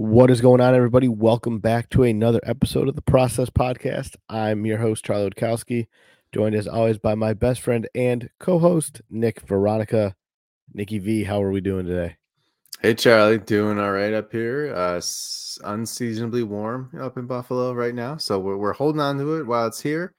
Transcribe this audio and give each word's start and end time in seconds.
What 0.00 0.30
is 0.30 0.40
going 0.40 0.62
on, 0.62 0.74
everybody? 0.74 1.08
Welcome 1.08 1.58
back 1.58 1.90
to 1.90 2.04
another 2.04 2.40
episode 2.44 2.88
of 2.88 2.96
the 2.96 3.02
Process 3.02 3.50
Podcast. 3.50 4.16
I'm 4.30 4.64
your 4.64 4.78
host, 4.78 5.04
Charlie 5.04 5.28
Witkowski, 5.28 5.88
joined 6.32 6.54
as 6.54 6.66
always 6.66 6.96
by 6.96 7.14
my 7.14 7.34
best 7.34 7.60
friend 7.60 7.86
and 7.94 8.30
co 8.38 8.58
host, 8.58 9.02
Nick 9.10 9.42
Veronica. 9.42 10.16
Nikki 10.72 11.00
V, 11.00 11.24
how 11.24 11.42
are 11.42 11.50
we 11.50 11.60
doing 11.60 11.84
today? 11.84 12.16
Hey, 12.80 12.94
Charlie, 12.94 13.36
doing 13.36 13.78
all 13.78 13.92
right 13.92 14.14
up 14.14 14.32
here. 14.32 14.72
Uh, 14.74 15.02
unseasonably 15.64 16.44
warm 16.44 16.88
up 16.98 17.18
in 17.18 17.26
Buffalo 17.26 17.74
right 17.74 17.94
now. 17.94 18.16
So 18.16 18.38
we're, 18.38 18.56
we're 18.56 18.72
holding 18.72 19.02
on 19.02 19.18
to 19.18 19.34
it 19.34 19.46
while 19.46 19.66
it's 19.66 19.82
here. 19.82 20.14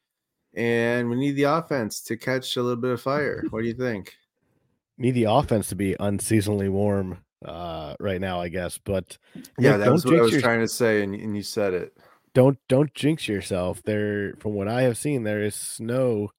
And 0.54 1.10
we 1.10 1.16
need 1.16 1.32
the 1.32 1.46
offense 1.46 2.02
to 2.02 2.18
catch 2.18 2.56
a 2.56 2.62
little 2.62 2.80
bit 2.80 2.92
of 2.92 3.02
fire. 3.02 3.46
What 3.50 3.62
do 3.64 3.68
you 3.68 3.74
think? 3.74 4.14
Need 5.00 5.16
the 5.16 5.24
offense 5.24 5.70
to 5.70 5.76
be 5.76 5.96
unseasonably 6.00 6.70
warm 6.70 7.24
uh, 7.46 7.96
right 8.00 8.22
now, 8.22 8.42
I 8.42 8.50
guess. 8.50 8.78
But 8.78 9.18
yeah, 9.58 9.78
that 9.78 9.92
was 9.92 10.06
what 10.06 10.16
I 10.16 10.22
was 10.22 10.32
your, 10.32 10.42
trying 10.42 10.60
to 10.60 10.68
say, 10.68 11.04
and, 11.04 11.16
and 11.16 11.36
you 11.36 11.44
said 11.44 11.74
it. 11.74 11.98
Don't 12.34 12.58
don't 12.68 12.94
jinx 12.94 13.28
yourself. 13.28 13.82
There, 13.84 14.36
from 14.40 14.54
what 14.54 14.68
I 14.68 14.84
have 14.84 14.98
seen, 14.98 15.24
there 15.24 15.42
is 15.42 15.56
snow 15.56 16.32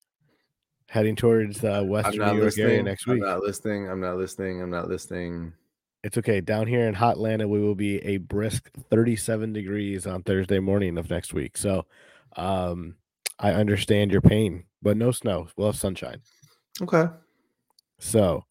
heading 0.88 1.16
towards 1.16 1.64
uh, 1.64 1.82
western 1.82 2.18
New 2.18 2.24
York 2.24 2.44
listening. 2.44 2.66
area 2.66 2.82
next 2.82 3.06
week. 3.06 3.22
I'm 3.22 3.28
not 3.28 3.40
listening. 3.40 3.88
I'm 3.88 4.00
not 4.00 4.16
listening. 4.16 4.62
I'm 4.62 4.70
not 4.70 4.88
listening. 4.88 5.54
It's 6.04 6.18
okay. 6.18 6.40
Down 6.40 6.66
here 6.66 6.86
in 6.86 6.94
Hot 6.94 7.16
Hotlanta, 7.16 7.48
we 7.48 7.60
will 7.60 7.74
be 7.74 7.98
a 8.04 8.16
brisk 8.16 8.68
37 8.90 9.52
degrees 9.52 10.06
on 10.06 10.22
Thursday 10.22 10.58
morning 10.58 10.98
of 10.98 11.08
next 11.08 11.32
week. 11.32 11.56
So, 11.56 11.86
um, 12.36 12.96
I 13.38 13.52
understand 13.52 14.10
your 14.10 14.20
pain, 14.20 14.64
but 14.82 14.96
no 14.96 15.12
snow. 15.12 15.48
We'll 15.56 15.68
have 15.68 15.76
sunshine. 15.76 16.20
Okay. 16.80 17.06
So, 17.98 18.44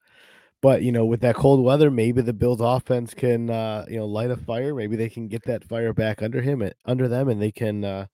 but 0.61 0.83
you 0.83 0.91
know, 0.91 1.05
with 1.05 1.21
that 1.21 1.35
cold 1.35 1.63
weather, 1.63 1.89
maybe 1.89 2.21
the 2.21 2.33
Bills 2.33 2.61
offense 2.61 3.13
can 3.13 3.49
uh, 3.49 3.85
you 3.89 3.97
know 3.97 4.05
light 4.05 4.31
a 4.31 4.37
fire. 4.37 4.75
Maybe 4.75 4.95
they 4.95 5.09
can 5.09 5.27
get 5.27 5.43
that 5.45 5.63
fire 5.63 5.93
back 5.93 6.21
under 6.21 6.41
him 6.41 6.61
and 6.61 6.73
under 6.85 7.07
them, 7.07 7.29
and 7.29 7.41
they 7.41 7.51
can 7.51 7.83
uh, 7.83 8.05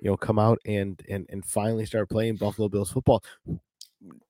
you 0.00 0.10
know 0.10 0.16
come 0.16 0.38
out 0.38 0.58
and 0.64 1.00
and 1.08 1.26
and 1.28 1.44
finally 1.44 1.84
start 1.84 2.08
playing 2.08 2.36
Buffalo 2.36 2.68
Bills 2.68 2.90
football. 2.90 3.22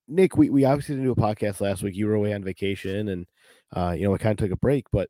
Nick, 0.09 0.37
we, 0.37 0.51
we 0.51 0.65
obviously 0.65 0.97
didn't 0.97 1.07
do 1.07 1.13
a 1.13 1.35
podcast 1.35 1.61
last 1.61 1.85
week. 1.85 1.95
You 1.95 2.09
were 2.09 2.15
away 2.15 2.35
on 2.35 2.43
vacation, 2.43 3.09
and 3.09 3.27
uh, 3.73 3.95
you 3.97 4.05
know 4.05 4.11
we 4.11 4.19
kind 4.19 4.39
of 4.39 4.45
took 4.45 4.53
a 4.53 4.61
break. 4.61 4.87
But 4.91 5.09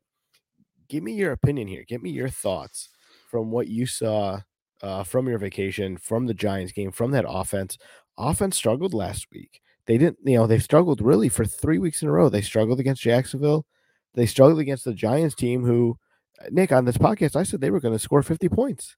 give 0.87 1.03
me 1.03 1.13
your 1.13 1.31
opinion 1.31 1.67
here. 1.67 1.83
Give 1.87 2.03
me 2.03 2.11
your 2.11 2.29
thoughts 2.29 2.89
from 3.31 3.49
what 3.49 3.69
you 3.69 3.87
saw 3.87 4.41
uh, 4.83 5.03
from 5.03 5.27
your 5.27 5.39
vacation, 5.39 5.97
from 5.97 6.27
the 6.27 6.35
Giants 6.35 6.73
game, 6.73 6.91
from 6.91 7.09
that 7.11 7.25
offense. 7.27 7.79
Offense 8.19 8.55
struggled 8.55 8.93
last 8.93 9.25
week 9.31 9.61
they 9.87 9.97
didn't, 9.97 10.19
you 10.23 10.37
know, 10.37 10.47
they've 10.47 10.63
struggled 10.63 11.01
really 11.01 11.29
for 11.29 11.45
three 11.45 11.79
weeks 11.79 12.01
in 12.01 12.07
a 12.07 12.11
row. 12.11 12.29
They 12.29 12.41
struggled 12.41 12.79
against 12.79 13.01
Jacksonville. 13.01 13.65
They 14.13 14.25
struggled 14.25 14.59
against 14.59 14.85
the 14.85 14.93
Giants 14.93 15.35
team, 15.35 15.63
who, 15.63 15.97
uh, 16.39 16.47
Nick, 16.51 16.71
on 16.71 16.85
this 16.85 16.97
podcast, 16.97 17.35
I 17.35 17.43
said 17.43 17.61
they 17.61 17.71
were 17.71 17.79
going 17.79 17.95
to 17.95 17.99
score 17.99 18.21
50 18.21 18.49
points. 18.49 18.95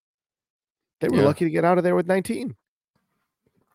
They 1.00 1.08
were 1.08 1.17
yeah. 1.17 1.26
lucky 1.26 1.45
to 1.45 1.52
get 1.52 1.66
out 1.66 1.78
of 1.78 1.84
there 1.84 1.95
with 1.95 2.08
19. 2.08 2.56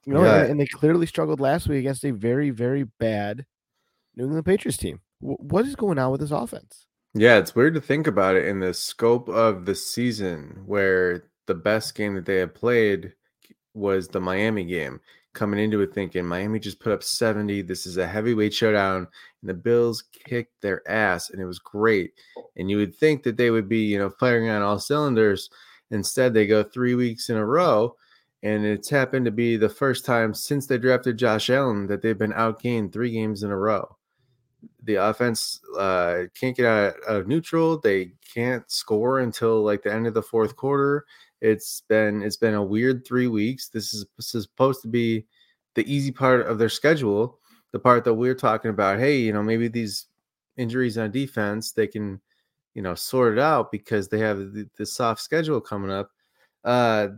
You 0.05 0.14
know, 0.14 0.25
yeah. 0.25 0.41
and, 0.41 0.53
and, 0.53 0.61
they 0.61 0.67
clearly 0.67 1.06
struggled 1.06 1.41
last 1.41 1.69
week 1.69 1.81
against 1.81 2.05
a 2.05 2.12
very, 2.12 2.51
very 2.51 2.84
bad 2.98 3.45
New 4.17 4.25
England 4.25 4.47
Patriots 4.47 4.79
team. 4.79 5.01
W- 5.20 5.36
what 5.39 5.67
is 5.67 5.77
going 5.77 5.98
on 5.98 6.11
with 6.11 6.20
this 6.20 6.31
offense? 6.31 6.86
Yeah, 7.14 7.36
it's 7.36 7.55
weird 7.55 7.75
to 7.75 7.81
think 7.81 8.06
about 8.06 8.36
it 8.36 8.47
in 8.47 8.61
the 8.61 8.73
scope 8.73 9.29
of 9.29 9.67
the 9.67 9.75
season 9.75 10.62
where 10.67 11.25
the 11.47 11.55
best 11.55 11.95
game 11.95 12.14
that 12.14 12.27
they 12.27 12.36
had 12.36 12.55
played 12.55 13.12
was 13.75 14.09
the 14.09 14.20
Miami 14.20 14.64
game 14.64 15.01
coming 15.39 15.61
into 15.61 15.81
it 15.81 15.94
thinking 15.94 16.27
Miami 16.27 16.58
just 16.58 16.81
put 16.81 16.92
up 16.92 17.03
70. 17.03 17.62
This 17.62 17.86
is 17.86 17.97
a 17.97 18.06
heavyweight 18.06 18.53
showdown. 18.53 19.06
And 19.41 19.48
the 19.48 19.55
Bills 19.55 20.03
kicked 20.25 20.61
their 20.61 20.83
ass, 20.91 21.30
and 21.30 21.41
it 21.41 21.47
was 21.47 21.61
great. 21.61 22.12
And 22.56 22.69
you 22.69 22.77
would 22.78 22.95
think 22.95 23.22
that 23.22 23.36
they 23.36 23.50
would 23.50 23.69
be, 23.69 23.84
you 23.84 23.98
know, 23.98 24.11
firing 24.11 24.48
on 24.48 24.62
all 24.62 24.80
cylinders. 24.80 25.48
Instead, 25.92 26.34
they 26.34 26.47
go 26.47 26.62
three 26.62 26.97
weeks 26.97 27.30
in 27.30 27.36
a 27.36 27.47
row. 27.47 27.95
And 28.42 28.64
it's 28.64 28.91
happened 28.91 29.25
to 29.25 29.30
be 29.30 29.56
the 29.56 29.69
first 29.69 30.05
time 30.05 30.34
since 30.34 30.67
they 30.67 30.78
drafted 30.78 31.17
Josh 31.17 31.51
Allen 31.51 31.86
that 31.86 32.02
they've 32.02 32.18
been 32.18 32.33
outgained 32.33 32.92
three 32.92 33.11
games 33.11 33.42
in 33.42 33.51
a 33.51 33.57
row. 33.57 33.96
The 34.84 34.96
offense 34.96 35.61
uh, 35.77 36.24
can't 36.39 36.57
get 36.57 36.67
out 36.67 36.95
of 37.07 37.27
neutral. 37.27 37.79
They 37.79 38.13
can't 38.33 38.68
score 38.70 39.20
until 39.20 39.63
like 39.63 39.83
the 39.83 39.92
end 39.92 40.07
of 40.07 40.14
the 40.14 40.23
fourth 40.23 40.57
quarter. 40.57 41.05
It's 41.41 41.83
been 41.89 42.23
it's 42.23 42.37
been 42.37 42.55
a 42.55 42.63
weird 42.63 43.07
three 43.07 43.29
weeks. 43.29 43.69
This 43.69 43.95
is, 43.95 44.07
this 44.17 44.35
is 44.35 44.45
supposed 44.45 44.83
to 44.83 44.89
be 44.89 45.27
the 45.75 45.93
easy 45.93 46.11
part 46.11 46.47
of 46.47 46.59
their 46.59 46.69
schedule, 46.69 47.39
the 47.73 47.79
part 47.79 48.05
that 48.05 48.15
we're 48.15 48.35
talking 48.35 48.71
about. 48.71 48.99
Hey, 48.99 49.19
you 49.19 49.33
know, 49.33 49.43
maybe 49.43 49.69
these 49.69 50.07
injuries 50.57 50.99
on 50.99 51.11
defense 51.13 51.73
they 51.73 51.87
can, 51.87 52.21
you 52.75 52.83
know, 52.83 52.95
sort 52.95 53.35
it 53.35 53.39
out 53.39 53.71
because 53.71 54.09
they 54.09 54.19
have 54.19 54.39
the, 54.39 54.69
the 54.77 54.87
soft 54.87 55.21
schedule 55.21 55.61
coming 55.61 55.91
up. 55.91 56.11
Uh, 56.65 57.09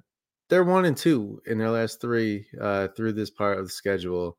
they're 0.48 0.64
one 0.64 0.84
and 0.84 0.96
two 0.96 1.40
in 1.46 1.58
their 1.58 1.70
last 1.70 2.00
three 2.00 2.46
uh, 2.60 2.88
through 2.88 3.12
this 3.12 3.30
part 3.30 3.58
of 3.58 3.64
the 3.64 3.72
schedule. 3.72 4.36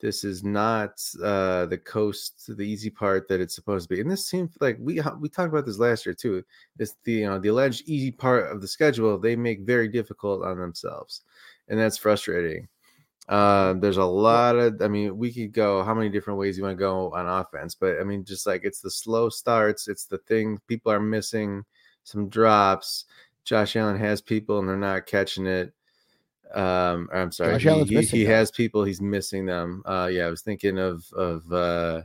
This 0.00 0.22
is 0.22 0.44
not 0.44 0.90
uh, 1.22 1.66
the 1.66 1.78
coast, 1.78 2.56
the 2.56 2.62
easy 2.62 2.90
part 2.90 3.26
that 3.28 3.40
it's 3.40 3.54
supposed 3.54 3.88
to 3.88 3.94
be. 3.94 4.00
And 4.00 4.10
this 4.10 4.26
seems 4.26 4.56
like 4.60 4.76
we 4.78 5.00
we 5.20 5.28
talked 5.28 5.48
about 5.52 5.66
this 5.66 5.78
last 5.78 6.06
year 6.06 6.14
too. 6.14 6.44
It's 6.78 6.94
the 7.04 7.12
you 7.12 7.26
know 7.26 7.38
the 7.38 7.48
alleged 7.48 7.82
easy 7.86 8.12
part 8.12 8.50
of 8.50 8.60
the 8.60 8.68
schedule 8.68 9.18
they 9.18 9.34
make 9.34 9.60
very 9.60 9.88
difficult 9.88 10.44
on 10.44 10.58
themselves, 10.58 11.22
and 11.68 11.78
that's 11.78 11.98
frustrating. 11.98 12.68
Uh, 13.28 13.74
there's 13.74 13.98
a 13.98 14.04
lot 14.04 14.56
of, 14.56 14.80
I 14.80 14.88
mean, 14.88 15.18
we 15.18 15.30
could 15.30 15.52
go 15.52 15.84
how 15.84 15.92
many 15.92 16.08
different 16.08 16.38
ways 16.38 16.56
you 16.56 16.64
want 16.64 16.78
to 16.78 16.82
go 16.82 17.12
on 17.12 17.28
offense, 17.28 17.74
but 17.74 18.00
I 18.00 18.04
mean, 18.04 18.24
just 18.24 18.46
like 18.46 18.62
it's 18.64 18.80
the 18.80 18.90
slow 18.90 19.28
starts, 19.28 19.86
it's 19.86 20.06
the 20.06 20.16
thing 20.18 20.58
people 20.66 20.90
are 20.90 21.00
missing 21.00 21.62
some 22.04 22.30
drops. 22.30 23.04
Josh 23.44 23.76
Allen 23.76 23.98
has 23.98 24.22
people 24.22 24.58
and 24.60 24.68
they're 24.68 24.78
not 24.78 25.06
catching 25.06 25.46
it. 25.46 25.74
Um, 26.54 27.08
I'm 27.12 27.30
sorry, 27.30 27.58
he, 27.58 27.84
he, 27.84 28.02
he 28.02 28.24
has 28.24 28.50
people, 28.50 28.84
he's 28.84 29.00
missing 29.00 29.44
them. 29.44 29.82
Uh, 29.84 30.08
yeah, 30.10 30.26
I 30.26 30.30
was 30.30 30.42
thinking 30.42 30.78
of 30.78 31.04
of 31.12 31.52
uh, 31.52 32.02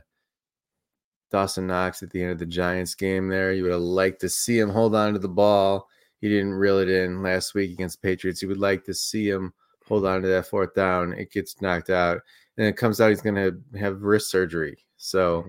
Dawson 1.30 1.66
Knox 1.66 2.02
at 2.02 2.10
the 2.10 2.22
end 2.22 2.32
of 2.32 2.38
the 2.38 2.46
Giants 2.46 2.94
game. 2.94 3.28
There, 3.28 3.52
you 3.52 3.62
would 3.62 3.72
have 3.72 3.80
liked 3.80 4.20
to 4.20 4.28
see 4.28 4.58
him 4.58 4.68
hold 4.68 4.94
on 4.94 5.14
to 5.14 5.18
the 5.18 5.28
ball. 5.28 5.88
He 6.20 6.28
didn't 6.28 6.54
reel 6.54 6.78
it 6.78 6.88
in 6.88 7.22
last 7.22 7.54
week 7.54 7.72
against 7.72 8.02
Patriots. 8.02 8.42
You 8.42 8.48
would 8.48 8.60
like 8.60 8.84
to 8.84 8.94
see 8.94 9.28
him 9.28 9.52
hold 9.86 10.06
on 10.06 10.22
to 10.22 10.28
that 10.28 10.46
fourth 10.46 10.74
down. 10.74 11.12
It 11.12 11.32
gets 11.32 11.60
knocked 11.60 11.90
out, 11.90 12.20
and 12.56 12.66
it 12.66 12.76
comes 12.76 13.00
out 13.00 13.10
he's 13.10 13.20
going 13.20 13.34
to 13.34 13.78
have 13.78 14.02
wrist 14.02 14.30
surgery. 14.30 14.78
So, 14.96 15.44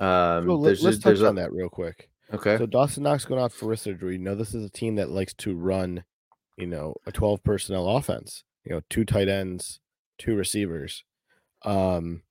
um, 0.00 0.44
so 0.44 0.54
let's 0.56 0.82
just, 0.82 1.02
touch 1.02 1.20
on 1.20 1.36
that 1.36 1.52
real 1.52 1.68
quick. 1.68 2.08
Okay. 2.32 2.56
So 2.58 2.66
Dawson 2.66 3.04
Knox 3.04 3.24
going 3.24 3.40
out 3.40 3.52
for 3.52 3.66
wrist 3.66 3.84
surgery. 3.84 4.14
You 4.14 4.18
know, 4.18 4.34
this 4.34 4.54
is 4.54 4.64
a 4.64 4.70
team 4.70 4.96
that 4.96 5.10
likes 5.10 5.34
to 5.34 5.54
run 5.54 6.04
you 6.56 6.66
know, 6.66 6.94
a 7.06 7.12
12 7.12 7.42
personnel 7.42 7.88
offense, 7.88 8.44
you 8.64 8.72
know, 8.72 8.80
two 8.90 9.04
tight 9.04 9.28
ends, 9.28 9.80
two 10.18 10.36
receivers. 10.36 11.04
Um, 11.62 12.22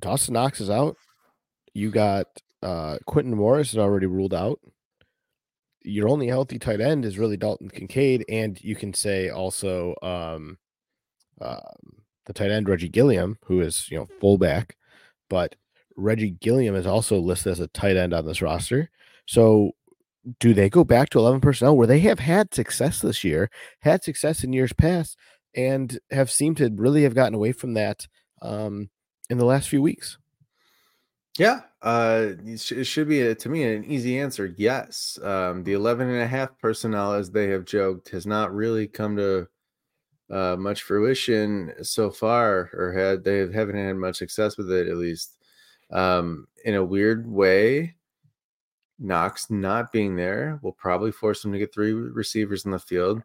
Dawson 0.00 0.34
Knox 0.34 0.60
is 0.60 0.70
out. 0.70 0.96
You 1.74 1.90
got 1.90 2.26
uh, 2.62 2.98
Quintin 3.06 3.34
Morris 3.34 3.70
is 3.70 3.78
already 3.78 4.06
ruled 4.06 4.34
out. 4.34 4.60
Your 5.82 6.08
only 6.08 6.26
healthy 6.26 6.58
tight 6.58 6.80
end 6.80 7.04
is 7.04 7.18
really 7.18 7.36
Dalton 7.36 7.70
Kincaid, 7.70 8.24
and 8.28 8.62
you 8.62 8.74
can 8.74 8.92
say 8.92 9.30
also 9.30 9.94
um, 10.02 10.58
uh, 11.40 11.60
the 12.26 12.32
tight 12.32 12.50
end 12.50 12.68
Reggie 12.68 12.88
Gilliam, 12.88 13.38
who 13.44 13.60
is 13.60 13.88
you 13.90 13.98
know 13.98 14.06
fullback, 14.20 14.76
but 15.30 15.54
Reggie 15.96 16.30
Gilliam 16.30 16.74
is 16.74 16.86
also 16.86 17.18
listed 17.18 17.52
as 17.52 17.60
a 17.60 17.68
tight 17.68 17.96
end 17.96 18.12
on 18.12 18.26
this 18.26 18.42
roster. 18.42 18.90
So 19.26 19.72
do 20.40 20.54
they 20.54 20.68
go 20.68 20.84
back 20.84 21.10
to 21.10 21.18
11 21.18 21.40
personnel 21.40 21.76
where 21.76 21.86
they 21.86 22.00
have 22.00 22.18
had 22.18 22.54
success 22.54 23.00
this 23.00 23.24
year, 23.24 23.50
had 23.80 24.04
success 24.04 24.44
in 24.44 24.52
years 24.52 24.72
past, 24.72 25.16
and 25.54 25.98
have 26.10 26.30
seemed 26.30 26.56
to 26.58 26.70
really 26.74 27.02
have 27.02 27.14
gotten 27.14 27.34
away 27.34 27.52
from 27.52 27.74
that 27.74 28.06
um, 28.42 28.90
in 29.30 29.38
the 29.38 29.44
last 29.44 29.68
few 29.68 29.82
weeks? 29.82 30.18
Yeah, 31.38 31.60
uh, 31.82 32.30
it 32.44 32.84
should 32.84 33.08
be 33.08 33.20
a, 33.22 33.34
to 33.36 33.48
me 33.48 33.62
an 33.62 33.84
easy 33.84 34.18
answer. 34.18 34.52
Yes, 34.56 35.18
um, 35.22 35.62
the 35.62 35.72
11 35.72 36.08
and 36.08 36.20
a 36.20 36.26
half 36.26 36.58
personnel, 36.58 37.12
as 37.12 37.30
they 37.30 37.48
have 37.50 37.64
joked, 37.64 38.08
has 38.08 38.26
not 38.26 38.52
really 38.52 38.88
come 38.88 39.16
to 39.16 39.46
uh, 40.30 40.56
much 40.56 40.82
fruition 40.82 41.72
so 41.82 42.10
far, 42.10 42.70
or 42.72 42.92
had 42.92 43.22
they 43.22 43.38
haven't 43.38 43.76
had 43.76 43.96
much 43.96 44.16
success 44.16 44.58
with 44.58 44.70
it 44.72 44.88
at 44.88 44.96
least. 44.96 45.36
Um, 45.90 46.48
in 46.64 46.74
a 46.74 46.84
weird 46.84 47.30
way, 47.30 47.94
Knox 48.98 49.48
not 49.50 49.92
being 49.92 50.16
there 50.16 50.58
will 50.62 50.72
probably 50.72 51.12
force 51.12 51.42
them 51.42 51.52
to 51.52 51.58
get 51.58 51.72
three 51.72 51.92
receivers 51.92 52.64
in 52.64 52.72
the 52.72 52.78
field. 52.78 53.22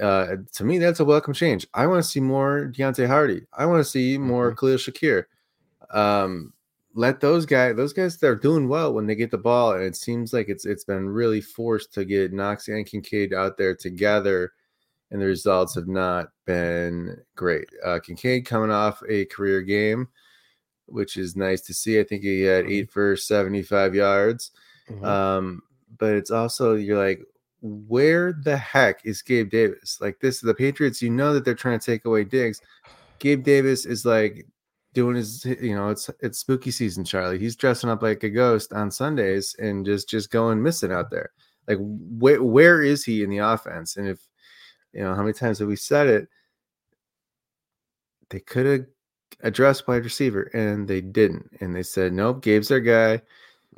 Uh, 0.00 0.36
to 0.52 0.64
me, 0.64 0.78
that's 0.78 1.00
a 1.00 1.04
welcome 1.04 1.32
change. 1.32 1.66
I 1.72 1.86
want 1.86 2.04
to 2.04 2.08
see 2.08 2.20
more 2.20 2.70
Deonte 2.70 3.06
Harty. 3.06 3.46
I 3.52 3.64
want 3.64 3.80
to 3.80 3.90
see 3.90 4.18
more 4.18 4.50
mm-hmm. 4.50 4.58
Khalil 4.58 4.76
Shakir. 4.76 5.24
Um, 5.90 6.52
let 6.94 7.20
those 7.20 7.46
guys, 7.46 7.76
those 7.76 7.92
guys, 7.92 8.18
they're 8.18 8.34
doing 8.34 8.68
well 8.68 8.92
when 8.92 9.06
they 9.06 9.14
get 9.14 9.30
the 9.30 9.38
ball, 9.38 9.72
and 9.72 9.82
it 9.82 9.96
seems 9.96 10.32
like 10.32 10.48
it's 10.48 10.66
it's 10.66 10.84
been 10.84 11.08
really 11.08 11.40
forced 11.40 11.94
to 11.94 12.04
get 12.04 12.32
Knox 12.32 12.68
and 12.68 12.84
Kincaid 12.86 13.32
out 13.32 13.56
there 13.56 13.74
together, 13.74 14.52
and 15.10 15.20
the 15.20 15.26
results 15.26 15.74
have 15.74 15.88
not 15.88 16.28
been 16.44 17.16
great. 17.34 17.68
Uh, 17.84 17.98
Kincaid 18.00 18.44
coming 18.44 18.70
off 18.70 19.02
a 19.08 19.26
career 19.26 19.62
game, 19.62 20.08
which 20.86 21.16
is 21.16 21.36
nice 21.36 21.60
to 21.62 21.74
see. 21.74 22.00
I 22.00 22.04
think 22.04 22.22
he 22.22 22.42
had 22.42 22.66
eight 22.66 22.88
mm-hmm. 22.88 22.92
for 22.92 23.16
seventy-five 23.16 23.94
yards. 23.94 24.50
Mm-hmm. 24.90 25.04
Um, 25.04 25.62
but 25.98 26.14
it's 26.14 26.30
also 26.30 26.74
you're 26.74 26.98
like, 26.98 27.22
where 27.62 28.32
the 28.32 28.56
heck 28.56 29.04
is 29.04 29.22
Gabe 29.22 29.50
Davis? 29.50 29.98
Like 30.00 30.20
this, 30.20 30.36
is 30.36 30.42
the 30.42 30.54
Patriots, 30.54 31.02
you 31.02 31.10
know 31.10 31.32
that 31.34 31.44
they're 31.44 31.54
trying 31.54 31.78
to 31.78 31.86
take 31.86 32.04
away 32.04 32.24
Diggs. 32.24 32.60
Gabe 33.18 33.42
Davis 33.42 33.86
is 33.86 34.04
like 34.04 34.46
doing 34.92 35.16
his, 35.16 35.44
you 35.44 35.74
know, 35.74 35.88
it's 35.88 36.10
it's 36.20 36.38
spooky 36.38 36.70
season, 36.70 37.04
Charlie. 37.04 37.38
He's 37.38 37.56
dressing 37.56 37.90
up 37.90 38.02
like 38.02 38.22
a 38.22 38.30
ghost 38.30 38.72
on 38.72 38.90
Sundays 38.90 39.54
and 39.58 39.84
just 39.84 40.08
just 40.08 40.30
going 40.30 40.62
missing 40.62 40.92
out 40.92 41.10
there. 41.10 41.30
Like 41.66 41.78
where 41.80 42.42
where 42.42 42.82
is 42.82 43.04
he 43.04 43.22
in 43.22 43.30
the 43.30 43.38
offense? 43.38 43.96
And 43.96 44.06
if 44.08 44.20
you 44.92 45.02
know 45.02 45.14
how 45.14 45.22
many 45.22 45.32
times 45.32 45.58
have 45.58 45.68
we 45.68 45.76
said 45.76 46.06
it, 46.06 46.28
they 48.30 48.40
could 48.40 48.66
have 48.66 48.86
addressed 49.40 49.88
wide 49.88 50.04
receiver 50.04 50.44
and 50.54 50.86
they 50.86 51.00
didn't. 51.00 51.50
And 51.60 51.74
they 51.74 51.82
said, 51.82 52.12
nope, 52.12 52.42
Gabe's 52.42 52.68
their 52.68 52.80
guy. 52.80 53.22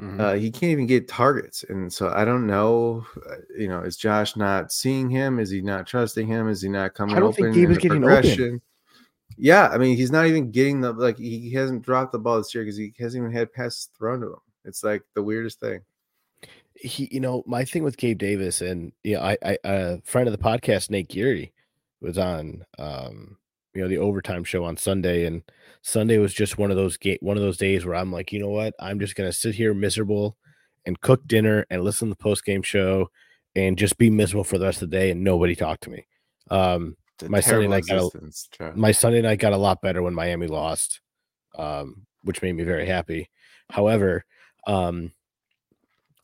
Mm-hmm. 0.01 0.21
Uh, 0.21 0.35
he 0.35 0.51
can't 0.51 0.71
even 0.71 0.87
get 0.87 1.09
targets, 1.09 1.65
and 1.69 1.93
so 1.93 2.09
I 2.15 2.25
don't 2.25 2.47
know. 2.47 3.05
Uh, 3.29 3.37
you 3.57 3.67
know, 3.67 3.81
is 3.81 3.97
Josh 3.97 4.37
not 4.37 4.71
seeing 4.71 5.11
him? 5.11 5.41
Is 5.41 5.51
he 5.51 5.61
not 5.61 5.89
trusting 5.89 6.27
him? 6.27 6.49
Is 6.49 6.63
he 6.63 6.69
not 6.69 6.95
coming? 6.95 7.17
I 7.17 7.21
don't 7.21 7.35
think 7.35 7.53
Gabe 7.55 7.71
is 7.71 7.79
getting 7.79 8.05
open. 8.05 8.63
Yeah, 9.37 9.69
I 9.69 9.79
mean, 9.79 9.97
he's 9.97 10.13
not 10.13 10.27
even 10.27 10.53
getting 10.53 10.81
the 10.81 10.93
like. 10.93 11.19
He 11.19 11.53
hasn't 11.53 11.83
dropped 11.83 12.13
the 12.13 12.19
ball 12.21 12.39
this 12.39 12.55
year 12.55 12.65
because 12.65 12.77
he 12.77 12.93
hasn't 12.99 13.23
even 13.23 13.35
had 13.35 13.53
passes 13.53 13.89
thrown 13.99 14.21
to 14.21 14.29
him. 14.29 14.41
It's 14.65 14.85
like 14.85 15.03
the 15.15 15.23
weirdest 15.23 15.59
thing. 15.59 15.81
He, 16.75 17.09
you 17.11 17.19
know, 17.19 17.43
my 17.45 17.65
thing 17.65 17.83
with 17.83 17.97
Gabe 17.97 18.19
Davis, 18.19 18.61
and 18.61 18.93
you 19.03 19.17
know, 19.17 19.23
I, 19.23 19.37
I, 19.45 19.59
a 19.65 20.01
friend 20.03 20.29
of 20.29 20.33
the 20.33 20.43
podcast, 20.43 20.91
Nate 20.91 21.09
Geary, 21.09 21.53
was 22.01 22.19
on, 22.19 22.65
um, 22.79 23.37
you 23.79 23.85
know, 23.85 23.89
the 23.89 23.99
overtime 23.99 24.43
show 24.43 24.65
on 24.65 24.77
Sunday, 24.77 25.25
and 25.25 25.43
Sunday 25.83 26.19
was 26.19 26.35
just 26.35 26.59
one 26.59 26.73
of 26.73 26.77
those 26.77 26.97
ga- 26.97 27.19
one 27.21 27.37
of 27.37 27.43
those 27.45 27.57
days 27.57 27.87
where 27.87 27.95
I'm 27.95 28.13
like, 28.13 28.33
you 28.33 28.41
know 28.41 28.49
what, 28.49 28.75
I'm 28.81 28.99
just 28.99 29.15
gonna 29.15 29.33
sit 29.33 29.55
here 29.55 29.73
miserable 29.73 30.37
and 30.85 31.01
cook 31.01 31.25
dinner 31.29 31.65
and 31.71 31.85
listen 31.85 32.09
to 32.09 32.11
the 32.11 32.17
post 32.23 32.45
game 32.45 32.63
show 32.63 33.09
and 33.55 33.79
just 33.79 33.97
be 33.97 34.11
miserable 34.11 34.43
for 34.43 34.59
the 34.59 34.65
rest 34.65 34.83
of 34.83 34.91
the 34.91 34.97
day 34.97 35.13
and 35.13 35.23
nobody 35.23 35.55
talk 35.55 35.79
to 35.81 35.91
me. 35.91 36.07
Um, 36.51 36.97
my 37.29 37.39
Sunday 37.41 37.69
night 37.69 37.85
got 37.87 37.99
a, 37.99 38.01
my 38.75 38.91
Sunday 38.91 39.23
night 39.23 39.39
got 39.39 39.53
a 39.53 39.57
lot 39.57 39.81
better 39.81 40.03
when 40.03 40.15
Miami 40.15 40.49
lost, 40.49 41.01
um, 41.57 42.05
which 42.23 42.43
made 42.43 42.57
me 42.57 42.65
very 42.65 42.87
happy. 42.87 43.31
However, 43.71 44.25
um, 44.67 45.13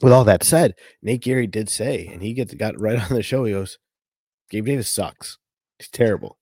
with 0.03 0.13
all 0.13 0.25
that 0.25 0.43
said, 0.43 0.75
Nate 1.03 1.23
Geary 1.23 1.47
did 1.47 1.69
say, 1.69 2.09
and 2.09 2.21
he 2.21 2.33
gets 2.33 2.53
got 2.55 2.81
right 2.81 2.99
on 3.11 3.15
the 3.15 3.23
show. 3.23 3.45
He 3.45 3.53
goes, 3.53 3.79
"Gabe 4.51 4.67
Davis 4.67 4.89
sucks. 4.89 5.39
He's 5.79 5.89
terrible." 5.89 6.37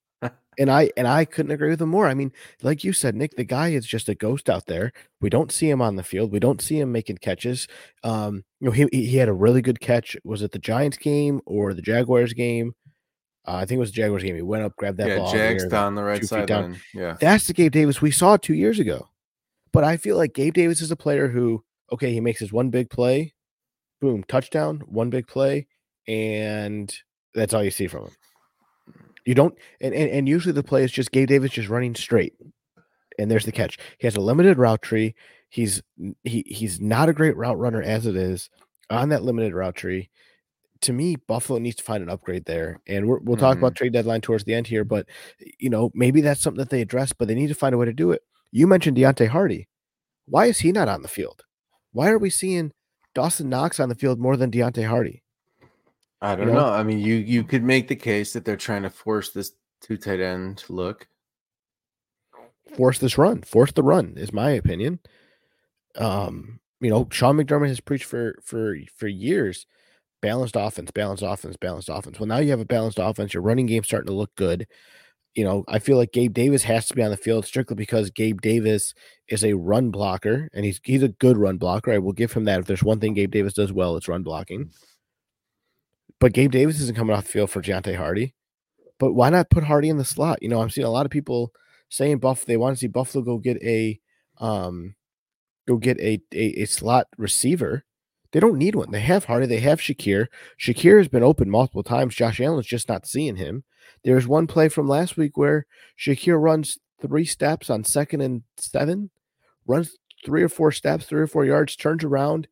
And 0.58 0.70
I 0.70 0.90
and 0.96 1.08
I 1.08 1.24
couldn't 1.24 1.52
agree 1.52 1.70
with 1.70 1.80
him 1.80 1.88
more. 1.88 2.06
I 2.06 2.14
mean, 2.14 2.32
like 2.62 2.84
you 2.84 2.92
said, 2.92 3.14
Nick, 3.14 3.36
the 3.36 3.44
guy 3.44 3.68
is 3.68 3.86
just 3.86 4.08
a 4.08 4.14
ghost 4.14 4.50
out 4.50 4.66
there. 4.66 4.92
We 5.20 5.30
don't 5.30 5.52
see 5.52 5.68
him 5.68 5.80
on 5.80 5.96
the 5.96 6.02
field. 6.02 6.32
We 6.32 6.40
don't 6.40 6.60
see 6.60 6.78
him 6.78 6.92
making 6.92 7.18
catches. 7.18 7.68
Um, 8.02 8.44
you 8.60 8.66
know, 8.66 8.72
he 8.72 8.88
he 8.92 9.16
had 9.16 9.28
a 9.28 9.32
really 9.32 9.62
good 9.62 9.80
catch. 9.80 10.16
Was 10.24 10.42
it 10.42 10.52
the 10.52 10.58
Giants 10.58 10.96
game 10.96 11.40
or 11.46 11.74
the 11.74 11.82
Jaguars 11.82 12.32
game? 12.32 12.74
Uh, 13.46 13.56
I 13.56 13.64
think 13.64 13.78
it 13.78 13.80
was 13.80 13.90
the 13.90 13.96
Jaguars 13.96 14.22
game. 14.22 14.36
He 14.36 14.42
went 14.42 14.62
up, 14.62 14.76
grabbed 14.76 14.98
that 14.98 15.08
yeah, 15.08 15.18
ball. 15.18 15.32
Jags 15.32 15.66
down 15.66 15.94
the 15.94 16.04
right 16.04 16.24
side. 16.24 16.46
Down. 16.46 16.76
Yeah, 16.94 17.16
that's 17.20 17.46
the 17.46 17.54
Gabe 17.54 17.72
Davis 17.72 18.00
we 18.00 18.10
saw 18.10 18.36
two 18.36 18.54
years 18.54 18.78
ago. 18.78 19.08
But 19.72 19.84
I 19.84 19.96
feel 19.96 20.16
like 20.16 20.34
Gabe 20.34 20.54
Davis 20.54 20.82
is 20.82 20.90
a 20.90 20.96
player 20.96 21.28
who, 21.28 21.64
okay, 21.90 22.12
he 22.12 22.20
makes 22.20 22.40
his 22.40 22.52
one 22.52 22.68
big 22.68 22.90
play, 22.90 23.32
boom, 24.02 24.22
touchdown, 24.24 24.82
one 24.86 25.08
big 25.08 25.26
play, 25.26 25.66
and 26.06 26.94
that's 27.34 27.54
all 27.54 27.64
you 27.64 27.70
see 27.70 27.86
from 27.86 28.04
him. 28.04 28.10
You 29.24 29.34
don't, 29.34 29.56
and, 29.80 29.94
and, 29.94 30.10
and 30.10 30.28
usually 30.28 30.52
the 30.52 30.62
play 30.62 30.82
is 30.82 30.90
just 30.90 31.12
Gabe 31.12 31.28
Davis 31.28 31.52
just 31.52 31.68
running 31.68 31.94
straight, 31.94 32.34
and 33.18 33.30
there's 33.30 33.44
the 33.44 33.52
catch. 33.52 33.78
He 33.98 34.06
has 34.06 34.16
a 34.16 34.20
limited 34.20 34.58
route 34.58 34.82
tree. 34.82 35.14
He's 35.48 35.82
he 36.24 36.44
he's 36.46 36.80
not 36.80 37.08
a 37.08 37.12
great 37.12 37.36
route 37.36 37.58
runner 37.58 37.82
as 37.82 38.06
it 38.06 38.16
is 38.16 38.50
on 38.90 39.10
that 39.10 39.22
limited 39.22 39.54
route 39.54 39.76
tree. 39.76 40.10
To 40.82 40.92
me, 40.92 41.14
Buffalo 41.14 41.60
needs 41.60 41.76
to 41.76 41.84
find 41.84 42.02
an 42.02 42.10
upgrade 42.10 42.46
there, 42.46 42.80
and 42.88 43.06
we 43.06 43.12
will 43.12 43.18
mm-hmm. 43.20 43.34
talk 43.34 43.58
about 43.58 43.74
mm-hmm. 43.74 43.78
trade 43.78 43.92
deadline 43.92 44.22
towards 44.22 44.44
the 44.44 44.54
end 44.54 44.66
here. 44.66 44.84
But 44.84 45.06
you 45.58 45.70
know, 45.70 45.90
maybe 45.94 46.20
that's 46.20 46.40
something 46.40 46.58
that 46.58 46.70
they 46.70 46.80
address, 46.80 47.12
but 47.12 47.28
they 47.28 47.34
need 47.34 47.48
to 47.48 47.54
find 47.54 47.74
a 47.74 47.78
way 47.78 47.86
to 47.86 47.92
do 47.92 48.10
it. 48.10 48.22
You 48.50 48.66
mentioned 48.66 48.96
Deonte 48.96 49.28
Harty. 49.28 49.68
Why 50.26 50.46
is 50.46 50.58
he 50.58 50.72
not 50.72 50.88
on 50.88 51.02
the 51.02 51.08
field? 51.08 51.44
Why 51.92 52.08
are 52.08 52.18
we 52.18 52.30
seeing 52.30 52.72
Dawson 53.14 53.48
Knox 53.48 53.78
on 53.78 53.88
the 53.88 53.94
field 53.94 54.18
more 54.18 54.36
than 54.36 54.50
Deonte 54.50 54.86
Harty? 54.86 55.22
I 56.22 56.36
don't 56.36 56.46
you 56.46 56.54
know? 56.54 56.60
know? 56.60 56.72
I 56.72 56.84
mean, 56.84 57.00
you 57.00 57.16
you 57.16 57.42
could 57.42 57.64
make 57.64 57.88
the 57.88 57.96
case 57.96 58.32
that 58.32 58.44
they're 58.44 58.56
trying 58.56 58.82
to 58.82 58.90
force 58.90 59.30
this 59.30 59.52
two 59.80 59.96
tight 59.96 60.20
end 60.20 60.64
look. 60.68 61.08
Force 62.76 62.98
this 62.98 63.18
run. 63.18 63.42
Force 63.42 63.72
the 63.72 63.82
run 63.82 64.14
is 64.16 64.32
my 64.32 64.50
opinion. 64.50 65.00
Um, 65.96 66.60
you 66.80 66.90
know, 66.90 67.08
Sean 67.10 67.36
McDermott 67.36 67.68
has 67.68 67.80
preached 67.80 68.04
for 68.04 68.36
for 68.42 68.76
for 68.96 69.08
years 69.08 69.66
balanced 70.22 70.56
offense, 70.56 70.92
balanced 70.92 71.24
offense, 71.24 71.56
balanced 71.56 71.88
offense. 71.88 72.18
Well, 72.18 72.28
now 72.28 72.38
you 72.38 72.50
have 72.50 72.60
a 72.60 72.64
balanced 72.64 73.00
offense. 73.00 73.34
Your 73.34 73.42
running 73.42 73.66
game's 73.66 73.88
starting 73.88 74.06
to 74.06 74.14
look 74.14 74.34
good. 74.36 74.68
You 75.34 75.44
know, 75.44 75.64
I 75.66 75.80
feel 75.80 75.96
like 75.96 76.12
Gabe 76.12 76.32
Davis 76.32 76.62
has 76.62 76.86
to 76.86 76.94
be 76.94 77.02
on 77.02 77.10
the 77.10 77.16
field 77.16 77.44
strictly 77.46 77.74
because 77.74 78.10
Gabe 78.10 78.40
Davis 78.40 78.94
is 79.28 79.44
a 79.44 79.54
run 79.54 79.90
blocker 79.90 80.48
and 80.52 80.64
he's 80.64 80.80
he's 80.84 81.02
a 81.02 81.08
good 81.08 81.36
run 81.36 81.58
blocker. 81.58 81.90
I 81.90 81.98
will 81.98 82.12
give 82.12 82.32
him 82.32 82.44
that. 82.44 82.60
If 82.60 82.66
there's 82.66 82.84
one 82.84 83.00
thing 83.00 83.14
Gabe 83.14 83.32
Davis 83.32 83.54
does 83.54 83.72
well, 83.72 83.96
it's 83.96 84.08
run 84.08 84.22
blocking. 84.22 84.70
But 86.22 86.34
Gabe 86.34 86.52
Davis 86.52 86.80
isn't 86.80 86.96
coming 86.96 87.16
off 87.16 87.24
the 87.24 87.30
field 87.30 87.50
for 87.50 87.60
Deonte 87.60 87.96
Harty. 87.96 88.32
But 89.00 89.12
why 89.14 89.28
not 89.28 89.50
put 89.50 89.64
Harty 89.64 89.88
in 89.88 89.98
the 89.98 90.04
slot? 90.04 90.40
You 90.40 90.48
know, 90.48 90.62
I'm 90.62 90.70
seeing 90.70 90.86
a 90.86 90.90
lot 90.90 91.04
of 91.04 91.10
people 91.10 91.50
saying 91.88 92.18
Buff 92.18 92.44
they 92.44 92.56
want 92.56 92.76
to 92.76 92.80
see 92.80 92.86
Buffalo 92.86 93.24
go 93.24 93.38
get 93.38 93.60
a 93.60 93.98
um 94.38 94.94
go 95.66 95.78
get 95.78 95.98
a, 95.98 96.22
a, 96.32 96.62
a 96.62 96.64
slot 96.66 97.08
receiver. 97.18 97.82
They 98.30 98.38
don't 98.38 98.56
need 98.56 98.76
one. 98.76 98.92
They 98.92 99.00
have 99.00 99.24
Harty. 99.24 99.46
They 99.46 99.58
have 99.58 99.80
Shakir. 99.80 100.28
Shakir 100.60 100.98
has 100.98 101.08
been 101.08 101.24
open 101.24 101.50
multiple 101.50 101.82
times. 101.82 102.14
Josh 102.14 102.40
Allen's 102.40 102.66
just 102.66 102.88
not 102.88 103.04
seeing 103.04 103.34
him. 103.34 103.64
There's 104.04 104.28
one 104.28 104.46
play 104.46 104.68
from 104.68 104.86
last 104.86 105.16
week 105.16 105.36
where 105.36 105.66
Shakir 105.98 106.40
runs 106.40 106.78
three 107.00 107.24
steps 107.24 107.68
on 107.68 107.82
second 107.82 108.20
and 108.20 108.42
seven, 108.56 109.10
runs 109.66 109.98
three 110.24 110.44
or 110.44 110.48
four 110.48 110.70
steps, 110.70 111.06
three 111.06 111.22
or 111.22 111.26
four 111.26 111.44
yards, 111.44 111.74
turns 111.74 112.04
around, 112.04 112.46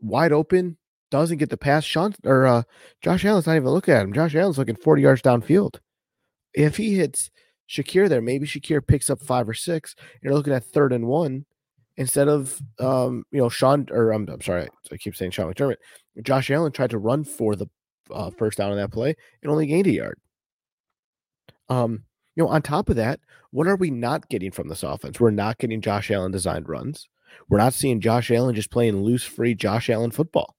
wide 0.00 0.32
open, 0.32 0.78
doesn't 1.10 1.38
get 1.38 1.50
the 1.50 1.56
pass. 1.56 1.84
Sean 1.84 2.14
or 2.24 2.46
uh, 2.46 2.62
Josh 3.02 3.24
Allen's 3.24 3.46
not 3.46 3.56
even 3.56 3.70
looking 3.70 3.94
at 3.94 4.02
him. 4.02 4.12
Josh 4.12 4.34
Allen's 4.34 4.58
looking 4.58 4.76
40 4.76 5.02
yards 5.02 5.22
downfield. 5.22 5.78
If 6.54 6.76
he 6.76 6.94
hits 6.94 7.30
Shakir 7.68 8.08
there, 8.08 8.22
maybe 8.22 8.46
Shakir 8.46 8.86
picks 8.86 9.10
up 9.10 9.20
five 9.20 9.48
or 9.48 9.54
six. 9.54 9.94
You're 10.22 10.34
looking 10.34 10.52
at 10.52 10.64
third 10.64 10.92
and 10.92 11.06
one 11.06 11.44
instead 11.96 12.28
of 12.28 12.60
um, 12.78 13.24
you 13.30 13.40
know, 13.40 13.48
Sean 13.48 13.86
or 13.90 14.12
I'm, 14.12 14.28
I'm 14.28 14.40
sorry, 14.40 14.68
I 14.92 14.96
keep 14.96 15.16
saying 15.16 15.32
Sean 15.32 15.52
McDermott. 15.52 15.76
Josh 16.22 16.50
Allen 16.50 16.72
tried 16.72 16.90
to 16.90 16.98
run 16.98 17.24
for 17.24 17.56
the 17.56 17.66
uh, 18.10 18.30
first 18.30 18.58
down 18.58 18.70
on 18.70 18.76
that 18.76 18.92
play 18.92 19.14
and 19.42 19.50
only 19.50 19.66
gained 19.66 19.86
a 19.86 19.92
yard. 19.92 20.18
Um, 21.68 22.04
you 22.34 22.42
know, 22.42 22.48
on 22.48 22.62
top 22.62 22.88
of 22.88 22.96
that, 22.96 23.20
what 23.50 23.66
are 23.66 23.76
we 23.76 23.90
not 23.90 24.28
getting 24.28 24.50
from 24.50 24.68
this 24.68 24.82
offense? 24.82 25.18
We're 25.18 25.30
not 25.30 25.58
getting 25.58 25.80
Josh 25.80 26.10
Allen 26.10 26.32
designed 26.32 26.68
runs. 26.68 27.08
We're 27.48 27.58
not 27.58 27.74
seeing 27.74 28.00
Josh 28.00 28.30
Allen 28.30 28.54
just 28.54 28.70
playing 28.70 29.02
loose, 29.02 29.24
free 29.24 29.54
Josh 29.54 29.90
Allen 29.90 30.10
football. 30.10 30.55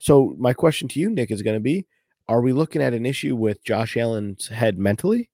So 0.00 0.34
my 0.38 0.54
question 0.54 0.88
to 0.88 0.98
you, 0.98 1.10
Nick, 1.10 1.30
is 1.30 1.42
going 1.42 1.56
to 1.56 1.60
be: 1.60 1.86
Are 2.26 2.40
we 2.40 2.52
looking 2.52 2.82
at 2.82 2.94
an 2.94 3.06
issue 3.06 3.36
with 3.36 3.62
Josh 3.62 3.96
Allen's 3.96 4.48
head 4.48 4.78
mentally? 4.78 5.30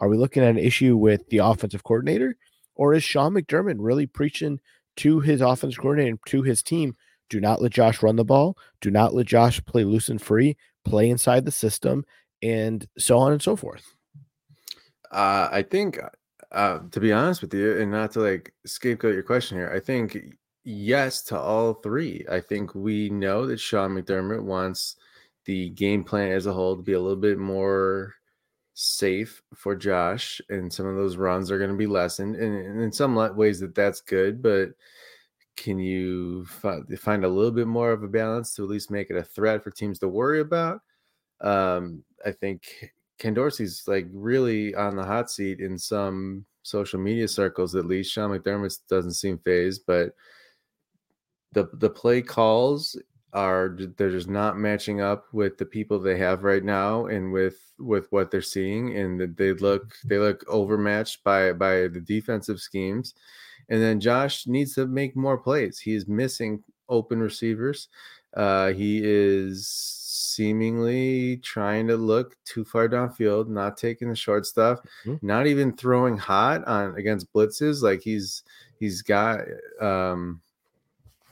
Are 0.00 0.08
we 0.08 0.18
looking 0.18 0.42
at 0.42 0.50
an 0.50 0.58
issue 0.58 0.96
with 0.96 1.28
the 1.28 1.38
offensive 1.38 1.84
coordinator, 1.84 2.36
or 2.74 2.92
is 2.94 3.02
Sean 3.02 3.34
McDermott 3.34 3.76
really 3.78 4.06
preaching 4.06 4.60
to 4.96 5.20
his 5.20 5.40
offensive 5.40 5.80
coordinator 5.80 6.18
to 6.26 6.42
his 6.42 6.62
team? 6.62 6.96
Do 7.30 7.40
not 7.40 7.62
let 7.62 7.72
Josh 7.72 8.02
run 8.02 8.16
the 8.16 8.24
ball. 8.24 8.56
Do 8.80 8.90
not 8.90 9.14
let 9.14 9.26
Josh 9.26 9.64
play 9.64 9.84
loose 9.84 10.08
and 10.08 10.20
free. 10.20 10.56
Play 10.84 11.10
inside 11.10 11.44
the 11.44 11.52
system, 11.52 12.04
and 12.42 12.86
so 12.98 13.18
on 13.18 13.32
and 13.32 13.42
so 13.42 13.54
forth. 13.54 13.94
Uh, 15.12 15.48
I 15.50 15.62
think, 15.62 15.98
uh, 16.50 16.80
to 16.90 17.00
be 17.00 17.12
honest 17.12 17.40
with 17.40 17.54
you, 17.54 17.78
and 17.78 17.90
not 17.90 18.12
to 18.12 18.20
like 18.20 18.52
scapegoat 18.66 19.14
your 19.14 19.22
question 19.22 19.58
here, 19.58 19.70
I 19.72 19.78
think 19.78 20.18
yes 20.68 21.22
to 21.22 21.38
all 21.38 21.74
three. 21.74 22.26
I 22.30 22.40
think 22.40 22.74
we 22.74 23.08
know 23.08 23.46
that 23.46 23.58
Sean 23.58 23.92
McDermott 23.92 24.42
wants 24.42 24.96
the 25.46 25.70
game 25.70 26.04
plan 26.04 26.30
as 26.30 26.44
a 26.44 26.52
whole 26.52 26.76
to 26.76 26.82
be 26.82 26.92
a 26.92 27.00
little 27.00 27.16
bit 27.16 27.38
more 27.38 28.14
safe 28.74 29.42
for 29.54 29.74
Josh, 29.74 30.42
and 30.50 30.70
some 30.70 30.86
of 30.86 30.94
those 30.94 31.16
runs 31.16 31.50
are 31.50 31.58
going 31.58 31.70
to 31.70 31.76
be 31.76 31.86
lessened. 31.86 32.36
And, 32.36 32.54
and 32.54 32.82
in 32.82 32.92
some 32.92 33.14
ways, 33.34 33.60
that 33.60 33.74
that's 33.74 34.02
good, 34.02 34.42
but 34.42 34.70
can 35.56 35.78
you 35.78 36.44
find 36.44 37.24
a 37.24 37.28
little 37.28 37.50
bit 37.50 37.66
more 37.66 37.90
of 37.90 38.02
a 38.02 38.08
balance 38.08 38.54
to 38.54 38.62
at 38.62 38.68
least 38.68 38.90
make 38.90 39.10
it 39.10 39.16
a 39.16 39.24
threat 39.24 39.64
for 39.64 39.70
teams 39.70 39.98
to 40.00 40.08
worry 40.08 40.40
about? 40.40 40.82
Um, 41.40 42.04
I 42.24 42.30
think 42.30 42.92
Ken 43.18 43.34
Dorsey's 43.34 43.84
like 43.88 44.06
really 44.12 44.74
on 44.74 44.96
the 44.96 45.04
hot 45.04 45.30
seat 45.30 45.60
in 45.60 45.78
some 45.78 46.44
social 46.62 47.00
media 47.00 47.26
circles, 47.26 47.74
at 47.74 47.86
least. 47.86 48.12
Sean 48.12 48.30
McDermott 48.30 48.78
doesn't 48.88 49.14
seem 49.14 49.38
phased, 49.38 49.82
but 49.86 50.12
the 51.52 51.68
the 51.74 51.90
play 51.90 52.22
calls 52.22 52.96
are 53.32 53.76
they're 53.96 54.10
just 54.10 54.28
not 54.28 54.58
matching 54.58 55.00
up 55.00 55.26
with 55.32 55.58
the 55.58 55.66
people 55.66 55.98
they 55.98 56.16
have 56.16 56.44
right 56.44 56.64
now 56.64 57.06
and 57.06 57.32
with 57.32 57.72
with 57.78 58.06
what 58.10 58.30
they're 58.30 58.40
seeing 58.40 58.96
and 58.96 59.36
they 59.36 59.52
look 59.52 59.94
they 60.04 60.18
look 60.18 60.44
overmatched 60.48 61.22
by 61.24 61.52
by 61.52 61.88
the 61.88 62.00
defensive 62.00 62.58
schemes 62.58 63.14
and 63.68 63.82
then 63.82 64.00
Josh 64.00 64.46
needs 64.46 64.74
to 64.74 64.86
make 64.86 65.14
more 65.14 65.38
plays. 65.38 65.78
he's 65.78 66.08
missing 66.08 66.62
open 66.88 67.20
receivers. 67.20 67.88
Uh, 68.34 68.72
he 68.72 69.00
is 69.02 69.68
seemingly 69.68 71.38
trying 71.38 71.86
to 71.88 71.96
look 71.96 72.36
too 72.44 72.64
far 72.64 72.88
downfield, 72.88 73.48
not 73.48 73.76
taking 73.76 74.08
the 74.08 74.16
short 74.16 74.46
stuff, 74.46 74.80
mm-hmm. 75.04 75.26
not 75.26 75.46
even 75.46 75.76
throwing 75.76 76.16
hot 76.16 76.64
on 76.66 76.94
against 76.96 77.32
blitzes. 77.32 77.82
Like 77.82 78.00
he's 78.00 78.42
he's 78.78 79.02
got 79.02 79.40
um 79.80 80.40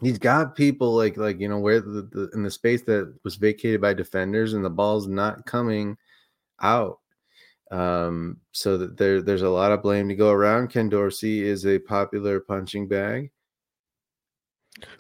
he's 0.01 0.19
got 0.19 0.55
people 0.55 0.95
like 0.95 1.17
like 1.17 1.41
you 1.41 1.49
know 1.49 1.59
where 1.59 1.81
the, 1.81 2.09
the 2.13 2.31
in 2.35 2.43
the 2.43 2.51
space 2.51 2.83
that 2.83 3.13
was 3.25 3.37
vacated 3.37 3.81
by 3.81 3.95
defenders 3.95 4.53
and 4.53 4.65
the 4.65 4.71
ball's 4.71 5.07
not 5.07 5.47
coming 5.47 5.97
out 6.61 6.99
um 7.71 8.37
so 8.53 8.79
that 8.79 8.97
there 8.97 9.21
there's 9.21 9.43
a 9.43 9.49
lot 9.49 9.73
of 9.73 9.83
blame 9.83 10.09
to 10.09 10.15
go 10.15 10.31
around 10.31 10.69
ken 10.69 10.89
dorsey 10.89 11.45
is 11.45 11.67
a 11.67 11.79
popular 11.81 12.41
punching 12.41 12.87
bag 12.87 13.31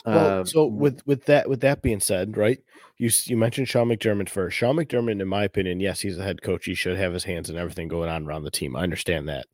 well, 0.04 0.40
uh, 0.40 0.44
so 0.44 0.66
with 0.66 1.06
with 1.06 1.24
that 1.26 1.48
with 1.48 1.60
that 1.60 1.82
being 1.82 2.00
said, 2.00 2.36
right? 2.36 2.58
You 2.98 3.10
you 3.24 3.36
mentioned 3.36 3.68
Sean 3.68 3.88
McDermott 3.88 4.28
first. 4.28 4.56
Sean 4.56 4.76
McDermott, 4.76 5.20
in 5.20 5.28
my 5.28 5.44
opinion, 5.44 5.80
yes, 5.80 6.00
he's 6.00 6.18
a 6.18 6.22
head 6.22 6.42
coach. 6.42 6.64
He 6.64 6.74
should 6.74 6.96
have 6.96 7.12
his 7.12 7.24
hands 7.24 7.50
in 7.50 7.56
everything 7.56 7.88
going 7.88 8.08
on 8.08 8.26
around 8.26 8.44
the 8.44 8.50
team. 8.50 8.76
I 8.76 8.82
understand 8.82 9.28
that, 9.28 9.46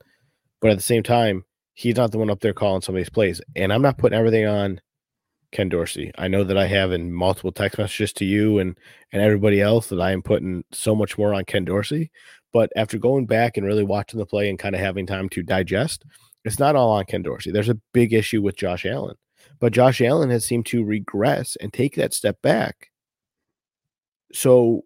but 0.61 0.71
at 0.71 0.77
the 0.77 0.83
same 0.83 1.03
time, 1.03 1.45
he's 1.75 1.97
not 1.97 2.13
the 2.13 2.19
one 2.19 2.31
up 2.31 2.41
there 2.41 2.55
calling 2.55 2.83
somebody's 2.83 3.11
plays. 3.11 3.41
And 3.57 3.73
I'm 3.73 3.83
not 3.83 3.99
putting 3.99 4.19
everything 4.19 4.47
on 4.47 4.81
Ken 5.53 5.69
Dorsey. 5.69 6.11
I 6.17 6.29
know 6.29 6.45
that 6.45 6.57
I 6.57 6.67
have 6.67 6.93
in 6.93 7.13
multiple 7.13 7.53
text 7.53 7.79
messages 7.79 8.13
to 8.15 8.25
you 8.25 8.59
and 8.59 8.77
and 9.13 9.23
everybody 9.23 9.61
else 9.61 9.89
that 9.89 10.01
I 10.01 10.11
am 10.11 10.23
putting 10.23 10.65
so 10.73 10.95
much 10.95 11.17
more 11.17 11.35
on 11.35 11.45
Ken 11.45 11.65
Dorsey. 11.65 12.11
But 12.53 12.73
after 12.75 12.99
going 12.99 13.27
back 13.27 13.57
and 13.57 13.67
really 13.67 13.85
watching 13.85 14.19
the 14.19 14.27
play 14.27 14.49
and 14.49 14.59
kind 14.59 14.75
of 14.75 14.81
having 14.81 15.07
time 15.07 15.29
to 15.31 15.43
digest, 15.43 16.05
it's 16.45 16.59
not 16.59 16.75
all 16.75 16.91
on 16.91 17.05
Ken 17.05 17.23
Dorsey. 17.23 17.51
There's 17.51 17.69
a 17.69 17.81
big 17.93 18.13
issue 18.13 18.43
with 18.43 18.57
Josh 18.57 18.85
Allen. 18.85 19.17
But 19.61 19.73
Josh 19.73 20.01
Allen 20.01 20.31
has 20.31 20.45
seemed 20.45 20.67
to 20.67 20.85
regress 20.85 21.57
and 21.61 21.73
take 21.73 21.95
that 21.97 22.15
step 22.15 22.41
back. 22.43 22.91
So 24.33 24.83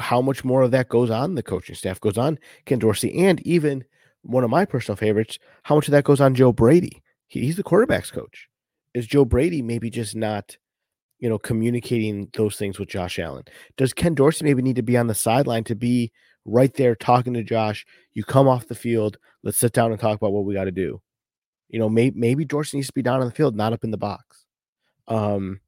how 0.00 0.20
much 0.20 0.44
more 0.44 0.62
of 0.62 0.70
that 0.70 0.88
goes 0.88 1.10
on 1.10 1.34
the 1.34 1.42
coaching 1.42 1.74
staff, 1.74 2.00
goes 2.00 2.18
on 2.18 2.38
Ken 2.66 2.78
Dorsey, 2.78 3.24
and 3.24 3.40
even 3.46 3.84
one 4.22 4.44
of 4.44 4.50
my 4.50 4.64
personal 4.64 4.96
favorites, 4.96 5.38
how 5.64 5.74
much 5.74 5.88
of 5.88 5.92
that 5.92 6.04
goes 6.04 6.20
on 6.20 6.34
Joe 6.34 6.52
Brady? 6.52 7.02
He, 7.26 7.40
he's 7.40 7.56
the 7.56 7.62
quarterback's 7.62 8.10
coach 8.10 8.49
is 8.94 9.06
Joe 9.06 9.24
Brady 9.24 9.62
maybe 9.62 9.90
just 9.90 10.16
not, 10.16 10.56
you 11.18 11.28
know, 11.28 11.38
communicating 11.38 12.28
those 12.34 12.56
things 12.56 12.78
with 12.78 12.88
Josh 12.88 13.18
Allen? 13.18 13.44
Does 13.76 13.92
Ken 13.92 14.14
Dorsey 14.14 14.44
maybe 14.44 14.62
need 14.62 14.76
to 14.76 14.82
be 14.82 14.96
on 14.96 15.06
the 15.06 15.14
sideline 15.14 15.64
to 15.64 15.74
be 15.74 16.12
right 16.44 16.72
there 16.74 16.94
talking 16.94 17.34
to 17.34 17.42
Josh? 17.42 17.86
You 18.12 18.24
come 18.24 18.48
off 18.48 18.68
the 18.68 18.74
field, 18.74 19.18
let's 19.42 19.58
sit 19.58 19.72
down 19.72 19.92
and 19.92 20.00
talk 20.00 20.16
about 20.16 20.32
what 20.32 20.44
we 20.44 20.54
got 20.54 20.64
to 20.64 20.72
do. 20.72 21.00
You 21.68 21.78
know, 21.78 21.88
maybe 21.88 22.18
maybe 22.18 22.44
Dorsey 22.44 22.78
needs 22.78 22.88
to 22.88 22.92
be 22.92 23.02
down 23.02 23.20
on 23.20 23.26
the 23.26 23.34
field, 23.34 23.54
not 23.54 23.72
up 23.72 23.84
in 23.84 23.92
the 23.92 23.96
box. 23.96 24.44
Um, 25.06 25.60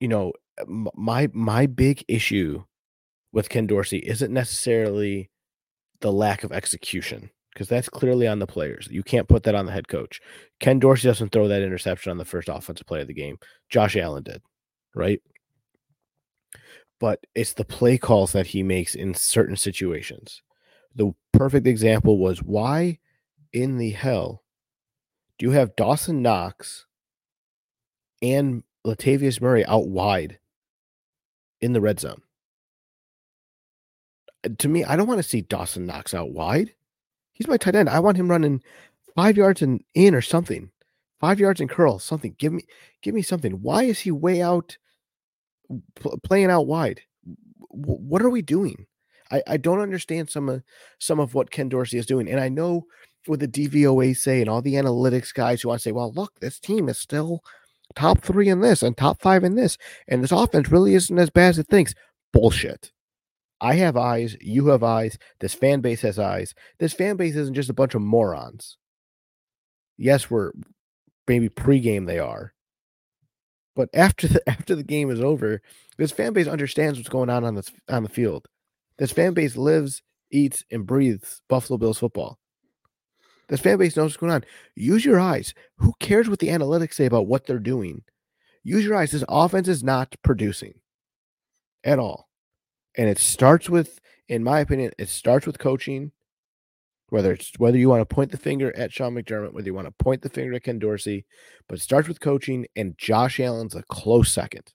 you 0.00 0.08
know, 0.08 0.32
my 0.66 1.28
my 1.32 1.66
big 1.66 2.04
issue 2.08 2.64
with 3.32 3.50
Ken 3.50 3.66
Dorsey 3.66 3.98
isn't 3.98 4.32
necessarily 4.32 5.30
the 6.00 6.12
lack 6.12 6.42
of 6.42 6.52
execution 6.52 7.30
because 7.52 7.68
that's 7.68 7.88
clearly 7.88 8.26
on 8.26 8.38
the 8.38 8.46
players. 8.46 8.88
You 8.90 9.02
can't 9.02 9.28
put 9.28 9.42
that 9.44 9.54
on 9.54 9.66
the 9.66 9.72
head 9.72 9.88
coach. 9.88 10.20
Ken 10.60 10.78
Dorsey 10.78 11.08
doesn't 11.08 11.30
throw 11.30 11.48
that 11.48 11.62
interception 11.62 12.10
on 12.10 12.18
the 12.18 12.24
first 12.24 12.48
offensive 12.48 12.86
play 12.86 13.00
of 13.00 13.08
the 13.08 13.14
game. 13.14 13.38
Josh 13.68 13.96
Allen 13.96 14.22
did, 14.22 14.42
right? 14.94 15.20
But 16.98 17.26
it's 17.34 17.54
the 17.54 17.64
play 17.64 17.98
calls 17.98 18.32
that 18.32 18.46
he 18.46 18.62
makes 18.62 18.94
in 18.94 19.14
certain 19.14 19.56
situations. 19.56 20.42
The 20.94 21.12
perfect 21.32 21.66
example 21.66 22.18
was 22.18 22.42
why 22.42 22.98
in 23.52 23.78
the 23.78 23.90
hell 23.90 24.42
do 25.38 25.46
you 25.46 25.52
have 25.52 25.76
Dawson 25.76 26.22
Knox 26.22 26.86
and 28.20 28.62
Latavius 28.86 29.40
Murray 29.40 29.64
out 29.64 29.88
wide 29.88 30.38
in 31.60 31.72
the 31.72 31.80
red 31.80 31.98
zone? 31.98 32.22
Uh, 34.44 34.50
to 34.58 34.68
me, 34.68 34.84
I 34.84 34.96
don't 34.96 35.06
want 35.06 35.18
to 35.18 35.28
see 35.28 35.40
Dawson 35.40 35.86
Knox 35.86 36.12
out 36.12 36.30
wide. 36.30 36.74
He's 37.40 37.48
my 37.48 37.56
tight 37.56 37.74
end. 37.74 37.88
I 37.88 38.00
want 38.00 38.18
him 38.18 38.30
running 38.30 38.62
five 39.16 39.38
yards 39.38 39.62
and 39.62 39.82
in 39.94 40.14
or 40.14 40.20
something. 40.20 40.70
Five 41.20 41.40
yards 41.40 41.58
and 41.58 41.70
curl, 41.70 41.98
something. 41.98 42.36
Give 42.38 42.52
me, 42.52 42.64
give 43.00 43.14
me 43.14 43.22
something. 43.22 43.52
Why 43.62 43.84
is 43.84 43.98
he 43.98 44.10
way 44.10 44.42
out, 44.42 44.76
pl- 45.94 46.20
playing 46.22 46.50
out 46.50 46.66
wide? 46.66 47.00
W- 47.70 47.98
what 47.98 48.20
are 48.20 48.28
we 48.28 48.42
doing? 48.42 48.84
I, 49.30 49.42
I 49.46 49.56
don't 49.56 49.80
understand 49.80 50.28
some 50.28 50.50
of 50.50 50.62
some 50.98 51.18
of 51.18 51.34
what 51.34 51.50
Ken 51.50 51.70
Dorsey 51.70 51.96
is 51.96 52.04
doing, 52.04 52.28
and 52.28 52.40
I 52.40 52.50
know 52.50 52.84
what 53.24 53.40
the 53.40 53.48
DVOA 53.48 54.14
say 54.14 54.42
and 54.42 54.50
all 54.50 54.60
the 54.60 54.74
analytics 54.74 55.32
guys 55.32 55.62
who 55.62 55.68
want 55.68 55.80
to 55.80 55.82
say, 55.82 55.92
well, 55.92 56.12
look, 56.12 56.38
this 56.40 56.60
team 56.60 56.90
is 56.90 56.98
still 56.98 57.40
top 57.94 58.20
three 58.20 58.50
in 58.50 58.60
this 58.60 58.82
and 58.82 58.98
top 58.98 59.22
five 59.22 59.44
in 59.44 59.54
this, 59.54 59.78
and 60.08 60.22
this 60.22 60.32
offense 60.32 60.70
really 60.70 60.94
isn't 60.94 61.18
as 61.18 61.30
bad 61.30 61.48
as 61.48 61.58
it 61.58 61.68
thinks. 61.68 61.94
Bullshit. 62.34 62.92
I 63.60 63.74
have 63.74 63.96
eyes, 63.96 64.36
you 64.40 64.68
have 64.68 64.82
eyes, 64.82 65.18
this 65.40 65.54
fan 65.54 65.80
base 65.80 66.02
has 66.02 66.18
eyes. 66.18 66.54
This 66.78 66.94
fan 66.94 67.16
base 67.16 67.36
isn't 67.36 67.54
just 67.54 67.68
a 67.68 67.74
bunch 67.74 67.94
of 67.94 68.02
morons. 68.02 68.78
Yes, 69.98 70.30
we're 70.30 70.52
maybe 71.28 71.48
pregame 71.48 72.06
they 72.06 72.18
are. 72.18 72.54
But 73.76 73.90
after 73.94 74.28
the 74.28 74.42
after 74.48 74.74
the 74.74 74.82
game 74.82 75.10
is 75.10 75.20
over, 75.20 75.60
this 75.98 76.12
fan 76.12 76.32
base 76.32 76.46
understands 76.46 76.98
what's 76.98 77.08
going 77.08 77.30
on 77.30 77.44
on 77.44 77.54
the 77.54 77.70
on 77.88 78.02
the 78.02 78.08
field. 78.08 78.46
This 78.98 79.12
fan 79.12 79.34
base 79.34 79.56
lives, 79.56 80.02
eats, 80.30 80.64
and 80.70 80.86
breathes 80.86 81.42
Buffalo 81.48 81.78
Bills 81.78 81.98
football. 81.98 82.38
This 83.48 83.60
fan 83.60 83.78
base 83.78 83.96
knows 83.96 84.12
what's 84.12 84.16
going 84.16 84.32
on. 84.32 84.44
Use 84.76 85.04
your 85.04 85.18
eyes. 85.18 85.54
Who 85.78 85.92
cares 85.98 86.28
what 86.28 86.38
the 86.38 86.48
analytics 86.48 86.94
say 86.94 87.06
about 87.06 87.26
what 87.26 87.46
they're 87.46 87.58
doing? 87.58 88.02
Use 88.62 88.84
your 88.84 88.94
eyes. 88.94 89.10
This 89.10 89.24
offense 89.28 89.68
is 89.68 89.82
not 89.82 90.14
producing 90.22 90.74
at 91.82 91.98
all. 91.98 92.29
And 92.96 93.08
it 93.08 93.18
starts 93.18 93.70
with, 93.70 94.00
in 94.28 94.42
my 94.42 94.60
opinion, 94.60 94.92
it 94.98 95.08
starts 95.08 95.46
with 95.46 95.58
coaching. 95.58 96.12
Whether 97.08 97.32
it's 97.32 97.50
whether 97.58 97.76
you 97.76 97.88
want 97.88 98.08
to 98.08 98.14
point 98.14 98.30
the 98.30 98.38
finger 98.38 98.72
at 98.76 98.92
Sean 98.92 99.16
McDermott, 99.16 99.52
whether 99.52 99.66
you 99.66 99.74
want 99.74 99.88
to 99.88 100.04
point 100.04 100.22
the 100.22 100.28
finger 100.28 100.54
at 100.54 100.62
Ken 100.62 100.78
Dorsey, 100.78 101.24
but 101.68 101.78
it 101.78 101.82
starts 101.82 102.06
with 102.06 102.20
coaching, 102.20 102.66
and 102.76 102.96
Josh 102.96 103.40
Allen's 103.40 103.74
a 103.74 103.82
close 103.82 104.30
second. 104.30 104.72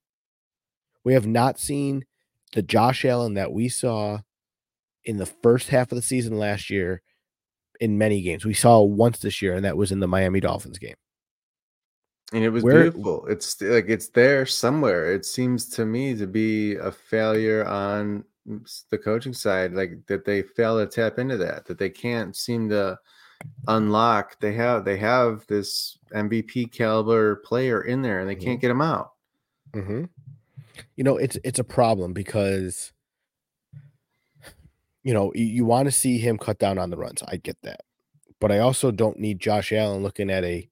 We 1.05 1.13
have 1.13 1.25
not 1.25 1.59
seen 1.59 2.03
the 2.53 2.61
Josh 2.61 3.05
Allen 3.05 3.35
that 3.35 3.53
we 3.53 3.69
saw 3.69 4.19
in 5.05 5.15
the 5.15 5.25
first 5.25 5.69
half 5.69 5.93
of 5.93 5.95
the 5.95 6.01
season 6.01 6.37
last 6.37 6.69
year 6.69 7.01
in 7.79 7.97
many 7.97 8.21
games. 8.21 8.43
We 8.43 8.53
saw 8.53 8.81
once 8.81 9.19
this 9.19 9.41
year, 9.41 9.53
and 9.53 9.63
that 9.63 9.77
was 9.77 9.91
in 9.91 9.99
the 9.99 10.07
Miami 10.07 10.39
Dolphins 10.39 10.79
game. 10.79 10.95
And 12.33 12.43
it 12.43 12.49
was 12.49 12.63
Where, 12.63 12.83
beautiful. 12.83 13.25
It's 13.27 13.61
like 13.61 13.85
it's 13.87 14.09
there 14.09 14.45
somewhere. 14.45 15.13
It 15.13 15.25
seems 15.25 15.69
to 15.69 15.85
me 15.85 16.15
to 16.15 16.25
be 16.25 16.75
a 16.75 16.91
failure 16.91 17.65
on 17.65 18.23
the 18.89 18.97
coaching 18.97 19.33
side, 19.33 19.73
like 19.73 20.05
that 20.07 20.25
they 20.25 20.41
fail 20.41 20.79
to 20.79 20.87
tap 20.87 21.19
into 21.19 21.37
that, 21.37 21.65
that 21.65 21.77
they 21.77 21.89
can't 21.89 22.35
seem 22.35 22.69
to 22.69 22.97
unlock. 23.67 24.39
They 24.39 24.53
have 24.53 24.85
they 24.85 24.97
have 24.97 25.45
this 25.47 25.97
MVP 26.13 26.71
caliber 26.71 27.37
player 27.37 27.83
in 27.83 28.01
there, 28.01 28.19
and 28.19 28.29
they 28.29 28.35
mm-hmm. 28.35 28.45
can't 28.45 28.61
get 28.61 28.71
him 28.71 28.81
out. 28.81 29.11
Mm-hmm. 29.73 30.05
You 30.95 31.03
know, 31.03 31.17
it's 31.17 31.37
it's 31.43 31.59
a 31.59 31.63
problem 31.63 32.13
because 32.13 32.91
you 35.03 35.13
know 35.13 35.31
you, 35.35 35.45
you 35.45 35.65
want 35.65 35.85
to 35.87 35.91
see 35.91 36.17
him 36.17 36.37
cut 36.37 36.59
down 36.59 36.77
on 36.77 36.89
the 36.89 36.97
runs. 36.97 37.23
I 37.27 37.37
get 37.37 37.57
that, 37.61 37.81
but 38.39 38.51
I 38.51 38.59
also 38.59 38.91
don't 38.91 39.19
need 39.19 39.39
Josh 39.39 39.71
Allen 39.71 40.03
looking 40.03 40.29
at 40.29 40.43
a 40.43 40.67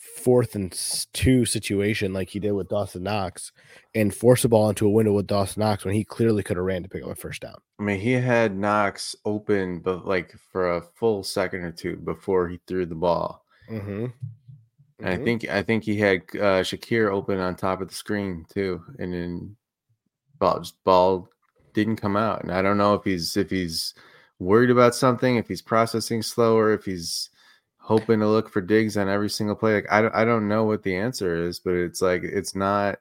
fourth 0.00 0.54
and 0.54 0.72
two 1.12 1.44
situation 1.44 2.12
like 2.12 2.30
he 2.30 2.40
did 2.40 2.52
with 2.52 2.68
Dawson 2.68 3.02
Knox 3.02 3.52
and 3.94 4.14
force 4.14 4.42
the 4.42 4.48
ball 4.48 4.70
into 4.70 4.86
a 4.86 4.90
window 4.90 5.12
with 5.12 5.26
Dawson 5.26 5.60
Knox 5.60 5.84
when 5.84 5.94
he 5.94 6.04
clearly 6.04 6.42
could 6.42 6.56
have 6.56 6.64
ran 6.64 6.82
to 6.82 6.88
pick 6.88 7.04
up 7.04 7.10
a 7.10 7.14
first 7.14 7.42
down. 7.42 7.56
I 7.78 7.82
mean, 7.82 8.00
he 8.00 8.12
had 8.12 8.56
Knox 8.56 9.14
open, 9.24 9.80
but 9.80 10.06
like 10.06 10.34
for 10.52 10.76
a 10.76 10.82
full 10.82 11.22
second 11.22 11.60
or 11.60 11.72
two 11.72 11.96
before 11.96 12.48
he 12.48 12.60
threw 12.66 12.86
the 12.86 12.94
ball. 12.94 13.44
Mm-hmm. 13.70 14.06
And 14.98 15.08
I 15.08 15.14
mm-hmm. 15.14 15.24
think 15.24 15.48
I 15.48 15.62
think 15.62 15.84
he 15.84 15.98
had 15.98 16.22
uh, 16.34 16.62
Shakir 16.62 17.12
open 17.12 17.38
on 17.38 17.54
top 17.54 17.80
of 17.80 17.88
the 17.88 17.94
screen 17.94 18.46
too, 18.52 18.82
and 18.98 19.12
then 19.12 19.56
ball 20.38 20.60
just 20.60 20.82
ball 20.84 21.28
didn't 21.72 21.96
come 21.96 22.16
out. 22.16 22.42
And 22.42 22.52
I 22.52 22.62
don't 22.62 22.78
know 22.78 22.94
if 22.94 23.04
he's 23.04 23.36
if 23.36 23.50
he's 23.50 23.94
worried 24.38 24.70
about 24.70 24.94
something, 24.94 25.36
if 25.36 25.48
he's 25.48 25.62
processing 25.62 26.22
slower, 26.22 26.72
if 26.72 26.84
he's 26.84 27.29
hoping 27.90 28.20
to 28.20 28.28
look 28.28 28.48
for 28.48 28.60
Diggs 28.60 28.96
on 28.96 29.08
every 29.08 29.28
single 29.28 29.56
play. 29.56 29.74
Like 29.74 29.90
I 29.90 30.00
don't, 30.00 30.14
I 30.14 30.24
don't 30.24 30.46
know 30.46 30.62
what 30.62 30.84
the 30.84 30.94
answer 30.94 31.44
is, 31.44 31.58
but 31.58 31.74
it's 31.74 32.00
like 32.00 32.22
it's 32.22 32.54
not 32.54 33.00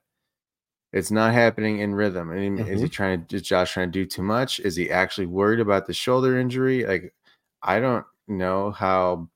it's 0.92 1.12
not 1.12 1.32
happening 1.32 1.78
in 1.78 1.94
rhythm. 1.94 2.32
And 2.32 2.58
mm-hmm. 2.58 2.68
is 2.68 2.80
he 2.80 2.88
mm-hmm. 2.88 2.92
trying 2.92 3.26
to 3.28 3.36
is 3.36 3.44
Josh 3.44 3.72
trying 3.72 3.92
to 3.92 4.00
do 4.00 4.08
too 4.08 4.24
much? 4.24 4.60
Is 4.60 4.76
he 4.76 4.90
actually 4.90 5.28
worried 5.28 5.60
about 5.60 5.86
the 5.86 5.94
shoulder 5.94 6.40
injury? 6.40 6.86
Like 6.86 7.14
I 7.62 7.80
don't 7.80 8.04
know 8.28 8.72
how 8.72 9.30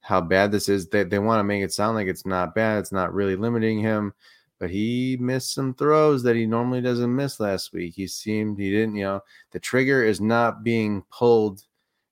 how 0.00 0.22
bad 0.22 0.50
this 0.50 0.70
is. 0.70 0.88
They 0.88 1.04
they 1.04 1.18
want 1.18 1.40
to 1.40 1.44
make 1.44 1.62
it 1.62 1.74
sound 1.74 1.94
like 1.94 2.06
it's 2.08 2.24
not 2.24 2.54
bad. 2.54 2.78
It's 2.78 2.92
not 2.92 3.12
really 3.12 3.36
limiting 3.36 3.78
him, 3.78 4.14
but 4.58 4.70
he 4.70 5.18
missed 5.20 5.52
some 5.52 5.74
throws 5.74 6.22
that 6.22 6.36
he 6.36 6.46
normally 6.46 6.80
doesn't 6.80 7.14
miss 7.14 7.38
last 7.38 7.74
week. 7.74 7.92
He 7.94 8.06
seemed 8.06 8.58
he 8.58 8.70
didn't, 8.70 8.96
you 8.96 9.04
know, 9.04 9.20
the 9.52 9.60
trigger 9.60 10.02
is 10.02 10.22
not 10.22 10.64
being 10.64 11.04
pulled 11.12 11.60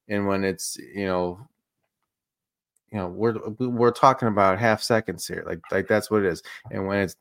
and 0.07 0.26
when 0.26 0.45
it's, 0.45 0.76
you 0.76 1.07
know, 1.07 1.49
you 2.95 3.01
know 3.01 3.09
we're 3.09 3.37
we're 3.59 3.91
talking 3.91 4.29
about 4.29 4.59
half 4.59 4.83
seconds 4.83 5.27
here 5.27 5.45
like 5.47 5.61
like 5.71 5.87
that's 5.87 6.11
what 6.11 6.23
it 6.25 6.27
is 6.27 6.43
and 6.71 6.87
when 6.87 7.01
it's 7.01 7.17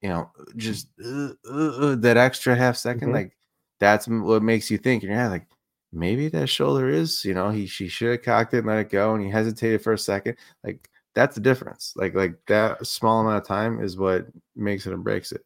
you 0.00 0.08
know, 0.08 0.30
just 0.56 0.88
uh, 1.04 1.30
uh, 1.50 1.52
uh, 1.52 1.94
that 1.96 2.16
extra 2.16 2.54
half 2.54 2.76
2nd 2.76 3.08
Mhm. 3.08 3.12
like 3.12 3.36
that's 3.80 4.08
what 4.08 4.42
makes 4.42 4.70
you 4.70 4.78
think 4.78 5.02
in 5.02 5.10
your 5.10 5.18
head, 5.18 5.30
like 5.30 5.46
maybe 5.92 6.28
that 6.28 6.48
shoulder 6.48 6.88
is, 6.88 7.24
you 7.24 7.34
know, 7.34 7.50
he 7.50 7.66
she 7.66 7.88
should 7.88 8.10
have 8.10 8.22
cocked 8.22 8.54
it 8.54 8.58
and 8.58 8.66
let 8.66 8.78
it 8.78 8.90
go, 8.90 9.14
and 9.14 9.24
he 9.24 9.30
hesitated 9.30 9.82
for 9.82 9.92
a 9.92 9.98
second. 9.98 10.36
Like 10.64 10.88
that's 11.14 11.34
the 11.34 11.40
difference. 11.40 11.94
Like 11.96 12.14
like 12.14 12.34
that 12.46 12.86
small 12.86 13.20
amount 13.20 13.42
of 13.42 13.46
time 13.46 13.80
is 13.82 13.96
what 13.96 14.26
makes 14.54 14.86
it 14.86 14.92
and 14.92 15.04
breaks 15.04 15.32
it. 15.32 15.44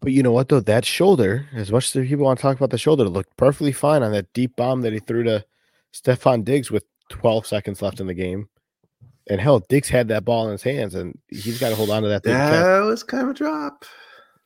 But 0.00 0.12
you 0.12 0.22
know 0.22 0.32
what 0.32 0.48
though? 0.48 0.60
That 0.60 0.84
shoulder, 0.84 1.46
as 1.54 1.72
much 1.72 1.94
as 1.94 2.06
people 2.06 2.24
want 2.24 2.38
to 2.38 2.42
talk 2.42 2.56
about 2.56 2.70
the 2.70 2.78
shoulder, 2.78 3.04
looked 3.04 3.36
perfectly 3.36 3.72
fine 3.72 4.02
on 4.02 4.12
that 4.12 4.32
deep 4.32 4.56
bomb 4.56 4.80
that 4.82 4.92
he 4.92 5.00
threw 5.00 5.24
to 5.24 5.44
Stefon 5.92 6.44
Diggs 6.44 6.70
with 6.70 6.84
12 7.08 7.46
seconds 7.46 7.82
left 7.82 8.00
in 8.00 8.06
the 8.06 8.14
game. 8.14 8.48
And 9.28 9.40
hell, 9.40 9.60
Diggs 9.60 9.88
had 9.88 10.08
that 10.08 10.24
ball 10.24 10.46
in 10.46 10.52
his 10.52 10.62
hands, 10.62 10.94
and 10.94 11.16
he's 11.28 11.60
got 11.60 11.68
to 11.70 11.76
hold 11.76 11.90
on 11.90 12.02
to 12.02 12.08
that 12.08 12.24
thing. 12.24 12.32
That 12.32 12.80
was 12.80 13.02
kind 13.02 13.24
of 13.24 13.30
a 13.30 13.34
drop. 13.34 13.84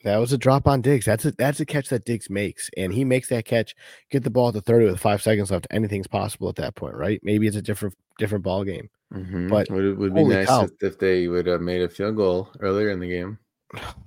That 0.05 0.19
was 0.19 0.33
a 0.35 0.39
drop 0.39 0.69
on 0.69 0.83
Diggs. 0.83 1.07
That's 1.07 1.25
a 1.25 1.33
that's 1.33 1.61
a 1.61 1.65
catch 1.65 1.89
that 1.89 2.05
Diggs 2.05 2.29
makes, 2.29 2.69
and 2.77 2.93
he 2.93 3.05
makes 3.05 3.31
that 3.31 3.47
catch. 3.47 3.75
Get 4.11 4.23
the 4.23 4.31
ball 4.31 4.49
at 4.49 4.55
the 4.55 4.61
thirty 4.61 4.85
with 4.85 5.01
five 5.01 5.23
seconds 5.23 5.51
left. 5.51 5.67
Anything's 5.71 6.07
possible 6.07 6.49
at 6.51 6.57
that 6.57 6.75
point, 6.75 6.95
right? 6.95 7.21
Maybe 7.23 7.47
it's 7.47 7.57
a 7.57 7.63
different 7.63 7.95
different 8.19 8.45
ball 8.45 8.65
game. 8.65 8.91
Mhm. 9.15 9.49
But 9.49 9.71
would 9.71 9.85
it 9.85 9.95
would 9.95 10.15
be 10.15 10.21
holy 10.21 10.35
nice 10.37 10.65
if, 10.65 10.71
if 10.83 10.99
they 10.99 11.29
would 11.29 11.47
have 11.47 11.63
made 11.63 11.81
a 11.81 11.89
field 11.89 12.17
goal 12.17 12.51
earlier 12.61 12.91
in 12.91 13.01
the 13.01 13.09
game. 13.09 13.39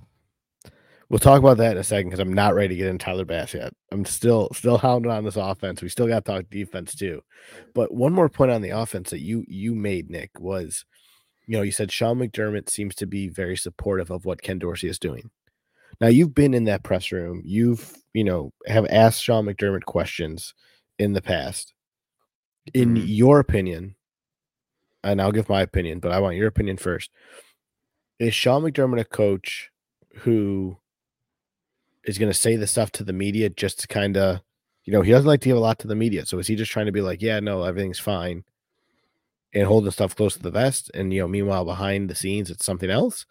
We'll 1.09 1.19
talk 1.19 1.39
about 1.39 1.57
that 1.57 1.71
in 1.73 1.77
a 1.77 1.83
second 1.83 2.09
because 2.09 2.19
I'm 2.19 2.33
not 2.33 2.53
ready 2.53 2.69
to 2.69 2.75
get 2.75 2.87
into 2.87 3.03
Tyler 3.05 3.23
Bass 3.23 3.53
yet. 3.53 3.73
I'm 3.91 4.03
still 4.03 4.49
still 4.53 4.77
hounding 4.77 5.11
on 5.11 5.23
this 5.23 5.37
offense. 5.37 5.81
We 5.81 5.87
still 5.89 6.07
got 6.07 6.25
to 6.25 6.31
talk 6.31 6.49
defense 6.49 6.95
too. 6.95 7.21
But 7.73 7.93
one 7.93 8.11
more 8.11 8.27
point 8.29 8.51
on 8.51 8.61
the 8.61 8.71
offense 8.71 9.09
that 9.11 9.21
you 9.21 9.45
you 9.47 9.73
made, 9.73 10.09
Nick, 10.09 10.31
was 10.39 10.83
you 11.45 11.55
know 11.55 11.63
you 11.63 11.71
said 11.71 11.91
Sean 11.91 12.17
McDermott 12.19 12.69
seems 12.69 12.93
to 12.95 13.05
be 13.07 13.29
very 13.29 13.55
supportive 13.55 14.11
of 14.11 14.25
what 14.25 14.41
Ken 14.41 14.59
Dorsey 14.59 14.89
is 14.89 14.99
doing. 14.99 15.29
Now 16.01 16.07
you've 16.07 16.35
been 16.35 16.53
in 16.53 16.65
that 16.65 16.83
press 16.83 17.11
room. 17.13 17.41
You've 17.45 17.95
you 18.13 18.25
know 18.25 18.51
have 18.65 18.85
asked 18.89 19.23
Sean 19.23 19.45
McDermott 19.45 19.85
questions 19.85 20.53
in 20.99 21.13
the 21.13 21.21
past. 21.21 21.73
In 22.73 22.95
Mhm. 22.95 23.03
your 23.07 23.39
opinion, 23.39 23.95
and 25.05 25.21
I'll 25.21 25.31
give 25.31 25.47
my 25.47 25.61
opinion, 25.61 25.99
but 25.99 26.11
I 26.11 26.19
want 26.19 26.35
your 26.35 26.47
opinion 26.47 26.75
first. 26.75 27.11
Is 28.19 28.33
Sean 28.33 28.63
McDermott 28.63 28.99
a 28.99 29.05
coach 29.05 29.69
who 30.15 30.77
is 32.07 32.17
going 32.17 32.31
to 32.31 32.37
say 32.37 32.55
the 32.55 32.65
stuff 32.65 32.91
to 32.93 33.03
the 33.03 33.13
media 33.13 33.49
just 33.49 33.81
to 33.81 33.87
kind 33.87 34.17
of, 34.17 34.41
you 34.85 34.93
know, 34.93 35.01
he 35.01 35.11
doesn't 35.11 35.27
like 35.27 35.41
to 35.41 35.49
give 35.49 35.57
a 35.57 35.59
lot 35.59 35.77
to 35.79 35.87
the 35.87 35.95
media. 35.95 36.25
So 36.25 36.39
is 36.39 36.47
he 36.47 36.55
just 36.55 36.71
trying 36.71 36.85
to 36.87 36.91
be 36.91 37.01
like, 37.01 37.21
yeah, 37.21 37.39
no, 37.39 37.63
everything's 37.63 37.99
fine 37.99 38.45
and 39.53 39.67
holding 39.67 39.91
stuff 39.91 40.15
close 40.15 40.35
to 40.35 40.41
the 40.41 40.49
vest? 40.49 40.89
And, 40.93 41.13
you 41.13 41.21
know, 41.21 41.27
meanwhile, 41.27 41.65
behind 41.65 42.09
the 42.09 42.15
scenes, 42.15 42.49
it's 42.49 42.65
something 42.65 42.89
else? 42.89 43.25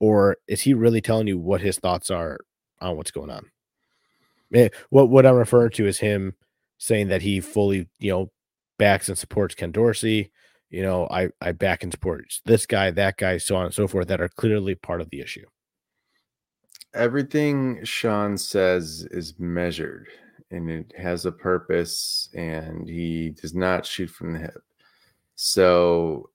Or 0.00 0.38
is 0.48 0.62
he 0.62 0.74
really 0.74 1.02
telling 1.02 1.26
you 1.26 1.38
what 1.38 1.60
his 1.60 1.78
thoughts 1.78 2.10
are 2.10 2.40
on 2.80 2.96
what's 2.96 3.10
going 3.10 3.30
on? 3.30 3.50
Eh, 4.54 4.70
What, 4.88 5.10
what 5.10 5.26
I'm 5.26 5.36
referring 5.36 5.72
to 5.72 5.86
is 5.86 5.98
him 5.98 6.34
saying 6.78 7.08
that 7.08 7.22
he 7.22 7.40
fully, 7.40 7.88
you 7.98 8.10
know, 8.10 8.32
backs 8.78 9.08
and 9.08 9.18
supports 9.18 9.54
Ken 9.54 9.70
Dorsey. 9.70 10.32
You 10.70 10.82
know, 10.82 11.06
I, 11.10 11.28
I 11.40 11.52
back 11.52 11.82
and 11.82 11.92
support 11.92 12.24
this 12.46 12.66
guy, 12.66 12.90
that 12.90 13.16
guy, 13.18 13.36
so 13.38 13.56
on 13.56 13.66
and 13.66 13.74
so 13.74 13.86
forth, 13.86 14.08
that 14.08 14.20
are 14.20 14.28
clearly 14.28 14.74
part 14.74 15.00
of 15.00 15.10
the 15.10 15.20
issue. 15.20 15.44
Everything 16.94 17.84
Sean 17.84 18.38
says 18.38 19.06
is 19.10 19.34
measured 19.38 20.06
and 20.50 20.70
it 20.70 20.92
has 20.96 21.26
a 21.26 21.32
purpose 21.32 22.28
and 22.34 22.88
he 22.88 23.30
does 23.30 23.54
not 23.54 23.84
shoot 23.84 24.08
from 24.08 24.32
the 24.32 24.38
hip. 24.38 24.62
So 25.34 26.30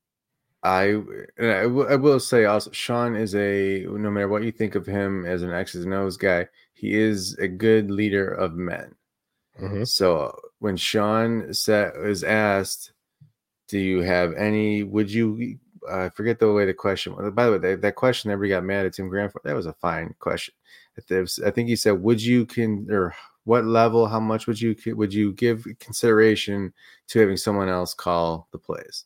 I 0.64 1.02
and 1.38 1.52
I, 1.52 1.64
w- 1.64 1.88
I 1.88 1.96
will 1.96 2.20
say 2.20 2.46
also 2.46 2.72
Sean 2.72 3.16
is 3.16 3.34
a 3.36 3.86
no 3.90 4.12
matter 4.12 4.28
what 4.28 4.44
you 4.44 4.52
think 4.52 4.76
of 4.76 4.86
him 4.86 5.26
as 5.26 5.42
an 5.42 5.54
X's 5.54 5.86
and 5.86 5.94
O's 5.94 6.18
guy, 6.18 6.48
he 6.74 6.94
is 6.96 7.34
a 7.38 7.48
good 7.48 7.90
leader 7.90 8.30
of 8.30 8.56
men. 8.56 8.94
Mhm. 9.62 9.88
So 9.88 10.38
when 10.60 10.76
Sean 10.76 11.54
said 11.54 11.98
was 11.98 12.24
asked, 12.26 12.92
"Do 13.70 13.80
you 13.80 14.02
have 14.02 14.34
any? 14.34 14.84
Would 14.84 15.12
you?" 15.12 15.58
I 15.90 16.10
forget 16.10 16.40
the 16.40 16.52
way 16.52 16.66
the 16.66 16.74
question. 16.74 17.14
By 17.34 17.46
the 17.46 17.52
way, 17.54 17.58
that, 17.58 17.82
that 17.82 17.96
question 17.96 18.32
everybody 18.32 18.50
got 18.50 18.66
mad 18.66 18.86
at 18.86 18.94
Tim 18.94 19.10
Graham 19.10 19.30
for. 19.30 19.42
That 19.44 19.56
was 19.56 19.66
a 19.66 19.74
fine 19.74 20.16
question. 20.20 20.54
I 20.98 21.52
think 21.52 21.70
he 21.70 21.76
said, 21.76 21.92
"Would 21.92 22.22
you 22.22 22.46
can 22.46 22.88
or 22.92 23.16
what 23.46 23.66
level? 23.66 24.08
How 24.08 24.20
much 24.20 24.48
would 24.48 24.60
you 24.60 24.76
would 24.88 25.14
you 25.14 25.34
give 25.34 25.66
consideration 25.80 26.74
to 27.08 27.20
having 27.20 27.38
someone 27.38 27.70
else 27.70 27.94
call 27.94 28.48
the 28.52 28.58
plays?" 28.58 29.06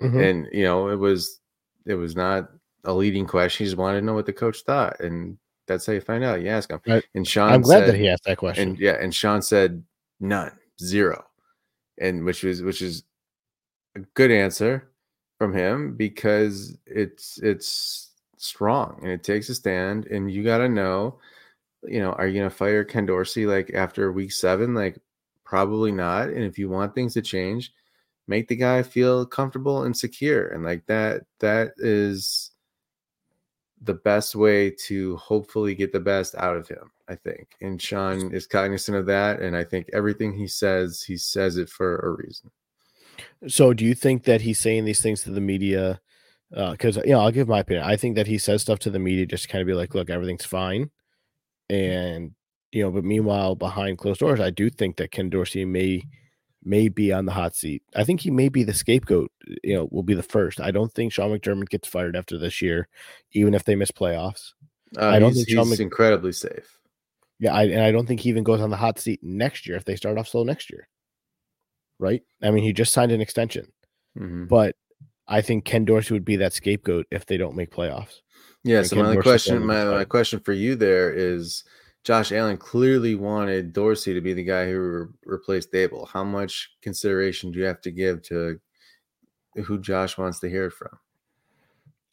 Mhm. 0.00 0.30
And 0.30 0.48
you 0.52 0.64
know, 0.64 0.88
it 0.88 0.96
was 0.96 1.40
it 1.86 1.94
was 1.94 2.16
not 2.16 2.50
a 2.84 2.92
leading 2.92 3.26
question. 3.26 3.64
He 3.64 3.68
just 3.68 3.78
wanted 3.78 4.00
to 4.00 4.06
know 4.06 4.14
what 4.14 4.26
the 4.26 4.32
coach 4.32 4.62
thought, 4.62 4.98
and 5.00 5.38
that's 5.66 5.86
how 5.86 5.92
you 5.92 6.00
find 6.00 6.24
out. 6.24 6.40
You 6.40 6.48
ask 6.48 6.70
him. 6.70 6.80
Right. 6.86 7.04
And 7.14 7.26
Sean, 7.26 7.52
I'm 7.52 7.62
glad 7.62 7.80
said, 7.80 7.94
that 7.94 7.98
he 7.98 8.08
asked 8.08 8.24
that 8.24 8.38
question. 8.38 8.70
and 8.70 8.78
yeah, 8.78 8.96
and 9.00 9.14
Sean 9.14 9.42
said 9.42 9.82
none, 10.20 10.52
zero, 10.80 11.24
and 11.98 12.24
which 12.24 12.42
was 12.42 12.62
which 12.62 12.82
is 12.82 13.04
a 13.96 14.00
good 14.14 14.30
answer 14.30 14.90
from 15.38 15.54
him 15.54 15.94
because 15.96 16.76
it's 16.86 17.38
it's 17.38 18.10
strong 18.36 18.98
and 19.02 19.10
it 19.10 19.22
takes 19.24 19.48
a 19.48 19.54
stand, 19.54 20.06
and 20.06 20.30
you 20.30 20.42
got 20.42 20.58
to 20.58 20.68
know, 20.68 21.18
you 21.84 22.00
know, 22.00 22.12
are 22.12 22.26
you 22.26 22.40
gonna 22.40 22.50
fire 22.50 22.84
Ken 22.84 23.06
Dorsey 23.06 23.46
like 23.46 23.70
after 23.74 24.12
week 24.12 24.32
seven? 24.32 24.74
Like 24.74 24.98
probably 25.44 25.92
not. 25.92 26.28
And 26.28 26.44
if 26.44 26.58
you 26.58 26.68
want 26.68 26.94
things 26.94 27.14
to 27.14 27.22
change, 27.22 27.72
make 28.26 28.48
the 28.48 28.56
guy 28.56 28.82
feel 28.82 29.24
comfortable 29.24 29.84
and 29.84 29.96
secure, 29.96 30.48
and 30.48 30.64
like 30.64 30.86
that 30.86 31.22
that 31.40 31.72
is 31.78 32.50
the 33.82 33.94
best 33.94 34.34
way 34.34 34.70
to 34.70 35.16
hopefully 35.16 35.74
get 35.74 35.92
the 35.92 36.00
best 36.00 36.34
out 36.36 36.56
of 36.56 36.68
him, 36.68 36.90
I 37.08 37.14
think. 37.14 37.54
And 37.60 37.80
Sean 37.80 38.32
is 38.32 38.46
cognizant 38.46 38.96
of 38.96 39.06
that. 39.06 39.40
And 39.40 39.56
I 39.56 39.64
think 39.64 39.88
everything 39.92 40.32
he 40.32 40.48
says, 40.48 41.02
he 41.02 41.16
says 41.16 41.56
it 41.56 41.68
for 41.68 41.98
a 41.98 42.10
reason. 42.10 42.50
So, 43.46 43.72
do 43.74 43.84
you 43.84 43.94
think 43.94 44.24
that 44.24 44.40
he's 44.40 44.58
saying 44.58 44.84
these 44.84 45.02
things 45.02 45.22
to 45.22 45.30
the 45.30 45.40
media? 45.40 46.00
Uh, 46.54 46.72
because 46.72 46.96
you 46.96 47.12
know, 47.12 47.20
I'll 47.20 47.30
give 47.30 47.48
my 47.48 47.60
opinion. 47.60 47.84
I 47.84 47.96
think 47.96 48.16
that 48.16 48.26
he 48.26 48.38
says 48.38 48.62
stuff 48.62 48.78
to 48.80 48.90
the 48.90 48.98
media 48.98 49.26
just 49.26 49.44
to 49.44 49.48
kind 49.48 49.60
of 49.60 49.66
be 49.66 49.74
like, 49.74 49.94
"Look, 49.94 50.10
everything's 50.10 50.44
fine," 50.44 50.90
mm-hmm. 51.70 51.74
and 51.74 52.34
you 52.72 52.82
know, 52.82 52.90
but 52.90 53.04
meanwhile, 53.04 53.54
behind 53.54 53.98
closed 53.98 54.20
doors, 54.20 54.40
I 54.40 54.50
do 54.50 54.70
think 54.70 54.96
that 54.96 55.10
Ken 55.10 55.30
Dorsey 55.30 55.64
may 55.64 56.04
may 56.64 56.88
be 56.88 57.12
on 57.12 57.24
the 57.24 57.32
hot 57.32 57.54
seat. 57.54 57.82
I 57.94 58.04
think 58.04 58.20
he 58.20 58.30
may 58.30 58.48
be 58.48 58.62
the 58.62 58.74
scapegoat. 58.74 59.30
Uh, 59.48 59.54
you 59.62 59.74
know, 59.74 59.88
will 59.90 60.02
be 60.02 60.14
the 60.14 60.22
first. 60.22 60.60
I 60.60 60.70
don't 60.70 60.92
think 60.92 61.12
Sean 61.12 61.30
McDermott 61.30 61.68
gets 61.68 61.88
fired 61.88 62.16
after 62.16 62.38
this 62.38 62.60
year, 62.62 62.88
even 63.32 63.54
if 63.54 63.64
they 63.64 63.74
miss 63.74 63.90
playoffs. 63.90 64.52
Uh, 64.96 65.06
I 65.06 65.18
don't 65.18 65.32
he's, 65.32 65.44
think 65.44 65.56
Sean 65.56 65.66
he's 65.66 65.78
Mc- 65.78 65.80
incredibly 65.80 66.32
safe. 66.32 66.78
Yeah, 67.40 67.54
I, 67.54 67.64
and 67.64 67.82
I 67.82 67.92
don't 67.92 68.06
think 68.06 68.20
he 68.20 68.30
even 68.30 68.42
goes 68.42 68.60
on 68.60 68.70
the 68.70 68.76
hot 68.76 68.98
seat 68.98 69.20
next 69.22 69.66
year 69.66 69.76
if 69.76 69.84
they 69.84 69.96
start 69.96 70.18
off 70.18 70.28
slow 70.28 70.42
next 70.42 70.70
year. 70.70 70.88
Right? 71.98 72.22
I 72.42 72.50
mean, 72.50 72.64
he 72.64 72.72
just 72.72 72.92
signed 72.92 73.12
an 73.12 73.20
extension. 73.20 73.72
Mhm. 74.16 74.48
but 74.48 74.74
I 75.28 75.42
think 75.42 75.64
Ken 75.64 75.84
Dorsey 75.84 76.14
would 76.14 76.24
be 76.24 76.36
that 76.36 76.52
scapegoat 76.52 77.06
if 77.10 77.26
they 77.26 77.36
don't 77.36 77.54
make 77.54 77.70
playoffs. 77.70 78.20
Yeah. 78.64 78.78
And 78.78 78.86
So 78.86 78.96
Ken 78.96 79.04
my 79.04 79.10
only 79.10 79.22
Dorsey's 79.22 79.30
question, 79.50 79.66
my, 79.66 79.84
my 79.84 80.04
question 80.04 80.40
for 80.40 80.52
you 80.52 80.74
there 80.74 81.12
is 81.12 81.62
Josh 82.04 82.32
Allen 82.32 82.56
clearly 82.56 83.14
wanted 83.14 83.72
Dorsey 83.72 84.14
to 84.14 84.20
be 84.20 84.32
the 84.32 84.42
guy 84.42 84.66
who 84.66 84.78
re- 84.80 85.06
replaced 85.24 85.72
Daboll. 85.72 86.08
How 86.08 86.24
much 86.24 86.70
consideration 86.82 87.52
do 87.52 87.58
you 87.58 87.66
have 87.66 87.80
to 87.82 87.90
give 87.90 88.22
to 88.22 88.58
who 89.54 89.78
Josh 89.78 90.16
wants 90.16 90.40
to 90.40 90.48
hear 90.48 90.70
from? 90.70 90.98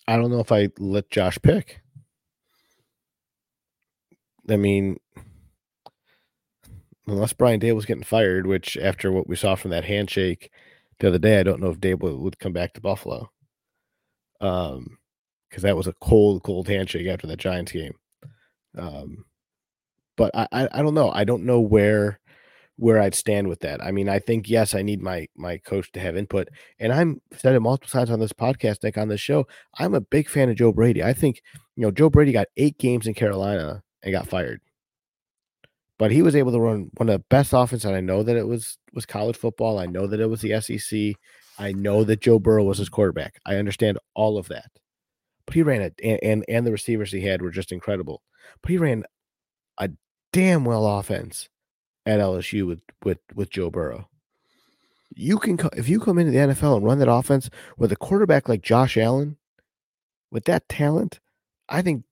I 0.08 0.18
don't 0.18 0.30
know 0.30 0.42
if 0.42 0.52
I 0.52 0.70
let 0.78 1.10
Josh 1.10 1.40
pick. 1.42 1.82
I 4.50 4.58
mean, 4.58 5.00
unless 7.08 7.34
Brian 7.34 7.60
Daboll 7.60 7.76
was 7.76 7.86
getting 7.86 8.04
fired, 8.04 8.48
which 8.48 8.78
after 8.78 9.12
what 9.12 9.28
we 9.28 9.36
saw 9.36 9.56
from 9.56 9.72
that 9.72 9.86
handshake 9.86 10.52
the 11.00 11.10
other 11.10 11.20
day, 11.20 11.40
I 11.40 11.44
don't 11.44 11.62
know 11.62 11.72
if 11.72 11.80
Daboll 11.80 12.20
would 12.20 12.40
come 12.40 12.54
back 12.54 12.74
to 12.74 12.82
Buffalo. 12.82 13.30
Um, 14.42 14.98
because 15.50 15.64
that 15.64 15.78
was 15.78 15.88
a 15.88 15.94
cold, 16.02 16.44
cold 16.44 16.68
handshake 16.68 17.08
after 17.08 17.28
the 17.28 17.38
Giants 17.38 17.72
game. 17.72 17.94
Um, 18.78 19.24
but 20.18 20.32
I, 20.36 20.48
I, 20.52 20.68
I 20.74 20.82
don't 20.82 20.94
know. 20.94 21.12
I 21.12 21.24
don't 21.24 21.46
know 21.46 21.62
where 21.62 22.20
where 22.78 23.00
I'd 23.00 23.16
stand 23.16 23.48
with 23.48 23.62
that. 23.62 23.82
I 23.82 23.92
mean, 23.92 24.10
I 24.10 24.20
think 24.20 24.50
yes, 24.50 24.76
I 24.76 24.82
need 24.82 25.02
my 25.02 25.28
my 25.36 25.58
coach 25.58 25.92
to 25.94 26.00
have 26.00 26.18
input, 26.18 26.50
and 26.80 26.92
I'm 26.92 27.22
said 27.38 27.56
it 27.56 27.62
multiple 27.62 27.90
times 27.90 28.12
on 28.12 28.20
this 28.20 28.34
podcast, 28.34 28.84
Nick, 28.84 28.98
on 28.98 29.08
this 29.08 29.22
show. 29.22 29.48
I'm 29.80 29.94
a 29.94 30.02
big 30.02 30.30
fan 30.30 30.50
of 30.50 30.58
Joe 30.58 30.74
Brady. 30.74 31.04
I 31.04 31.14
think 31.14 31.42
you 31.76 31.84
know 31.84 31.92
Joe 31.92 32.10
Brady 32.10 32.32
got 32.32 32.48
eight 32.58 32.78
games 32.78 33.08
in 33.08 33.14
Carolina 33.14 33.82
and 34.04 34.12
got 34.12 34.28
fired, 34.28 34.62
but 35.98 36.12
he 36.12 36.22
was 36.22 36.36
able 36.36 36.52
to 36.52 36.60
run 36.60 36.90
one 36.96 37.10
of 37.10 37.14
the 37.14 37.26
best 37.30 37.54
offense. 37.54 37.86
And 37.86 37.96
I 37.96 38.02
know 38.02 38.24
that 38.24 38.36
it 38.36 38.48
was 38.48 38.78
was 38.94 39.06
college 39.06 39.38
football. 39.38 39.80
I 39.80 39.86
know 39.86 40.08
that 40.08 40.20
it 40.20 40.30
was 40.30 40.42
the 40.42 40.60
SEC. 40.60 41.16
I 41.58 41.72
know 41.72 42.04
that 42.04 42.22
Joe 42.22 42.40
Burrow 42.40 42.64
was 42.64 42.80
his 42.80 42.90
quarterback. 42.90 43.40
I 43.46 43.56
understand 43.56 43.98
all 44.14 44.38
of 44.38 44.48
that, 44.50 44.72
but 45.46 45.56
he 45.56 45.64
ran 45.64 45.82
it, 45.82 45.94
and 46.04 46.20
and, 46.22 46.46
and 46.48 46.68
the 46.68 46.72
receivers 46.72 47.12
he 47.12 47.22
had 47.22 47.42
were 47.42 47.52
just 47.52 47.72
incredible. 47.72 48.22
But 48.62 48.72
he 48.72 48.78
ran 48.78 49.04
a 49.78 49.90
damn 50.34 50.66
well 50.66 50.86
offense 50.86 51.50
at 52.06 52.20
LSU 52.20 52.68
with 52.68 52.82
with 53.04 53.20
with 53.34 53.50
Joe 53.50 53.70
Burrow. 53.70 54.10
You 55.14 55.38
can 55.38 55.58
if 55.78 55.88
you 55.88 56.00
come 56.00 56.18
into 56.18 56.32
the 56.32 56.40
NFL 56.54 56.78
and 56.78 56.86
run 56.86 57.00
that 57.00 57.12
offense 57.12 57.50
with 57.78 57.92
a 57.92 57.96
quarterback 57.96 58.50
like 58.50 58.62
Josh 58.62 58.98
Allen, 58.98 59.38
with 60.32 60.46
that 60.46 60.68
talent, 60.68 61.20
I 61.70 61.82
think 61.82 62.04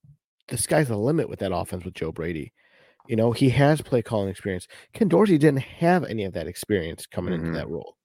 the 0.48 0.58
sky's 0.58 0.88
the 0.88 0.98
limit 0.98 1.30
with 1.30 1.40
that 1.40 1.54
offense 1.54 1.84
with 1.84 1.94
Joe 1.94 2.12
Brady. 2.12 2.54
You 3.08 3.16
know, 3.18 3.32
he 3.32 3.50
has 3.50 3.82
play 3.82 4.02
calling 4.02 4.30
experience. 4.30 4.68
Ken 4.94 5.08
Dorsey 5.10 5.38
didn't 5.38 5.62
have 5.64 6.04
any 6.06 6.24
of 6.24 6.34
that 6.34 6.48
experience 6.48 7.06
coming 7.06 7.34
Mhm. 7.34 7.40
into 7.48 7.52
that 7.58 7.70
role. 7.70 7.98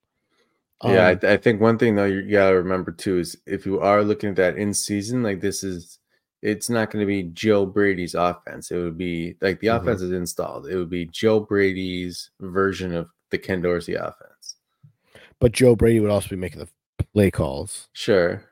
yeah, 0.84 1.08
Um, 1.08 1.18
I, 1.24 1.32
I 1.32 1.36
think 1.36 1.60
one 1.60 1.76
thing 1.78 1.96
though 1.96 2.04
you, 2.04 2.22
gotta 2.30 2.56
remember 2.56 2.92
too 2.92 3.18
is 3.18 3.36
if 3.46 3.66
you 3.66 3.80
are 3.80 4.02
looking 4.04 4.30
at 4.30 4.36
that 4.36 4.56
in 4.56 4.72
season, 4.74 5.22
like 5.22 5.40
this 5.40 5.62
is, 5.64 5.98
it's 6.42 6.70
not 6.70 6.90
going 6.92 7.02
to 7.02 7.06
be 7.06 7.24
Joe 7.24 7.66
Brady's 7.66 8.14
offense. 8.14 8.70
It 8.70 8.76
would 8.78 8.96
be 8.96 9.36
like 9.40 9.58
the 9.58 9.66
Mhm. 9.68 9.80
offense 9.80 10.02
is 10.02 10.12
installed. 10.12 10.68
It 10.68 10.76
would 10.76 10.88
be 10.90 11.06
Joe 11.06 11.40
Brady's 11.40 12.30
version 12.40 12.94
of 12.94 13.10
the 13.30 13.38
Ken 13.38 13.60
Dorsey 13.60 13.94
offense. 13.94 14.56
but 15.40 15.52
Joe 15.52 15.74
Brady 15.76 15.98
would 16.00 16.10
also 16.10 16.28
be 16.28 16.36
making 16.36 16.58
the 16.60 16.68
play 17.12 17.30
calls. 17.30 17.88
Sure. 17.92 18.42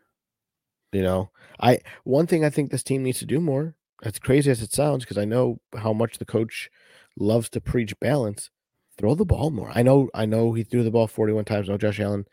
You 0.92 1.02
know, 1.02 1.30
I 1.60 1.80
one 2.04 2.26
thing 2.28 2.44
I 2.44 2.50
think 2.50 2.70
this 2.70 2.82
team 2.84 3.02
needs 3.02 3.18
to 3.20 3.26
do 3.26 3.40
more, 3.40 3.74
as 4.06 4.18
crazy 4.18 4.50
as 4.50 4.62
it 4.62 4.72
sounds, 4.72 5.04
because 5.04 5.18
I 5.18 5.24
know 5.24 5.58
how 5.76 5.92
much 5.92 6.18
the 6.18 6.24
coach 6.24 6.70
loves 7.18 7.48
to 7.50 7.60
preach 7.60 7.98
balance. 8.00 8.50
Throw 8.98 9.14
the 9.14 9.26
ball 9.26 9.50
more. 9.50 9.70
I 9.74 9.82
know, 9.82 10.08
I 10.14 10.24
know 10.24 10.52
he 10.52 10.62
threw 10.62 10.82
the 10.82 10.90
ball 10.90 11.06
41 11.06 11.44
times. 11.44 11.68
No, 11.68 11.76
Josh 11.76 12.00
Allen 12.00 12.24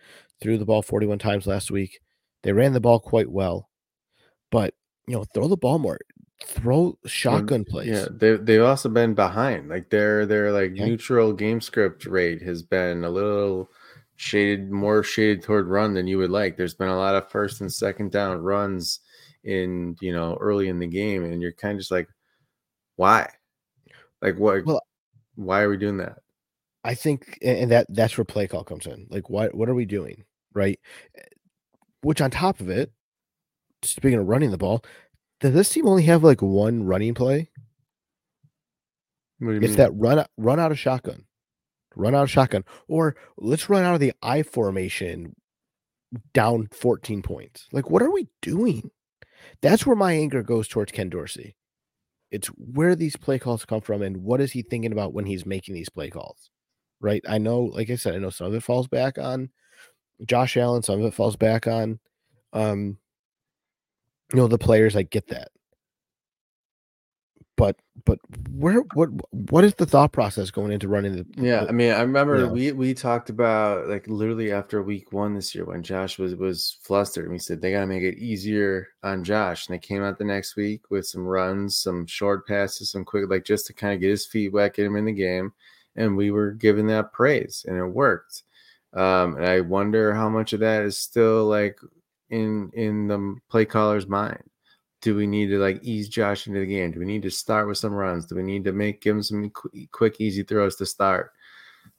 threw 0.41 0.57
the 0.57 0.65
ball 0.65 0.81
41 0.81 1.19
times 1.19 1.45
last 1.47 1.71
week. 1.71 1.99
They 2.43 2.53
ran 2.53 2.73
the 2.73 2.79
ball 2.79 2.99
quite 2.99 3.29
well, 3.29 3.69
but 4.51 4.73
you 5.07 5.15
know, 5.15 5.25
throw 5.33 5.47
the 5.47 5.57
ball 5.57 5.79
more. 5.79 5.97
Throw 6.45 6.97
shotgun 7.05 7.63
plays. 7.65 7.87
Yeah, 7.87 8.05
they 8.11 8.35
they've 8.35 8.61
also 8.61 8.89
been 8.89 9.13
behind. 9.13 9.69
Like 9.69 9.89
their 9.89 10.25
their 10.25 10.51
like 10.51 10.71
Okay. 10.71 10.85
neutral 10.85 11.31
game 11.33 11.61
script 11.61 12.05
rate 12.05 12.41
has 12.41 12.61
been 12.63 13.03
a 13.05 13.09
little 13.09 13.69
shaded 14.17 14.69
more 14.71 15.03
shaded 15.03 15.41
toward 15.41 15.67
run 15.67 15.93
than 15.93 16.07
you 16.07 16.17
would 16.17 16.31
like. 16.31 16.57
There's 16.57 16.73
been 16.73 16.89
a 16.89 16.97
lot 16.97 17.15
of 17.15 17.29
first 17.31 17.61
and 17.61 17.71
second 17.71 18.11
down 18.11 18.41
runs 18.41 18.99
in 19.43 19.95
you 20.01 20.13
know 20.13 20.37
early 20.39 20.69
in 20.69 20.79
the 20.79 20.87
game, 20.87 21.23
and 21.23 21.41
you're 21.41 21.53
kind 21.53 21.73
of 21.73 21.79
just 21.79 21.91
like, 21.91 22.07
why? 22.95 23.29
Like 24.21 24.37
what? 24.37 24.65
Well- 24.65 24.81
why 25.35 25.61
are 25.61 25.69
we 25.69 25.77
doing 25.77 25.97
that? 25.97 26.19
I 26.83 26.93
think, 26.95 27.39
and 27.41 27.71
that 27.71 27.87
that's 27.89 28.17
where 28.17 28.25
play 28.25 28.47
call 28.47 28.63
comes 28.63 28.85
in. 28.85 29.07
Like, 29.09 29.29
what 29.29 29.55
what 29.55 29.69
are 29.69 29.73
we 29.73 29.85
doing, 29.85 30.25
right? 30.53 30.79
Eh, 31.17 31.21
which 32.01 32.21
on 32.21 32.29
top 32.29 32.59
of 32.59 32.69
it, 32.69 32.91
speaking 33.81 34.19
of 34.19 34.27
running 34.27 34.51
the 34.51 34.57
ball, 34.57 34.83
does 35.39 35.53
this 35.53 35.69
team 35.69 35.87
only 35.87 36.03
have 36.03 36.23
like 36.23 36.41
one 36.41 36.83
running 36.83 37.13
play? 37.13 37.49
What 39.39 39.47
do 39.47 39.53
you 39.55 39.61
It's 39.61 39.69
mean? 39.69 39.77
that 39.77 39.91
run 39.95 40.25
run 40.37 40.59
out 40.59 40.71
of 40.71 40.79
shotgun, 40.79 41.23
run 41.95 42.13
out 42.13 42.23
of 42.23 42.31
shotgun, 42.31 42.63
or 42.87 43.15
let's 43.37 43.69
run 43.69 43.83
out 43.83 43.93
of 43.95 43.99
the 43.99 44.13
I 44.21 44.43
formation, 44.43 45.35
down 46.33 46.67
fourteen 46.71 47.21
points. 47.21 47.67
Like, 47.71 47.89
what 47.89 48.01
are 48.01 48.11
we 48.11 48.27
doing? 48.41 48.91
That's 49.63 49.85
where 49.87 49.95
my 49.95 50.11
anger 50.11 50.43
goes 50.43 50.67
towards 50.67 50.91
Ken 50.91 51.09
Dorsey. 51.09 51.55
It's 52.31 52.47
where 52.47 52.95
these 52.95 53.15
play 53.15 53.39
calls 53.39 53.63
come 53.63 53.79
from, 53.79 54.01
and 54.01 54.17
what 54.17 54.41
is 54.41 54.51
he 54.51 54.61
thinking 54.61 54.91
about 54.91 55.13
when 55.13 55.25
he's 55.25 55.45
making 55.45 55.73
these 55.73 55.89
play 55.89 56.09
calls? 56.09 56.51
Right? 56.99 57.23
I 57.27 57.37
know, 57.37 57.61
like 57.61 57.89
I 57.89 57.95
said, 57.95 58.13
I 58.13 58.17
know 58.17 58.29
some 58.29 58.47
of 58.47 58.53
it 58.53 58.61
falls 58.63 58.89
back 58.89 59.17
on 59.17 59.49
Josh 60.25 60.57
Allen, 60.57 60.83
some 60.83 60.99
of 60.99 61.05
it 61.05 61.13
falls 61.13 61.37
back 61.37 61.65
on, 61.65 61.99
um, 62.51 62.97
you 64.33 64.37
know, 64.37 64.47
the 64.47 64.57
players. 64.57 64.97
I 64.97 65.03
get 65.03 65.27
that, 65.27 65.49
but 67.63 67.77
but 68.05 68.19
where 68.51 68.81
what 68.93 69.09
what 69.49 69.63
is 69.63 69.73
the 69.75 69.85
thought 69.85 70.11
process 70.11 70.51
going 70.51 70.71
into 70.73 70.89
running 70.89 71.13
the 71.13 71.25
Yeah, 71.37 71.61
the- 71.63 71.69
I 71.69 71.71
mean, 71.71 71.91
I 71.93 72.01
remember 72.01 72.39
Yeah. 72.41 72.51
we 72.51 72.71
we 72.73 72.93
talked 72.93 73.29
about 73.29 73.87
like 73.87 74.05
literally 74.07 74.51
after 74.51 74.83
week 74.83 75.13
one 75.13 75.33
this 75.33 75.55
year 75.55 75.63
when 75.63 75.81
Josh 75.81 76.19
was 76.19 76.35
was 76.35 76.77
flustered. 76.81 77.23
and 77.25 77.31
We 77.31 77.39
said 77.39 77.61
they 77.61 77.71
got 77.71 77.79
to 77.81 77.87
make 77.87 78.03
it 78.03 78.17
easier 78.17 78.89
on 79.03 79.23
Josh, 79.23 79.67
and 79.67 79.73
they 79.73 79.79
came 79.79 80.03
out 80.03 80.17
the 80.17 80.25
next 80.25 80.57
week 80.57 80.81
with 80.91 81.05
some 81.07 81.25
runs, 81.25 81.77
some 81.77 82.05
short 82.05 82.45
passes, 82.45 82.89
some 82.91 83.05
quick 83.05 83.29
like 83.29 83.45
just 83.45 83.65
to 83.67 83.73
kind 83.73 83.93
of 83.93 84.01
get 84.01 84.09
his 84.09 84.25
feet 84.25 84.51
wet, 84.51 84.73
get 84.75 84.85
him 84.85 84.97
in 84.97 85.05
the 85.05 85.13
game, 85.13 85.53
and 85.95 86.17
we 86.17 86.31
were 86.31 86.51
giving 86.51 86.87
that 86.87 87.13
praise, 87.13 87.65
and 87.67 87.77
it 87.77 87.85
worked. 87.85 88.43
Um, 88.93 89.37
and 89.37 89.45
I 89.45 89.61
wonder 89.61 90.13
how 90.13 90.27
much 90.29 90.51
of 90.53 90.59
that 90.59 90.83
is 90.83 90.97
still 90.97 91.45
like 91.45 91.79
in 92.29 92.69
in 92.73 93.07
the 93.07 93.35
play 93.49 93.63
caller's 93.65 94.07
mind. 94.07 94.43
Do 95.03 95.15
we 95.15 95.27
need 95.27 95.47
to 95.47 95.59
like 95.59 95.83
ease 95.83 96.07
Josh 96.07 96.47
into 96.47 96.61
the 96.61 96.65
game? 96.65 96.91
Do 96.91 96.99
we 96.99 97.05
need 97.05 97.23
to 97.23 97.29
start 97.29 97.67
with 97.67 97.77
some 97.77 97.93
runs? 97.93 98.25
Do 98.25 98.35
we 98.35 98.43
need 98.43 98.63
to 98.63 98.71
make 98.71 99.01
give 99.01 99.17
him 99.17 99.21
some 99.21 99.49
qu- 99.49 99.85
quick, 99.91 100.21
easy 100.21 100.43
throws 100.43 100.77
to 100.77 100.85
start? 100.85 101.33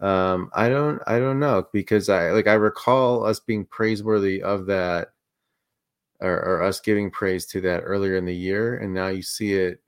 Um, 0.00 0.50
I 0.54 0.70
don't, 0.70 1.02
I 1.06 1.18
don't 1.18 1.38
know 1.38 1.66
because 1.70 2.08
I 2.08 2.30
like 2.30 2.46
I 2.46 2.54
recall 2.54 3.26
us 3.26 3.40
being 3.40 3.66
praiseworthy 3.66 4.42
of 4.42 4.64
that, 4.66 5.08
or, 6.20 6.32
or 6.32 6.62
us 6.62 6.80
giving 6.80 7.10
praise 7.10 7.44
to 7.46 7.60
that 7.60 7.80
earlier 7.80 8.16
in 8.16 8.24
the 8.24 8.34
year, 8.34 8.78
and 8.78 8.94
now 8.94 9.08
you 9.08 9.20
see 9.22 9.52
it 9.52 9.82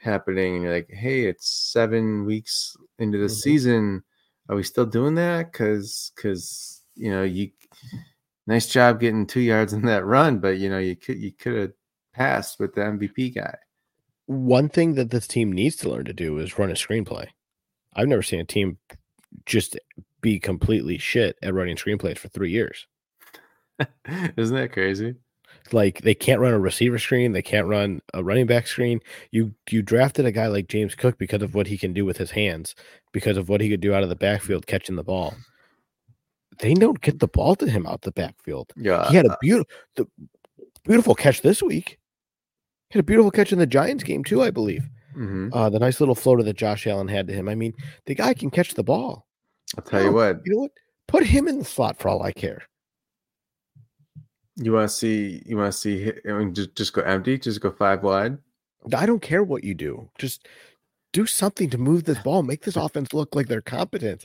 happening, 0.00 0.54
and 0.54 0.62
you're 0.64 0.72
like, 0.72 0.88
hey, 0.90 1.26
it's 1.26 1.50
seven 1.50 2.24
weeks 2.24 2.74
into 2.98 3.18
the 3.18 3.26
Mhm. 3.26 3.30
season. 3.42 4.04
Are 4.48 4.56
we 4.56 4.62
still 4.62 4.86
doing 4.86 5.14
that? 5.16 5.52
Because, 5.52 6.10
because 6.16 6.82
you 6.94 7.10
know, 7.10 7.22
you 7.22 7.50
nice 8.46 8.66
job 8.66 9.00
getting 9.00 9.26
two 9.26 9.40
yards 9.40 9.74
in 9.74 9.82
that 9.82 10.06
run, 10.06 10.38
but 10.38 10.56
you 10.56 10.70
know, 10.70 10.78
you 10.78 10.96
could 10.96 11.18
you 11.18 11.32
could 11.32 11.54
have 11.56 11.72
passed 12.16 12.58
with 12.58 12.74
the 12.74 12.80
MVP 12.80 13.34
guy. 13.34 13.56
one 14.26 14.68
thing 14.68 14.94
that 14.94 15.10
this 15.10 15.26
team 15.28 15.52
needs 15.52 15.76
to 15.76 15.88
learn 15.88 16.04
to 16.06 16.12
do 16.12 16.38
is 16.38 16.58
run 16.58 16.70
a 16.70 16.74
screenplay. 16.74 17.26
I've 17.94 18.08
never 18.08 18.22
seen 18.22 18.40
a 18.40 18.44
team 18.44 18.78
just 19.44 19.78
be 20.20 20.40
completely 20.40 20.98
shit 20.98 21.36
at 21.42 21.54
running 21.54 21.76
screenplays 21.76 22.18
for 22.18 22.28
three 22.28 22.50
years. 22.50 22.86
Isn't 24.36 24.56
that 24.56 24.72
crazy? 24.72 25.14
Like 25.72 26.02
they 26.02 26.14
can't 26.14 26.40
run 26.40 26.54
a 26.54 26.58
receiver 26.58 26.98
screen, 26.98 27.32
they 27.32 27.42
can't 27.42 27.66
run 27.66 28.00
a 28.14 28.22
running 28.22 28.46
back 28.46 28.66
screen. 28.66 29.00
You 29.30 29.54
you 29.70 29.82
drafted 29.82 30.24
a 30.24 30.32
guy 30.32 30.46
like 30.46 30.68
James 30.68 30.94
Cook 30.94 31.18
because 31.18 31.42
of 31.42 31.54
what 31.54 31.66
he 31.66 31.76
can 31.76 31.92
do 31.92 32.04
with 32.04 32.16
his 32.18 32.30
hands, 32.30 32.74
because 33.12 33.36
of 33.36 33.48
what 33.48 33.60
he 33.60 33.68
could 33.68 33.80
do 33.80 33.92
out 33.94 34.02
of 34.02 34.08
the 34.08 34.16
backfield 34.16 34.66
catching 34.66 34.96
the 34.96 35.02
ball. 35.04 35.34
They 36.58 36.74
don't 36.74 37.00
get 37.00 37.18
the 37.18 37.28
ball 37.28 37.56
to 37.56 37.68
him 37.68 37.86
out 37.86 38.02
the 38.02 38.12
backfield. 38.12 38.72
Yeah, 38.76 39.08
He 39.08 39.16
had 39.16 39.26
a 39.26 39.36
beautiful 39.40 39.70
the 39.96 40.06
beautiful 40.84 41.14
catch 41.14 41.42
this 41.42 41.62
week. 41.62 41.98
Had 42.90 43.00
a 43.00 43.02
beautiful 43.02 43.30
catch 43.30 43.52
in 43.52 43.58
the 43.58 43.66
Giants 43.66 44.04
game 44.04 44.22
too, 44.24 44.42
I 44.42 44.50
believe. 44.50 44.84
mhm. 45.16 45.50
Uh, 45.52 45.70
the 45.70 45.78
nice 45.78 45.98
little 46.00 46.14
floater 46.14 46.42
that 46.42 46.56
Josh 46.56 46.86
Allen 46.86 47.08
had 47.08 47.26
to 47.28 47.32
him. 47.32 47.48
I 47.48 47.54
mean, 47.54 47.72
the 48.06 48.14
guy 48.14 48.34
can 48.34 48.50
catch 48.50 48.74
the 48.74 48.84
ball. 48.84 49.26
I'll 49.76 49.82
tell 49.84 50.02
you 50.02 50.12
what. 50.12 50.40
You 50.44 50.52
know 50.52 50.58
what? 50.62 50.70
Put 51.08 51.24
him 51.24 51.48
in 51.48 51.58
the 51.58 51.64
slot 51.64 51.98
for 51.98 52.08
all 52.08 52.22
I 52.22 52.32
care. 52.32 52.62
You 54.56 54.72
want 54.72 54.88
to 54.90 54.94
see? 54.94 55.42
You 55.46 55.56
want 55.58 55.72
to 55.72 55.78
see? 55.78 56.12
I 56.28 56.32
mean, 56.32 56.54
just 56.54 56.74
just 56.74 56.92
go 56.92 57.02
empty. 57.02 57.38
Just 57.38 57.60
go 57.60 57.70
five 57.70 58.02
wide. 58.02 58.38
I 58.94 59.04
don't 59.06 59.20
care 59.22 59.42
what 59.42 59.64
you 59.64 59.74
do. 59.74 60.10
Just 60.18 60.46
do 61.12 61.26
something 61.26 61.68
to 61.70 61.78
move 61.78 62.04
this 62.04 62.18
ball. 62.20 62.42
Make 62.42 62.62
this 62.62 62.76
offense 62.84 63.12
look 63.12 63.34
like 63.34 63.48
they're 63.48 63.60
competent. 63.60 64.24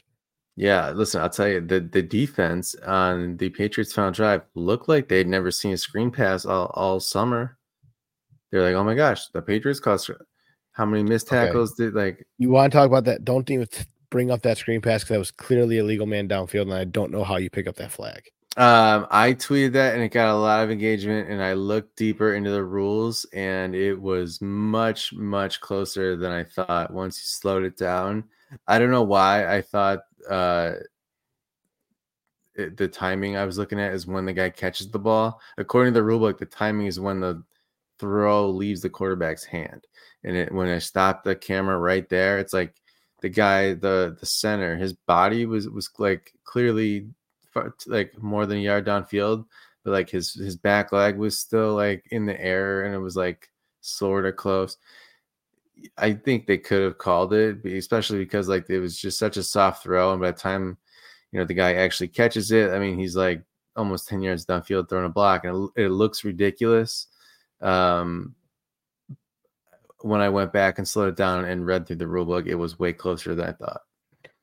Yeah, 0.55 0.91
listen. 0.91 1.21
I'll 1.21 1.29
tell 1.29 1.47
you 1.47 1.61
the 1.61 1.79
the 1.81 2.01
defense 2.01 2.75
on 2.85 3.37
the 3.37 3.49
Patriots 3.49 3.93
final 3.93 4.11
drive 4.11 4.41
looked 4.55 4.87
like 4.87 5.07
they'd 5.09 5.27
never 5.27 5.51
seen 5.51 5.73
a 5.73 5.77
screen 5.77 6.11
pass 6.11 6.45
all 6.45 6.67
all 6.75 6.99
summer. 6.99 7.57
They're 8.51 8.63
like, 8.63 8.75
oh 8.75 8.83
my 8.83 8.95
gosh, 8.95 9.27
the 9.29 9.41
Patriots 9.41 9.79
cost. 9.79 10.09
How 10.73 10.85
many 10.85 11.03
missed 11.03 11.27
Okay. 11.27 11.45
tackles 11.45 11.73
did 11.73 11.93
like? 11.93 12.25
You 12.37 12.49
want 12.49 12.71
to 12.71 12.77
talk 12.77 12.87
about 12.87 13.05
that? 13.05 13.25
Don't 13.25 13.49
even 13.49 13.67
bring 14.09 14.29
up 14.31 14.41
that 14.43 14.57
screen 14.57 14.81
pass 14.81 15.03
because 15.03 15.13
that 15.15 15.19
was 15.19 15.31
clearly 15.31 15.77
a 15.79 15.83
legal 15.83 16.05
man 16.05 16.27
downfield, 16.27 16.63
and 16.63 16.73
I 16.73 16.83
don't 16.83 17.11
know 17.11 17.23
how 17.23 17.37
you 17.37 17.49
pick 17.49 17.67
up 17.67 17.75
that 17.77 17.91
flag. 17.91 18.23
Um, 18.57 19.07
I 19.09 19.33
tweeted 19.33 19.71
that 19.73 19.93
and 19.93 20.03
it 20.03 20.09
got 20.09 20.29
a 20.29 20.37
lot 20.37 20.61
of 20.61 20.71
engagement. 20.71 21.29
And 21.29 21.41
I 21.41 21.53
looked 21.53 21.95
deeper 21.95 22.35
into 22.35 22.51
the 22.51 22.63
rules, 22.63 23.25
and 23.33 23.73
it 23.73 23.95
was 23.95 24.41
much 24.41 25.13
much 25.13 25.61
closer 25.61 26.17
than 26.17 26.31
I 26.31 26.43
thought. 26.43 26.91
Once 26.93 27.17
you 27.17 27.23
slowed 27.25 27.63
it 27.63 27.77
down, 27.77 28.25
I 28.67 28.77
don't 28.79 28.91
know 28.91 29.03
why 29.03 29.53
I 29.55 29.61
thought 29.61 29.99
uh 30.29 30.73
it- 32.55 32.75
the 32.75 32.87
timing 32.89 33.37
I 33.37 33.45
was 33.45 33.57
looking 33.57 33.79
at 33.79 33.93
is 33.93 34.05
when 34.05 34.25
the 34.25 34.33
guy 34.33 34.49
catches 34.49 34.89
the 34.91 34.99
ball. 34.99 35.39
According 35.57 35.93
to 35.93 35.99
the 35.99 36.03
rule 36.03 36.19
book, 36.19 36.37
the 36.37 36.45
timing 36.45 36.87
is 36.87 36.99
when 36.99 37.21
the 37.21 37.41
throw 38.01 38.49
leaves 38.49 38.81
the 38.81 38.89
quarterback's 38.89 39.45
hand. 39.45 39.85
And 40.23 40.35
it, 40.35 40.51
when 40.51 40.67
I 40.67 40.79
stopped 40.79 41.23
the 41.23 41.35
camera 41.35 41.77
right 41.77 42.09
there, 42.09 42.39
it's 42.39 42.53
like 42.53 42.75
the 43.21 43.29
guy, 43.29 43.73
the 43.75 44.17
the 44.19 44.25
center, 44.25 44.75
his 44.75 44.93
body 44.93 45.45
was 45.45 45.69
was 45.69 45.89
like 45.99 46.33
clearly 46.43 47.07
like 47.87 48.21
more 48.21 48.45
than 48.45 48.57
a 48.57 48.61
yard 48.61 48.85
downfield, 48.85 49.45
but 49.83 49.91
like 49.91 50.09
his 50.09 50.33
his 50.33 50.57
back 50.57 50.91
leg 50.91 51.17
was 51.17 51.37
still 51.37 51.75
like 51.75 52.03
in 52.11 52.25
the 52.25 52.39
air, 52.41 52.83
and 52.83 52.95
it 52.95 52.99
was 52.99 53.15
like 53.15 53.49
sort 53.81 54.25
of 54.25 54.35
close. 54.35 54.77
I 55.97 56.13
think 56.13 56.45
they 56.45 56.57
could 56.57 56.83
have 56.83 56.97
called 56.97 57.33
it, 57.33 57.65
especially 57.65 58.19
because 58.19 58.47
like 58.47 58.69
it 58.69 58.79
was 58.79 58.99
just 58.99 59.17
such 59.19 59.37
a 59.37 59.43
soft 59.43 59.83
throw, 59.83 60.11
and 60.11 60.21
by 60.21 60.31
the 60.31 60.37
time 60.37 60.77
you 61.31 61.39
know 61.39 61.45
the 61.45 61.53
guy 61.53 61.75
actually 61.75 62.09
catches 62.09 62.51
it, 62.51 62.71
I 62.71 62.79
mean 62.79 62.97
he's 62.97 63.15
like 63.15 63.43
almost 63.75 64.07
ten 64.07 64.21
yards 64.21 64.45
downfield 64.45 64.89
throwing 64.89 65.05
a 65.05 65.09
block, 65.09 65.45
and 65.45 65.69
it, 65.75 65.85
it 65.85 65.89
looks 65.89 66.23
ridiculous. 66.23 67.07
Um, 67.61 68.35
when 70.01 70.21
I 70.21 70.29
went 70.29 70.51
back 70.51 70.77
and 70.77 70.87
slowed 70.87 71.09
it 71.09 71.15
down 71.15 71.45
and 71.45 71.65
read 71.65 71.85
through 71.85 71.97
the 71.97 72.07
rule 72.07 72.25
book, 72.25 72.47
it 72.47 72.55
was 72.55 72.79
way 72.79 72.93
closer 72.93 73.35
than 73.35 73.49
I 73.49 73.51
thought. 73.51 73.81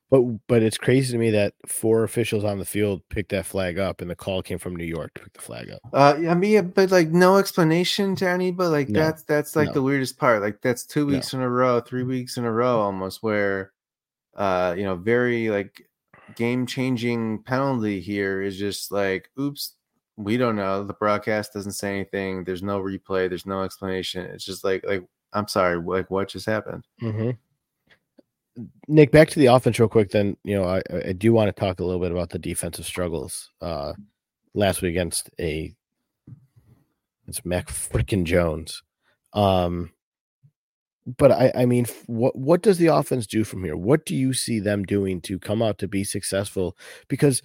But 0.09 0.21
but 0.47 0.63
it's 0.63 0.77
crazy 0.77 1.11
to 1.11 1.19
me 1.19 1.29
that 1.31 1.53
four 1.67 2.03
officials 2.03 2.43
on 2.43 2.57
the 2.57 2.65
field 2.65 3.01
picked 3.09 3.29
that 3.29 3.45
flag 3.45 3.77
up, 3.77 4.01
and 4.01 4.09
the 4.09 4.15
call 4.15 4.41
came 4.41 4.57
from 4.57 4.75
New 4.75 4.85
York 4.85 5.13
to 5.15 5.21
pick 5.21 5.33
the 5.33 5.41
flag 5.41 5.69
up. 5.69 5.81
Uh, 5.93 6.27
I 6.27 6.33
mean, 6.33 6.69
but 6.69 6.89
like 6.89 7.09
no 7.09 7.37
explanation 7.37 8.15
to 8.15 8.27
any, 8.27 8.51
but 8.51 8.71
like 8.71 8.89
No, 8.89 9.01
that's 9.01 9.21
that's 9.23 9.55
like 9.55 9.67
no. 9.67 9.73
the 9.73 9.83
weirdest 9.83 10.17
part. 10.17 10.41
Like 10.41 10.61
that's 10.61 10.83
two 10.83 11.05
No. 11.05 11.13
weeks 11.13 11.33
in 11.33 11.41
a 11.41 11.49
row, 11.49 11.79
three 11.79 12.03
weeks 12.03 12.37
in 12.37 12.45
a 12.45 12.51
row, 12.51 12.79
almost 12.79 13.21
where, 13.21 13.71
uh, 14.35 14.73
you 14.75 14.83
know, 14.83 14.95
very 14.95 15.49
like 15.49 15.87
game 16.35 16.65
changing 16.65 17.43
penalty 17.43 17.99
here 17.99 18.41
is 18.41 18.57
just 18.57 18.91
like, 18.91 19.29
oops, 19.39 19.75
we 20.19 20.35
don't 20.35 20.57
know. 20.57 20.83
The 20.83 20.93
broadcast 20.93 21.53
doesn't 21.53 21.71
say 21.71 21.95
anything. 21.95 22.43
There's 22.43 22.61
no 22.61 22.81
replay. 22.81 23.29
There's 23.29 23.45
no 23.45 23.63
explanation. 23.63 24.25
It's 24.25 24.43
just 24.43 24.65
like 24.65 24.85
like 24.85 25.05
I'm 25.31 25.47
sorry, 25.47 25.77
like 25.77 26.11
what 26.11 26.27
just 26.27 26.45
happened? 26.45 26.85
Mm-hmm. 27.01 28.65
Nick, 28.89 29.11
back 29.11 29.29
to 29.29 29.39
the 29.39 29.45
offense 29.45 29.79
real 29.79 29.87
quick. 29.87 30.11
Then 30.11 30.35
you 30.43 30.57
know 30.57 30.65
I, 30.65 30.81
I 31.07 31.13
do 31.13 31.31
want 31.31 31.47
to 31.47 31.57
talk 31.57 31.79
a 31.79 31.85
little 31.85 32.01
bit 32.01 32.11
about 32.11 32.31
the 32.31 32.37
defensive 32.37 32.85
struggles 32.85 33.49
uh, 33.61 33.93
last 34.53 34.81
week 34.81 34.91
against 34.91 35.29
a 35.39 35.73
it's 37.25 37.45
Mac 37.45 37.67
freaking 37.67 38.25
Jones. 38.25 38.83
Um, 39.31 39.91
but 41.17 41.31
I, 41.31 41.51
I 41.55 41.65
mean, 41.65 41.85
what 42.07 42.35
what 42.35 42.61
does 42.61 42.77
the 42.77 42.87
offense 42.87 43.25
do 43.25 43.43
from 43.43 43.63
here? 43.63 43.77
What 43.77 44.05
do 44.05 44.15
you 44.15 44.33
see 44.33 44.59
them 44.59 44.83
doing 44.83 45.21
to 45.21 45.39
come 45.39 45.61
out 45.61 45.77
to 45.79 45.87
be 45.87 46.03
successful? 46.03 46.77
Because 47.07 47.41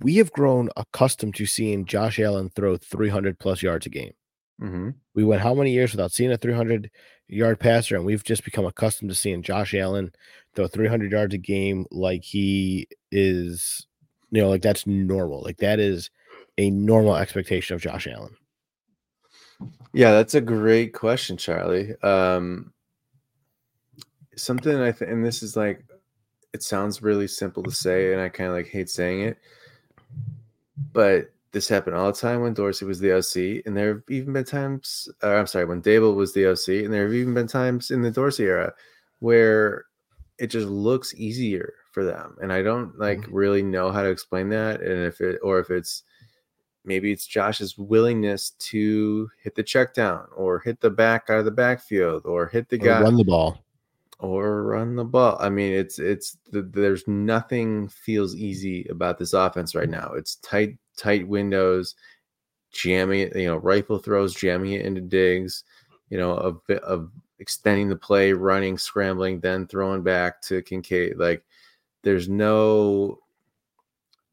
we 0.00 0.16
have 0.16 0.32
grown 0.32 0.70
accustomed 0.76 1.34
to 1.36 1.46
seeing 1.46 1.84
Josh 1.84 2.18
Allen 2.18 2.50
throw 2.50 2.76
300 2.76 3.38
plus 3.38 3.62
yards 3.62 3.86
a 3.86 3.90
game. 3.90 4.12
Mm-hmm. 4.60 4.90
We 5.14 5.24
went 5.24 5.42
how 5.42 5.54
many 5.54 5.72
years 5.72 5.92
without 5.92 6.12
seeing 6.12 6.32
a 6.32 6.36
300 6.36 6.90
yard 7.28 7.60
passer, 7.60 7.96
and 7.96 8.04
we've 8.04 8.24
just 8.24 8.44
become 8.44 8.66
accustomed 8.66 9.10
to 9.10 9.14
seeing 9.14 9.42
Josh 9.42 9.74
Allen 9.74 10.12
throw 10.54 10.66
300 10.66 11.12
yards 11.12 11.34
a 11.34 11.38
game 11.38 11.86
like 11.90 12.24
he 12.24 12.88
is, 13.12 13.86
you 14.30 14.42
know, 14.42 14.48
like 14.48 14.62
that's 14.62 14.86
normal. 14.86 15.42
Like 15.42 15.58
that 15.58 15.78
is 15.78 16.10
a 16.56 16.70
normal 16.70 17.16
expectation 17.16 17.74
of 17.74 17.82
Josh 17.82 18.08
Allen. 18.08 18.34
Yeah, 19.92 20.12
that's 20.12 20.34
a 20.34 20.40
great 20.40 20.92
question, 20.92 21.36
Charlie. 21.36 21.94
Um, 22.02 22.72
something 24.36 24.76
I 24.76 24.92
think, 24.92 25.10
and 25.10 25.24
this 25.24 25.42
is 25.42 25.56
like, 25.56 25.84
it 26.52 26.62
sounds 26.62 27.02
really 27.02 27.28
simple 27.28 27.62
to 27.62 27.70
say, 27.70 28.12
and 28.12 28.20
I 28.20 28.28
kind 28.28 28.48
of 28.50 28.56
like 28.56 28.68
hate 28.68 28.88
saying 28.90 29.22
it, 29.22 29.38
but 30.92 31.32
this 31.52 31.68
happened 31.68 31.96
all 31.96 32.12
the 32.12 32.18
time 32.18 32.42
when 32.42 32.54
Dorsey 32.54 32.84
was 32.84 33.00
the 33.00 33.12
OC, 33.12 33.62
and 33.66 33.76
there 33.76 33.94
have 33.94 34.02
even 34.08 34.32
been 34.32 34.44
times, 34.44 35.08
uh, 35.22 35.34
I'm 35.34 35.46
sorry, 35.46 35.64
when 35.64 35.82
Daboll 35.82 36.14
was 36.14 36.32
the 36.32 36.46
OC, 36.46 36.84
and 36.84 36.92
there 36.92 37.04
have 37.04 37.14
even 37.14 37.34
been 37.34 37.46
times 37.46 37.90
in 37.90 38.02
the 38.02 38.10
Dorsey 38.10 38.44
era 38.44 38.72
where 39.20 39.86
it 40.38 40.48
just 40.48 40.68
looks 40.68 41.14
easier 41.14 41.74
for 41.92 42.04
them, 42.04 42.36
and 42.42 42.52
I 42.52 42.62
don't 42.62 42.98
like 42.98 43.24
really 43.30 43.62
know 43.62 43.90
how 43.90 44.02
to 44.02 44.10
explain 44.10 44.48
that, 44.50 44.80
and 44.80 45.04
if 45.04 45.20
it 45.20 45.40
or 45.42 45.58
if 45.58 45.70
it's 45.70 46.04
maybe 46.84 47.12
it's 47.12 47.26
Josh's 47.26 47.76
willingness 47.76 48.50
to 48.50 49.28
hit 49.42 49.54
the 49.54 49.62
check 49.62 49.94
down 49.94 50.26
or 50.36 50.58
hit 50.60 50.80
the 50.80 50.90
back 50.90 51.24
out 51.28 51.38
of 51.38 51.44
the 51.44 51.50
backfield 51.50 52.24
or 52.24 52.46
hit 52.46 52.68
the 52.68 52.76
Or 52.76 52.84
guy 52.84 53.02
run 53.02 53.16
the 53.16 53.24
ball. 53.24 53.62
Or 54.18 54.64
run 54.64 54.96
the 54.96 55.04
ball. 55.04 55.36
I 55.40 55.48
mean, 55.48 55.72
it's 55.72 55.98
it's 55.98 56.36
there's 56.52 57.06
nothing 57.06 57.88
feels 57.88 58.34
easy 58.34 58.86
about 58.90 59.18
this 59.18 59.32
offense 59.32 59.74
right 59.74 59.88
now. 59.88 60.12
It's 60.14 60.36
tight 60.36 60.78
tight 60.96 61.26
windows, 61.28 61.94
jamming 62.72 63.20
it, 63.20 63.36
you 63.36 63.46
know, 63.46 63.56
rifle 63.56 63.98
throws, 63.98 64.34
jamming 64.34 64.72
it 64.72 64.84
into 64.84 65.00
digs, 65.00 65.64
you 66.10 66.18
know, 66.18 66.32
of 66.32 66.60
of 66.82 67.10
extending 67.38 67.88
the 67.88 67.96
play, 67.96 68.32
running, 68.32 68.76
scrambling, 68.78 69.40
then 69.40 69.66
throwing 69.66 70.02
back 70.02 70.42
to 70.42 70.62
Kincaid. 70.62 71.16
Like 71.16 71.44
there's 72.02 72.28
no 72.28 73.20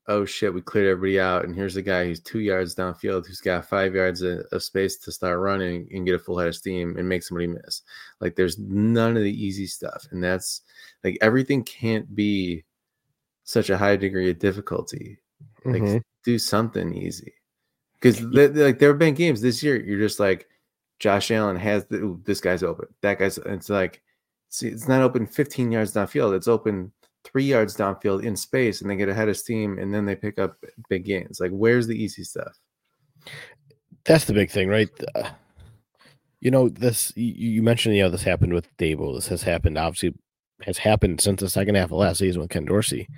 oh 0.08 0.24
shit, 0.26 0.54
we 0.54 0.62
cleared 0.62 0.88
everybody 0.88 1.20
out, 1.20 1.46
and 1.46 1.56
here's 1.56 1.76
a 1.78 1.82
guy 1.82 2.06
who's 2.06 2.20
two 2.20 2.40
yards 2.40 2.76
downfield 2.76 3.26
who's 3.26 3.42
got 3.42 3.66
five 3.66 3.96
yards 3.96 4.22
of, 4.22 4.46
of 4.52 4.62
space 4.64 4.98
to 4.98 5.12
start 5.12 5.40
running 5.40 5.88
and 5.92 6.06
get 6.06 6.16
a 6.16 6.20
full 6.20 6.38
head 6.38 6.48
of 6.48 6.56
steam 6.56 6.96
and 6.98 7.10
make 7.10 7.24
somebody 7.24 7.48
miss. 7.48 7.82
Like 8.20 8.36
there's 8.36 8.60
none 8.60 9.18
of 9.18 9.24
the 9.24 9.44
easy 9.46 9.66
stuff, 9.66 10.08
and 10.12 10.24
that's 10.24 10.62
like 11.04 11.18
everything 11.22 11.64
can't 11.64 12.14
be 12.16 12.64
such 13.44 13.70
a 13.70 13.78
high 13.78 13.96
degree 13.96 14.30
of 14.30 14.40
difficulty. 14.40 15.20
Like 15.66 15.82
Mhm. 15.82 16.02
do 16.24 16.38
something 16.38 16.94
easy, 16.94 17.34
because 17.96 18.22
like 18.22 18.78
there 18.80 18.90
have 18.90 19.00
been 19.00 19.16
games 19.16 19.42
this 19.42 19.64
year. 19.64 19.84
You're 19.84 20.00
just 20.00 20.20
like 20.20 20.48
Josh 21.00 21.32
Allen 21.32 21.56
has 21.58 21.86
the, 21.86 21.98
ooh, 21.98 22.22
this 22.24 22.40
guy's 22.40 22.64
open, 22.64 22.88
that 23.02 23.18
guy's. 23.20 23.38
It's 23.40 23.70
like 23.70 24.02
see, 24.50 24.68
it's 24.70 24.88
not 24.88 25.02
open 25.02 25.26
15 25.26 25.72
yards 25.72 25.94
downfield. 25.94 26.36
It's 26.36 26.48
open 26.48 26.92
three 27.26 27.44
yards 27.44 27.76
downfield 27.76 28.24
in 28.24 28.36
space 28.36 28.82
and 28.82 28.90
they 28.90 28.96
get 28.96 29.10
ahead 29.10 29.30
of 29.30 29.38
steam 29.38 29.80
and 29.80 29.94
then 29.94 30.06
they 30.06 30.16
pick 30.16 30.40
up 30.40 30.58
big 30.90 31.06
gains. 31.06 31.40
Like, 31.40 31.52
where's 31.52 31.88
the 31.88 32.02
easy 32.02 32.24
stuff? 32.24 32.58
That's 34.06 34.26
the 34.26 34.34
big 34.34 34.52
thing, 34.52 34.70
right? 34.70 34.90
Uh, 35.16 35.30
you 36.40 36.52
know, 36.52 36.70
this 36.70 37.12
you, 37.16 37.64
mentioned, 37.64 37.96
you 37.96 38.04
know, 38.04 38.10
this 38.10 38.24
happened 38.24 38.54
with 38.54 38.68
Daboll. 38.78 39.16
This 39.16 39.28
has 39.30 39.42
happened, 39.42 39.78
obviously, 39.80 40.14
has 40.62 40.78
happened 40.78 41.20
since 41.20 41.42
the 41.42 41.50
second 41.50 41.76
half 41.76 41.86
of 41.86 41.98
last 41.98 42.20
season 42.20 42.42
with 42.42 42.52
Ken 42.52 42.66
Dorsey. 42.66 43.10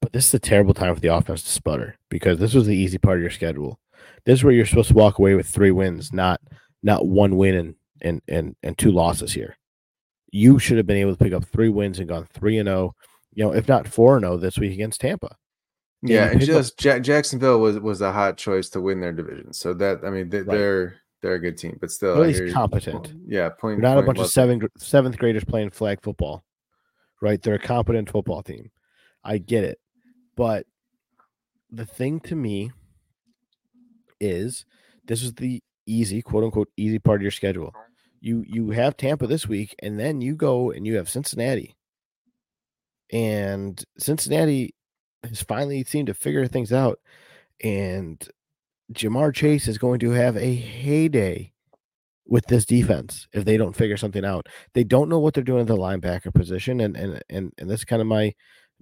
But 0.00 0.12
this 0.12 0.28
is 0.28 0.34
a 0.34 0.38
terrible 0.38 0.72
time 0.72 0.94
for 0.94 1.00
the 1.00 1.14
offense 1.14 1.42
to 1.42 1.50
sputter 1.50 1.96
because 2.08 2.38
this 2.38 2.54
was 2.54 2.66
the 2.66 2.76
easy 2.76 2.96
part 2.96 3.18
of 3.18 3.22
your 3.22 3.30
schedule. 3.30 3.78
This 4.24 4.38
is 4.38 4.44
where 4.44 4.54
you're 4.54 4.64
supposed 4.64 4.88
to 4.88 4.94
walk 4.94 5.18
away 5.18 5.34
with 5.34 5.46
three 5.46 5.70
wins, 5.70 6.12
not 6.12 6.40
not 6.82 7.06
one 7.06 7.36
win 7.36 7.54
and 7.54 7.74
and 8.00 8.22
and, 8.28 8.56
and 8.62 8.78
two 8.78 8.90
losses 8.90 9.32
here. 9.32 9.57
You 10.30 10.58
should 10.58 10.76
have 10.76 10.86
been 10.86 10.96
able 10.98 11.12
to 11.16 11.22
pick 11.24 11.32
up 11.32 11.44
three 11.44 11.68
wins 11.68 11.98
and 11.98 12.08
gone 12.08 12.26
three 12.32 12.58
and 12.58 12.66
zero, 12.66 12.94
you 13.34 13.44
know, 13.44 13.52
if 13.54 13.66
not 13.68 13.88
four 13.88 14.16
and 14.16 14.24
zero 14.24 14.36
this 14.36 14.58
week 14.58 14.72
against 14.72 15.00
Tampa. 15.00 15.36
Yeah, 16.02 16.14
Yeah, 16.26 16.30
and 16.30 16.40
pick 16.40 16.48
up- 16.50 16.54
just 16.56 16.84
Ja- 16.84 16.98
Jacksonville 16.98 17.60
was 17.60 17.78
was 17.78 18.00
a 18.02 18.12
hot 18.12 18.36
choice 18.36 18.68
to 18.70 18.80
win 18.80 19.00
their 19.00 19.12
division. 19.12 19.52
So 19.52 19.72
that 19.74 20.04
I 20.04 20.10
mean 20.10 20.28
they, 20.28 20.42
Right. 20.42 20.56
they're 20.56 20.96
they're 21.22 21.34
a 21.34 21.40
good 21.40 21.56
team, 21.58 21.76
but 21.80 21.90
still, 21.90 22.14
At 22.16 22.22
I 22.22 22.26
least 22.26 22.42
you. 22.44 22.52
competent. 22.52 23.12
Yeah, 23.26 23.48
point. 23.48 23.80
They're 23.80 23.90
not 23.94 23.98
a 23.98 24.06
bunch 24.06 24.18
of 24.18 24.24
taken. 24.26 24.30
seven, 24.30 24.58
gr- 24.60 24.66
seventh 24.76 25.18
graders 25.18 25.44
playing 25.44 25.70
flag 25.70 26.00
football, 26.00 26.44
right? 27.20 27.42
They're 27.42 27.54
a 27.54 27.58
competent 27.58 28.08
football 28.08 28.42
team. 28.42 28.70
I 29.24 29.38
get 29.38 29.64
it. 29.64 29.80
But 30.36 30.66
the 31.72 31.84
thing 31.84 32.20
to 32.20 32.36
me 32.36 32.70
is 34.20 34.64
this 35.04 35.22
is 35.22 35.34
the 35.34 35.60
easy, 35.86 36.22
quote 36.22 36.44
unquote, 36.44 36.68
easy 36.76 36.98
part 37.00 37.16
of 37.16 37.22
your 37.22 37.30
schedule. 37.32 37.72
You 38.20 38.44
you 38.46 38.70
have 38.70 38.96
Tampa 38.96 39.26
this 39.26 39.46
week, 39.46 39.74
and 39.80 39.98
then 39.98 40.20
you 40.20 40.34
go 40.34 40.70
and 40.70 40.86
you 40.86 40.96
have 40.96 41.08
Cincinnati. 41.08 41.76
And 43.12 43.82
Cincinnati 43.98 44.74
has 45.24 45.42
finally 45.42 45.84
seemed 45.84 46.08
to 46.08 46.14
figure 46.14 46.46
things 46.46 46.72
out. 46.72 47.00
And 47.62 48.26
Ja'Marr 48.92 49.34
Chase 49.34 49.68
is 49.68 49.78
going 49.78 50.00
to 50.00 50.10
have 50.10 50.36
a 50.36 50.54
heyday 50.54 51.52
with 52.26 52.46
this 52.46 52.64
defense 52.64 53.26
if 53.32 53.44
they 53.44 53.56
don't 53.56 53.76
figure 53.76 53.96
something 53.96 54.24
out. 54.24 54.46
They 54.74 54.84
don't 54.84 55.08
know 55.08 55.18
what 55.18 55.34
they're 55.34 55.42
doing 55.42 55.62
at 55.62 55.66
the 55.66 55.76
linebacker 55.76 56.32
position, 56.32 56.80
and 56.80 56.96
and 56.96 57.22
and 57.30 57.52
and 57.58 57.70
this 57.70 57.80
is 57.80 57.84
kind 57.84 58.02
of 58.02 58.08
my 58.08 58.34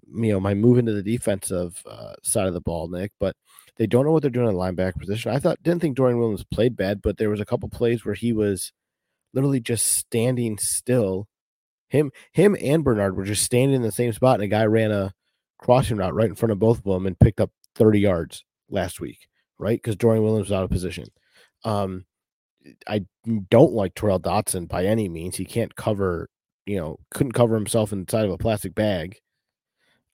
you 0.08 0.32
know 0.32 0.40
my 0.40 0.54
move 0.54 0.78
into 0.78 0.92
the 0.92 1.02
defensive 1.02 1.82
uh, 1.88 2.14
side 2.22 2.48
of 2.48 2.54
the 2.54 2.60
ball, 2.60 2.88
Nick. 2.88 3.12
But 3.18 3.36
they 3.76 3.86
don't 3.86 4.04
know 4.04 4.12
what 4.12 4.22
they're 4.22 4.30
doing 4.30 4.48
at 4.48 4.54
the 4.54 4.58
linebacker 4.58 4.98
position. 4.98 5.32
I 5.32 5.38
thought 5.38 5.62
didn't 5.62 5.80
think 5.80 5.96
Dorian 5.96 6.18
Williams 6.18 6.44
played 6.44 6.76
bad, 6.76 7.02
but 7.02 7.18
there 7.18 7.30
was 7.30 7.40
a 7.40 7.46
couple 7.46 7.68
plays 7.68 8.04
where 8.04 8.14
he 8.14 8.32
was 8.32 8.72
literally 9.36 9.60
just 9.60 9.86
standing 9.86 10.58
still. 10.58 11.28
Him 11.88 12.10
him 12.32 12.56
and 12.60 12.82
Bernard 12.82 13.16
were 13.16 13.24
just 13.24 13.44
standing 13.44 13.76
in 13.76 13.82
the 13.82 13.92
same 13.92 14.12
spot, 14.12 14.34
and 14.34 14.42
a 14.42 14.48
guy 14.48 14.64
ran 14.64 14.90
a 14.90 15.14
crossing 15.58 15.98
route 15.98 16.14
right 16.14 16.28
in 16.28 16.34
front 16.34 16.50
of 16.50 16.58
both 16.58 16.78
of 16.78 16.84
them 16.84 17.06
and 17.06 17.18
picked 17.18 17.40
up 17.40 17.50
30 17.76 18.00
yards 18.00 18.44
last 18.68 19.00
week, 19.00 19.28
right? 19.58 19.80
Because 19.80 19.94
Dorian 19.94 20.24
Williams 20.24 20.48
was 20.48 20.56
out 20.56 20.64
of 20.64 20.70
position. 20.70 21.06
Um, 21.64 22.04
I 22.88 23.04
don't 23.50 23.72
like 23.72 23.94
Tyrel 23.94 24.18
Dodson 24.18 24.66
by 24.66 24.84
any 24.84 25.08
means. 25.08 25.36
He 25.36 25.44
can't 25.44 25.76
cover, 25.76 26.28
you 26.64 26.76
know, 26.76 26.98
couldn't 27.12 27.32
cover 27.32 27.54
himself 27.54 27.92
inside 27.92 28.24
of 28.24 28.32
a 28.32 28.38
plastic 28.38 28.74
bag. 28.74 29.20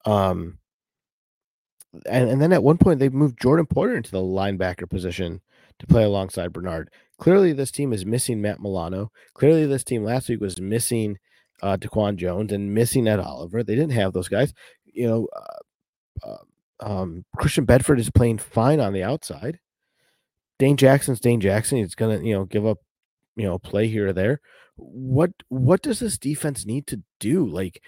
Um, 0.05 0.59
and, 2.07 2.29
and 2.29 2.43
then 2.43 2.53
at 2.53 2.63
one 2.63 2.79
point 2.79 2.99
they 2.99 3.09
moved 3.09 3.41
Jordan 3.41 3.67
Poyer 3.67 3.97
into 3.97 4.11
the 4.11 4.19
linebacker 4.19 4.89
position 4.89 5.41
to 5.83 5.87
play 5.87 6.05
alongside 6.05 6.53
Bernard. 6.53 6.91
Clearly, 7.19 7.53
this 7.53 7.71
team 7.71 7.93
is 7.93 8.07
missing 8.07 8.41
Matt 8.41 8.61
Milano. 8.61 9.13
Clearly, 9.35 9.67
this 9.67 9.85
team 9.85 10.03
last 10.03 10.29
week 10.29 10.41
was 10.41 10.61
missing 10.61 11.19
uh, 11.63 11.77
Daquan 11.77 12.17
Jones 12.17 12.53
and 12.53 12.75
missing 12.75 13.07
Ed 13.07 13.21
Oliver. 13.21 13.63
They 13.63 13.75
didn't 13.75 13.93
have 13.93 14.13
those 14.13 14.29
guys. 14.29 14.53
You 14.85 15.07
know, 15.07 15.29
uh, 15.37 16.29
uh, 16.29 16.45
um, 16.81 17.25
Christian 17.37 17.67
Benford 17.67 17.99
is 17.99 18.11
playing 18.11 18.39
fine 18.39 18.81
on 18.81 18.93
the 18.93 19.03
outside. 19.03 19.61
Dane 20.59 20.77
Jackson's 20.77 21.21
Dane 21.21 21.41
Jackson. 21.41 21.79
He's 21.79 21.95
gonna, 21.95 22.19
you 22.19 22.35
know, 22.35 22.45
give 22.45 22.67
up, 22.67 22.79
you 23.37 23.45
know, 23.45 23.59
play 23.59 23.89
here 23.89 24.09
or 24.09 24.13
there. 24.13 24.41
What 24.77 25.31
what 25.49 25.83
does 25.83 26.01
this 26.01 26.19
defense 26.19 26.67
need 26.67 26.87
to 26.89 27.03
do? 27.21 27.47
Like, 27.47 27.83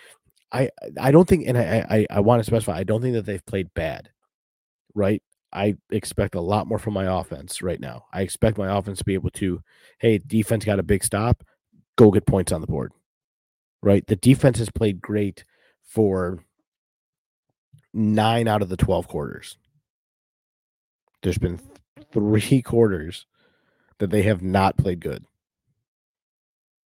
I 0.52 0.70
I 1.00 1.10
don't 1.10 1.28
think, 1.28 1.46
and 1.46 1.58
I 1.58 1.86
I, 1.88 2.06
I 2.10 2.20
want 2.20 2.40
to 2.40 2.44
specify, 2.44 2.76
I 2.76 2.84
don't 2.84 3.02
think 3.02 3.14
that 3.14 3.26
they've 3.26 3.44
played 3.46 3.74
bad, 3.74 4.10
right? 4.94 5.22
I 5.54 5.76
expect 5.90 6.34
a 6.34 6.40
lot 6.40 6.66
more 6.66 6.78
from 6.78 6.94
my 6.94 7.04
offense 7.04 7.62
right 7.62 7.80
now. 7.80 8.06
I 8.12 8.22
expect 8.22 8.58
my 8.58 8.76
offense 8.76 8.98
to 8.98 9.04
be 9.04 9.14
able 9.14 9.30
to, 9.30 9.62
hey, 9.98 10.18
defense 10.18 10.64
got 10.64 10.80
a 10.80 10.84
big 10.84 11.04
stop, 11.04 11.44
go 11.96 12.10
get 12.10 12.26
points 12.26 12.50
on 12.50 12.60
the 12.60 12.66
board, 12.66 12.92
right? 13.80 14.04
The 14.06 14.16
defense 14.16 14.58
has 14.58 14.70
played 14.70 15.00
great 15.00 15.44
for 15.84 16.40
nine 17.92 18.48
out 18.48 18.62
of 18.62 18.68
the 18.68 18.76
12 18.76 19.06
quarters. 19.06 19.56
There's 21.22 21.38
been 21.38 21.60
three 22.12 22.60
quarters 22.64 23.26
that 23.98 24.10
they 24.10 24.22
have 24.22 24.42
not 24.42 24.76
played 24.76 25.00
good. 25.00 25.24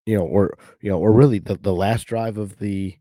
You 0.07 0.19
know, 0.19 0.25
or 0.25 0.57
you 0.81 0.91
know, 0.91 0.99
or 0.99 1.13
really 1.13 1.39
the, 1.39 1.55
the 1.55 1.73
last 1.73 2.05
drive 2.05 2.37
of 2.37 2.59
the 2.59 2.99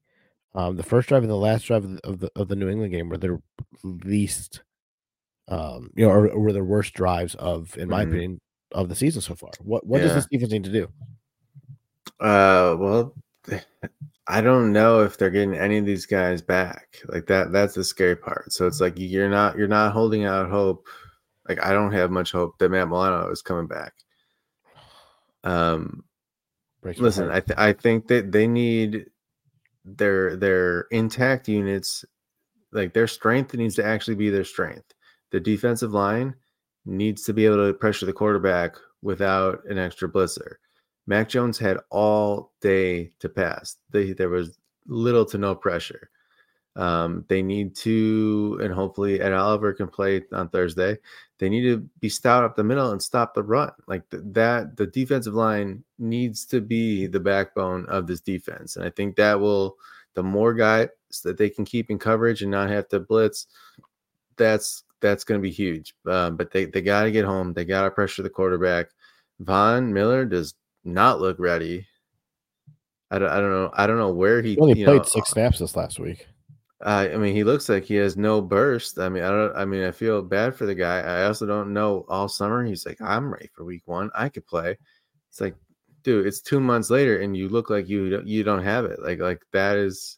um 0.54 0.76
the 0.76 0.84
first 0.84 1.08
drive 1.10 1.24
and 1.24 1.32
the 1.32 1.36
last 1.36 1.66
drive 1.66 1.84
of 1.84 1.96
the 1.96 2.08
of 2.08 2.20
the, 2.20 2.32
of 2.36 2.48
the 2.48 2.56
New 2.56 2.70
England 2.70 2.94
game 2.94 3.10
were 3.10 3.18
their 3.18 3.42
least 3.84 4.62
um 5.48 5.90
you 5.96 6.06
know, 6.06 6.12
or, 6.12 6.40
were 6.40 6.54
their 6.54 6.64
worst 6.64 6.94
drives 6.94 7.36
of, 7.36 7.78
in 7.78 7.90
my 7.90 8.06
Mhm. 8.06 8.08
opinion, 8.10 8.42
of 8.74 8.90
the 8.90 8.96
season 8.96 9.22
so 9.22 9.36
far. 9.36 9.52
What 9.60 9.86
what 9.86 10.00
does 10.02 10.12
Yeah. 10.12 10.16
this 10.16 10.28
defense 10.32 10.52
need 10.52 10.64
to 10.66 10.72
do? 10.72 10.88
Uh, 12.20 12.76
well, 12.80 13.16
I 14.28 14.40
don't 14.42 14.72
know 14.72 15.02
if 15.04 15.18
they're 15.18 15.30
getting 15.32 15.56
any 15.56 15.78
of 15.78 15.86
these 15.86 16.06
guys 16.06 16.42
back. 16.42 16.98
Like 17.08 17.26
that, 17.28 17.52
that's 17.52 17.74
the 17.74 17.84
scary 17.84 18.16
part. 18.16 18.54
So 18.54 18.68
it's 18.68 18.80
like 18.80 18.94
you're 18.98 19.30
not 19.30 19.58
you're 19.58 19.68
not 19.68 19.92
holding 19.94 20.26
out 20.26 20.50
hope. 20.50 20.88
Like 21.50 21.62
I 21.64 21.74
don't 21.74 21.92
have 21.92 22.12
much 22.12 22.32
hope 22.32 22.58
that 22.60 22.70
Matt 22.70 22.88
Milano 22.88 23.30
is 23.32 23.42
coming 23.42 23.68
back. 23.68 23.94
Um, 25.44 26.04
Breaks 26.82 27.00
listen. 27.00 27.30
I 27.30 27.40
th- 27.40 27.58
I 27.60 27.74
think 27.74 28.08
that 28.08 28.32
they 28.32 28.48
need 28.48 29.08
their 29.84 30.36
their 30.36 30.82
intact 30.92 31.48
units. 31.48 32.06
Like 32.72 32.94
their 32.94 33.08
strength 33.08 33.54
needs 33.54 33.76
to 33.76 33.86
actually 33.86 34.16
be 34.16 34.30
their 34.30 34.46
strength. 34.46 34.94
The 35.32 35.40
defensive 35.40 35.94
line 35.94 36.36
needs 36.86 37.24
to 37.24 37.34
be 37.34 37.46
able 37.46 37.68
to 37.68 37.74
pressure 37.74 38.06
the 38.06 38.14
quarterback 38.14 38.76
without 39.02 39.64
an 39.66 39.78
extra 39.78 40.10
blitzer. 40.10 40.56
Mac 41.08 41.30
Jones 41.30 41.58
had 41.58 41.78
all 41.90 42.52
day 42.62 43.12
to 43.20 43.30
pass. 43.30 43.78
They, 43.90 44.14
there 44.14 44.30
was 44.30 44.60
little 44.88 45.26
to 45.26 45.38
no 45.38 45.56
pressure. 45.56 46.10
Um, 46.76 47.26
they 47.28 47.42
need 47.42 47.76
to, 47.78 48.60
and 48.64 48.74
hopefully 48.74 49.20
Ed 49.20 49.34
Oliver 49.34 49.74
can 49.74 49.88
play 49.88 50.24
on 50.32 50.48
Thursday. 50.50 50.98
They 51.38 51.50
need 51.50 51.64
to 51.64 51.90
be 52.00 52.08
stout 52.08 52.46
up 52.46 52.56
the 52.56 52.64
middle 52.64 52.92
and 52.92 53.02
stop 53.02 53.34
the 53.34 53.44
run. 53.44 53.72
Like 53.88 54.10
th- 54.10 54.24
that, 54.28 54.78
the 54.78 54.88
defensive 54.88 55.34
line 55.34 55.84
needs 56.00 56.46
to 56.46 56.62
be 56.62 57.08
the 57.08 57.20
backbone 57.20 57.86
of 57.88 58.08
this 58.08 58.22
defense. 58.22 58.76
And 58.76 58.86
I 58.86 58.90
think 58.90 59.16
that 59.18 59.40
will, 59.40 59.76
the 60.14 60.24
more 60.24 60.54
guys 60.54 60.90
that 61.24 61.38
they 61.38 61.50
can 61.50 61.66
keep 61.66 61.90
in 61.90 62.00
coverage 62.00 62.42
and 62.42 62.52
not 62.52 62.70
have 62.70 62.88
to 62.90 63.00
blitz, 63.02 63.48
that's 64.38 64.84
that's 65.02 65.24
going 65.24 65.40
to 65.40 65.44
be 65.44 65.52
huge. 65.52 65.94
Um, 66.08 66.38
but 66.38 66.52
they 66.52 66.66
they 66.66 66.82
got 66.82 67.04
to 67.04 67.12
get 67.12 67.26
home. 67.26 67.54
They 67.54 67.66
got 67.66 67.84
to 67.84 67.92
pressure 67.92 68.24
the 68.24 68.30
quarterback. 68.30 68.88
Von 69.40 69.92
Miller 69.94 70.26
does 70.26 70.54
not 70.84 71.20
look 71.20 71.38
ready. 71.40 71.86
I 73.10 73.20
don't, 73.20 73.30
I 73.30 73.40
don't 73.42 73.52
know. 73.52 73.72
I 73.74 73.88
don't 73.88 73.98
know 73.98 74.14
where 74.14 74.42
he, 74.42 74.52
He 74.54 74.60
only 74.62 74.76
played 74.86 74.98
know, 75.02 75.04
six 75.04 75.32
snaps 75.32 75.60
this 75.60 75.76
last 75.76 76.00
week. 76.00 76.28
uh, 76.86 77.10
I 77.14 77.18
mean, 77.18 77.36
he 77.36 77.44
looks 77.44 77.68
like 77.68 77.84
he 77.84 77.96
has 77.96 78.16
no 78.16 78.42
burst. 78.42 78.98
I 79.00 79.10
mean, 79.10 79.24
I 79.24 79.30
don't. 79.30 79.56
I 79.56 79.66
mean, 79.66 79.84
I 79.84 79.92
feel 79.92 80.22
bad 80.22 80.56
for 80.56 80.66
the 80.66 80.76
guy. 80.76 81.00
I 81.02 81.26
also 81.26 81.46
don't 81.46 81.74
know. 81.74 82.06
All 82.08 82.30
summer, 82.30 82.64
he's 82.64 82.86
like, 82.86 83.02
I'm 83.02 83.34
ready 83.34 83.50
for 83.54 83.66
week 83.66 83.84
one. 83.86 84.10
I 84.16 84.30
could 84.30 84.46
play. 84.48 84.78
It's 85.30 85.42
like, 85.42 85.56
dude, 86.04 86.26
it's 86.26 86.42
two 86.42 86.60
months 86.62 86.90
later, 86.90 87.20
and 87.20 87.36
you 87.36 87.50
look 87.50 87.70
like 87.70 87.90
you 87.90 88.10
don't- 88.12 88.28
you 88.28 88.44
don't 88.44 88.64
have 88.64 88.86
it. 88.86 89.02
Like 89.02 89.20
like 89.20 89.42
that 89.52 89.76
is. 89.78 90.18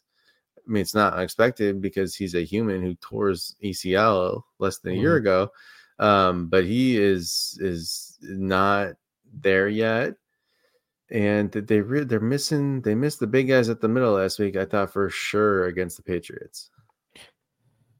I 0.66 0.70
mean, 0.70 0.80
it's 0.80 0.94
not 0.94 1.14
unexpected 1.14 1.80
because 1.80 2.14
he's 2.14 2.34
a 2.34 2.44
human 2.44 2.82
who 2.82 2.94
tore 2.96 3.28
his 3.28 3.54
ACL 3.62 4.42
less 4.58 4.78
than 4.78 4.92
a 4.92 4.96
year 4.96 5.16
ago. 5.16 5.50
Um, 5.98 6.48
but 6.48 6.64
he 6.64 6.96
is 6.96 7.58
is 7.60 8.18
not 8.22 8.94
there 9.32 9.68
yet. 9.68 10.14
And 11.10 11.52
they 11.52 11.80
re- 11.80 12.04
they're 12.04 12.18
missing 12.20 12.80
they 12.80 12.94
missed 12.94 13.20
the 13.20 13.26
big 13.26 13.48
guys 13.48 13.68
at 13.68 13.80
the 13.80 13.88
middle 13.88 14.14
last 14.14 14.38
week. 14.38 14.56
I 14.56 14.64
thought 14.64 14.92
for 14.92 15.10
sure 15.10 15.66
against 15.66 15.96
the 15.96 16.02
Patriots. 16.02 16.70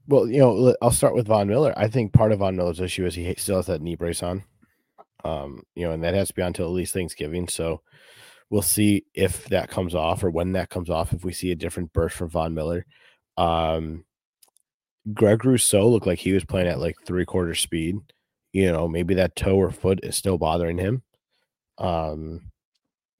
Well, 0.06 0.26
you 0.28 0.38
know, 0.38 0.74
I'll 0.82 0.90
start 0.90 1.14
with 1.14 1.28
Von 1.28 1.48
Miller. 1.48 1.72
I 1.76 1.88
think 1.88 2.12
part 2.12 2.32
of 2.32 2.40
Von 2.40 2.56
Miller's 2.56 2.80
issue 2.80 3.06
is 3.06 3.14
he 3.14 3.34
still 3.36 3.56
has 3.56 3.66
that 3.66 3.80
knee 3.80 3.94
brace 3.94 4.22
on. 4.22 4.44
Um, 5.24 5.62
you 5.74 5.86
know, 5.86 5.92
and 5.92 6.04
that 6.04 6.14
has 6.14 6.28
to 6.28 6.34
be 6.34 6.42
on 6.42 6.48
until 6.48 6.66
at 6.66 6.72
least 6.72 6.92
Thanksgiving. 6.92 7.48
So 7.48 7.80
we'll 8.50 8.62
see 8.62 9.04
if 9.14 9.46
that 9.46 9.70
comes 9.70 9.94
off 9.94 10.22
or 10.22 10.30
when 10.30 10.52
that 10.52 10.70
comes 10.70 10.90
off, 10.90 11.12
if 11.12 11.24
we 11.24 11.32
see 11.32 11.50
a 11.50 11.56
different 11.56 11.92
burst 11.92 12.16
from 12.16 12.28
Von 12.28 12.54
Miller. 12.54 12.86
Um 13.36 14.04
Greg 15.12 15.44
Rousseau 15.44 15.88
looked 15.88 16.06
like 16.06 16.18
he 16.18 16.32
was 16.32 16.44
playing 16.44 16.68
at 16.68 16.80
like 16.80 16.96
three 17.04 17.24
quarter 17.24 17.54
speed. 17.54 17.96
You 18.52 18.72
know, 18.72 18.88
maybe 18.88 19.14
that 19.14 19.36
toe 19.36 19.56
or 19.56 19.70
foot 19.70 20.00
is 20.02 20.16
still 20.16 20.38
bothering 20.38 20.78
him. 20.78 21.02
Um, 21.76 22.52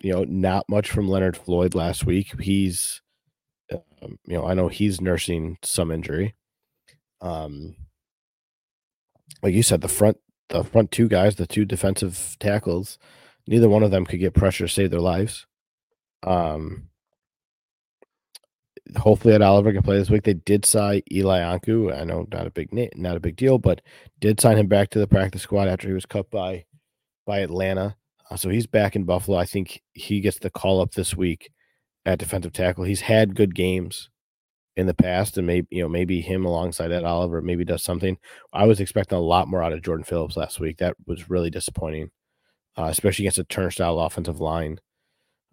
you 0.01 0.13
know, 0.13 0.25
not 0.25 0.69
much 0.69 0.91
from 0.91 1.09
Leonard 1.09 1.37
Floyd 1.37 1.75
last 1.75 2.07
week. 2.07 2.41
He's 2.41 3.03
um, 3.73 4.19
you 4.27 4.35
know, 4.37 4.47
I 4.47 4.55
know 4.55 4.69
he's 4.69 5.01
nursing 5.01 5.59
some 5.63 5.91
injury. 5.91 6.35
Um, 7.21 7.77
like 9.43 9.55
you 9.55 9.63
said, 9.63 9.81
the 9.81 9.89
front 9.89 10.19
the 10.51 10.63
front 10.63 10.91
two 10.91 11.09
guys, 11.09 11.37
the 11.37 11.47
two 11.47 11.65
defensive 11.65 12.37
tackles, 12.39 12.99
neither 13.47 13.69
one 13.69 13.83
of 13.83 13.91
them 13.91 14.07
could 14.07 14.21
get 14.21 14.35
pressure 14.35 14.67
to 14.67 14.73
save 14.73 14.91
their 14.91 15.01
lives. 15.01 15.47
Um, 16.23 16.89
hopefully, 18.97 19.35
Ed 19.35 19.43
Oliver 19.43 19.73
can 19.73 19.83
play 19.83 19.99
this 19.99 20.11
week. 20.11 20.25
They 20.25 20.35
did 20.35 20.65
sign 20.65 21.03
Eli 21.13 21.41
Ankou. 21.41 21.95
I 21.97 22.05
know 22.05 22.27
not 22.33 22.47
a 22.47 22.51
big 22.51 22.71
not 22.97 23.17
a 23.17 23.21
big 23.21 23.37
deal, 23.37 23.59
but 23.59 23.81
did 24.21 24.41
sign 24.41 24.59
him 24.59 24.67
back 24.67 24.91
to 24.91 24.99
the 24.99 25.07
practice 25.07 25.43
squad 25.43 25.69
after 25.69 25.89
he 25.89 25.95
was 25.95 26.07
cut 26.07 26.31
by 26.31 26.65
by 27.27 27.41
Atlanta. 27.41 27.97
Uh, 28.31 28.37
so 28.37 28.49
he's 28.49 28.67
back 28.67 28.97
in 28.97 29.05
Buffalo. 29.05 29.39
I 29.39 29.45
think 29.45 29.83
he 29.93 30.21
gets 30.21 30.39
the 30.39 30.51
call 30.51 30.81
up 30.81 30.93
this 30.93 31.15
week 31.17 31.51
at 32.07 32.19
defensive 32.19 32.53
tackle. 32.53 32.85
He's 32.85 33.03
had 33.03 33.35
good 33.35 33.55
games 33.55 34.11
in 34.77 34.87
the 34.87 34.95
past, 34.95 35.39
and 35.39 35.47
maybe 35.47 35.67
you 35.71 35.83
know 35.83 35.89
maybe 35.89 36.21
him 36.21 36.45
alongside 36.45 36.93
Ed 36.93 37.05
Oliver 37.05 37.41
maybe 37.43 37.65
does 37.65 37.83
something. 37.83 38.19
I 38.53 38.67
was 38.67 38.81
expecting 38.81 39.19
a 39.19 39.23
lot 39.23 39.49
more 39.49 39.63
out 39.63 39.73
of 39.73 39.83
Jordan 39.83 40.05
Phillips 40.05 40.37
last 40.37 40.61
week. 40.61 40.79
That 40.79 40.97
was 41.07 41.31
really 41.31 41.51
disappointing, 41.51 42.11
uh, 42.77 42.85
especially 42.85 43.25
against 43.25 43.39
a 43.39 43.45
turnstile 43.45 43.99
offensive 44.01 44.41
line 44.41 44.79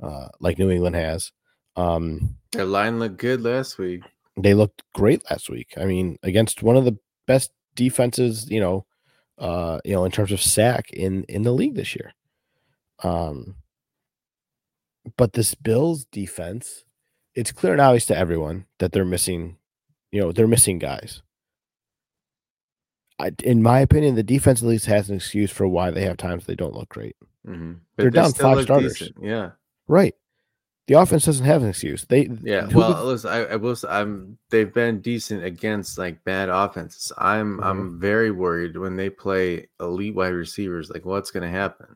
uh, 0.02 0.28
like 0.40 0.58
New 0.58 0.70
England 0.70 0.96
has. 0.96 1.32
Um, 1.76 2.36
Their 2.52 2.66
line 2.66 3.00
looked 3.00 3.18
good 3.18 3.42
last 3.42 3.78
week. 3.78 4.02
they 4.38 4.54
looked 4.54 4.84
great 4.94 5.22
last 5.30 5.50
week. 5.50 5.74
I 5.78 5.86
mean, 5.86 6.18
against 6.24 6.64
one 6.64 6.76
of 6.78 6.86
the 6.86 6.98
best 7.28 7.52
defenses, 7.76 8.50
you 8.50 8.60
know, 8.60 8.86
uh, 9.38 9.80
you 9.86 9.94
know, 9.94 10.04
in 10.06 10.12
terms 10.12 10.32
of 10.32 10.42
sack 10.42 10.92
in 10.92 11.24
in 11.26 11.44
the 11.44 11.52
league 11.52 11.76
this 11.76 11.96
year. 11.96 12.14
Um, 13.04 13.56
but 15.18 15.34
this 15.34 15.56
Bills 15.56 16.06
defense, 16.12 16.84
it's 17.34 17.52
clear 17.52 17.74
and 17.74 17.82
obvious 17.82 18.06
to 18.08 18.18
everyone 18.18 18.66
that 18.80 18.92
they're 18.92 19.06
missing, 19.06 19.58
you 20.12 20.22
know, 20.22 20.32
they're 20.32 20.48
missing 20.48 20.78
guys. 20.78 21.22
I, 23.22 23.32
in 23.44 23.62
my 23.62 23.80
opinion, 23.80 24.16
the 24.16 24.24
defense 24.24 24.62
at 24.62 24.68
least 24.68 24.88
has 24.88 25.10
an 25.10 25.16
excuse 25.16 25.52
for 25.52 25.68
why 25.68 25.92
they 25.92 26.04
have 26.04 26.18
times 26.18 26.46
they 26.46 26.56
don't 26.56 26.74
look 26.74 26.90
great. 26.90 27.16
Mm-hmm. 27.48 27.74
They're 27.96 28.10
down 28.10 28.34
five 28.34 28.64
starters. 28.64 29.12
Yeah, 29.22 29.52
Right. 29.88 30.16
The 30.88 30.96
offense 31.00 31.26
doesn't 31.26 31.46
have 31.46 31.62
an 31.62 31.70
excuse. 31.70 32.06
They 32.06 32.28
yeah. 32.42 32.68
Well, 32.74 32.94
the, 32.94 33.04
listen, 33.04 33.30
I, 33.30 33.46
I 33.46 33.56
will. 33.56 33.76
Say, 33.76 33.88
I'm. 33.88 34.38
They've 34.50 34.74
been 34.74 35.00
decent 35.00 35.44
against 35.44 35.98
like 35.98 36.24
bad 36.24 36.50
offenses. 36.50 37.14
I'm. 37.18 37.60
Mhm. 37.60 37.66
I'm 37.66 38.00
very 38.00 38.32
worried 38.32 38.76
when 38.76 38.98
they 38.98 39.10
play 39.10 39.68
elite 39.80 40.16
wide 40.16 40.34
receivers. 40.34 40.90
Like, 40.90 41.06
what's 41.06 41.32
going 41.32 41.44
to 41.44 41.50
happen? 41.50 41.96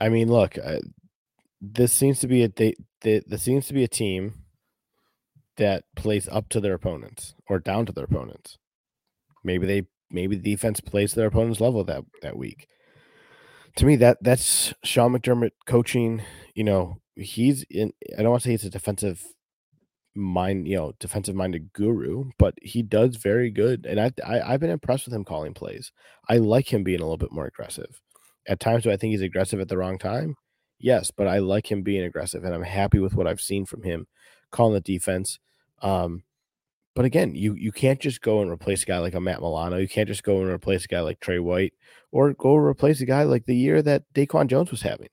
I 0.00 0.08
mean, 0.08 0.28
look, 0.28 0.58
uh, 0.58 0.80
this 1.60 1.92
seems 1.92 2.18
to 2.20 2.26
be 2.26 2.42
a 2.42 2.48
they, 2.48 2.74
they, 3.02 3.22
this 3.26 3.42
seems 3.42 3.68
to 3.68 3.74
be 3.74 3.84
a 3.84 3.88
team 3.88 4.34
that 5.56 5.84
plays 5.94 6.28
up 6.28 6.48
to 6.50 6.60
their 6.60 6.74
opponents 6.74 7.34
or 7.48 7.58
down 7.60 7.86
to 7.86 7.92
their 7.92 8.04
opponents. 8.04 8.58
Maybe 9.44 9.66
they 9.66 9.86
maybe 10.10 10.36
the 10.36 10.50
defense 10.50 10.80
plays 10.80 11.14
their 11.14 11.26
opponent's 11.26 11.60
level 11.60 11.84
that 11.84 12.04
that 12.22 12.36
week. 12.36 12.68
To 13.76 13.86
me, 13.86 13.96
that 13.96 14.18
that's 14.20 14.74
Sean 14.84 15.12
McDermott 15.12 15.52
coaching. 15.66 16.22
You 16.54 16.64
know, 16.64 16.98
he's 17.16 17.64
in. 17.70 17.92
I 18.16 18.22
don't 18.22 18.30
want 18.30 18.42
to 18.42 18.46
say 18.48 18.52
he's 18.52 18.64
a 18.64 18.70
defensive 18.70 19.24
mind, 20.14 20.68
you 20.68 20.76
know, 20.76 20.92
defensive 21.00 21.34
minded 21.34 21.72
guru, 21.72 22.30
but 22.38 22.54
he 22.60 22.82
does 22.82 23.16
very 23.16 23.50
good. 23.50 23.86
And 23.86 23.98
I, 24.00 24.12
I 24.24 24.52
I've 24.52 24.60
been 24.60 24.70
impressed 24.70 25.06
with 25.06 25.14
him 25.14 25.24
calling 25.24 25.54
plays. 25.54 25.92
I 26.28 26.36
like 26.36 26.72
him 26.72 26.84
being 26.84 27.00
a 27.00 27.04
little 27.04 27.16
bit 27.16 27.32
more 27.32 27.46
aggressive. 27.46 28.00
At 28.46 28.60
times, 28.60 28.82
do 28.82 28.90
I 28.90 28.96
think 28.96 29.12
he's 29.12 29.22
aggressive 29.22 29.60
at 29.60 29.68
the 29.68 29.78
wrong 29.78 29.98
time? 29.98 30.34
Yes, 30.78 31.12
but 31.12 31.28
I 31.28 31.38
like 31.38 31.70
him 31.70 31.82
being 31.82 32.02
aggressive, 32.02 32.44
and 32.44 32.52
I'm 32.54 32.64
happy 32.64 32.98
with 32.98 33.14
what 33.14 33.28
I've 33.28 33.40
seen 33.40 33.64
from 33.64 33.84
him 33.84 34.06
calling 34.50 34.74
the 34.74 34.80
defense. 34.80 35.38
Um, 35.80 36.24
but 36.94 37.04
again, 37.04 37.34
you 37.34 37.54
you 37.54 37.72
can't 37.72 38.00
just 38.00 38.20
go 38.20 38.42
and 38.42 38.50
replace 38.50 38.82
a 38.82 38.86
guy 38.86 38.98
like 38.98 39.14
a 39.14 39.20
Matt 39.20 39.40
Milano. 39.40 39.78
You 39.78 39.88
can't 39.88 40.08
just 40.08 40.22
go 40.22 40.40
and 40.40 40.50
replace 40.50 40.84
a 40.84 40.88
guy 40.88 41.00
like 41.00 41.20
Tre 41.20 41.38
White, 41.38 41.74
or 42.10 42.32
go 42.34 42.54
replace 42.56 43.00
a 43.00 43.06
guy 43.06 43.22
like 43.22 43.46
the 43.46 43.56
year 43.56 43.82
that 43.82 44.04
DaQuan 44.14 44.48
Jones 44.48 44.70
was 44.70 44.82
having. 44.82 45.08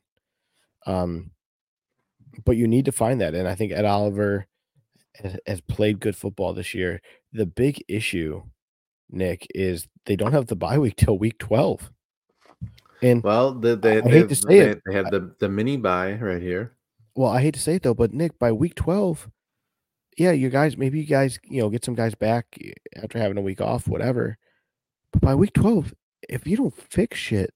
Um, 0.85 1.31
but 2.45 2.57
you 2.57 2.67
need 2.67 2.85
to 2.85 2.91
find 2.91 3.21
that, 3.21 3.33
and 3.33 3.47
I 3.47 3.55
think 3.55 3.71
Ed 3.71 3.85
Oliver 3.85 4.47
has, 5.15 5.37
has 5.45 5.61
played 5.61 5.99
good 5.99 6.15
football 6.15 6.53
this 6.53 6.73
year. 6.73 7.01
The 7.33 7.45
big 7.45 7.83
issue, 7.87 8.43
Nick, 9.09 9.47
is 9.55 9.87
they 10.05 10.15
don't 10.15 10.33
have 10.33 10.47
the 10.47 10.55
bye 10.55 10.77
week 10.79 10.95
till 10.97 11.17
week 11.17 11.37
twelve. 11.39 11.91
And 13.01 13.23
Well, 13.23 13.53
the, 13.53 13.77
they, 13.77 14.01
I 14.01 14.09
hate 14.09 14.27
to 14.29 14.35
say 14.35 14.47
they, 14.47 14.59
it. 14.71 14.81
they 14.85 14.93
have 14.93 15.09
the 15.11 15.33
the 15.39 15.47
mini 15.47 15.77
buy 15.77 16.13
right 16.15 16.41
here. 16.41 16.75
well, 17.15 17.29
I 17.31 17.41
hate 17.41 17.53
to 17.53 17.59
say 17.59 17.75
it 17.75 17.83
though, 17.83 17.93
but 17.93 18.13
Nick, 18.13 18.37
by 18.37 18.51
week 18.51 18.75
12, 18.75 19.29
yeah, 20.19 20.31
you 20.31 20.49
guys, 20.49 20.77
maybe 20.77 20.99
you 20.99 21.05
guys, 21.05 21.39
you 21.43 21.61
know, 21.61 21.69
get 21.69 21.85
some 21.85 21.95
guys 21.95 22.13
back 22.15 22.45
eh, 22.63 22.73
after 23.01 23.17
having 23.17 23.37
a 23.37 23.41
week 23.41 23.61
off, 23.61 23.87
whatever. 23.87 24.37
But 25.11 25.21
by 25.21 25.35
week 25.35 25.53
12, 25.53 25.93
if 26.27 26.45
you 26.45 26.57
don't 26.57 26.75
fix 26.75 27.17
shit, 27.17 27.53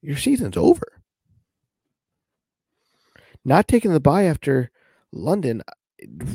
your 0.00 0.16
season's 0.16 0.56
over. 0.56 1.02
Not 3.44 3.68
taking 3.68 3.92
the 3.92 4.00
bye 4.00 4.24
after 4.24 4.70
London 5.12 5.62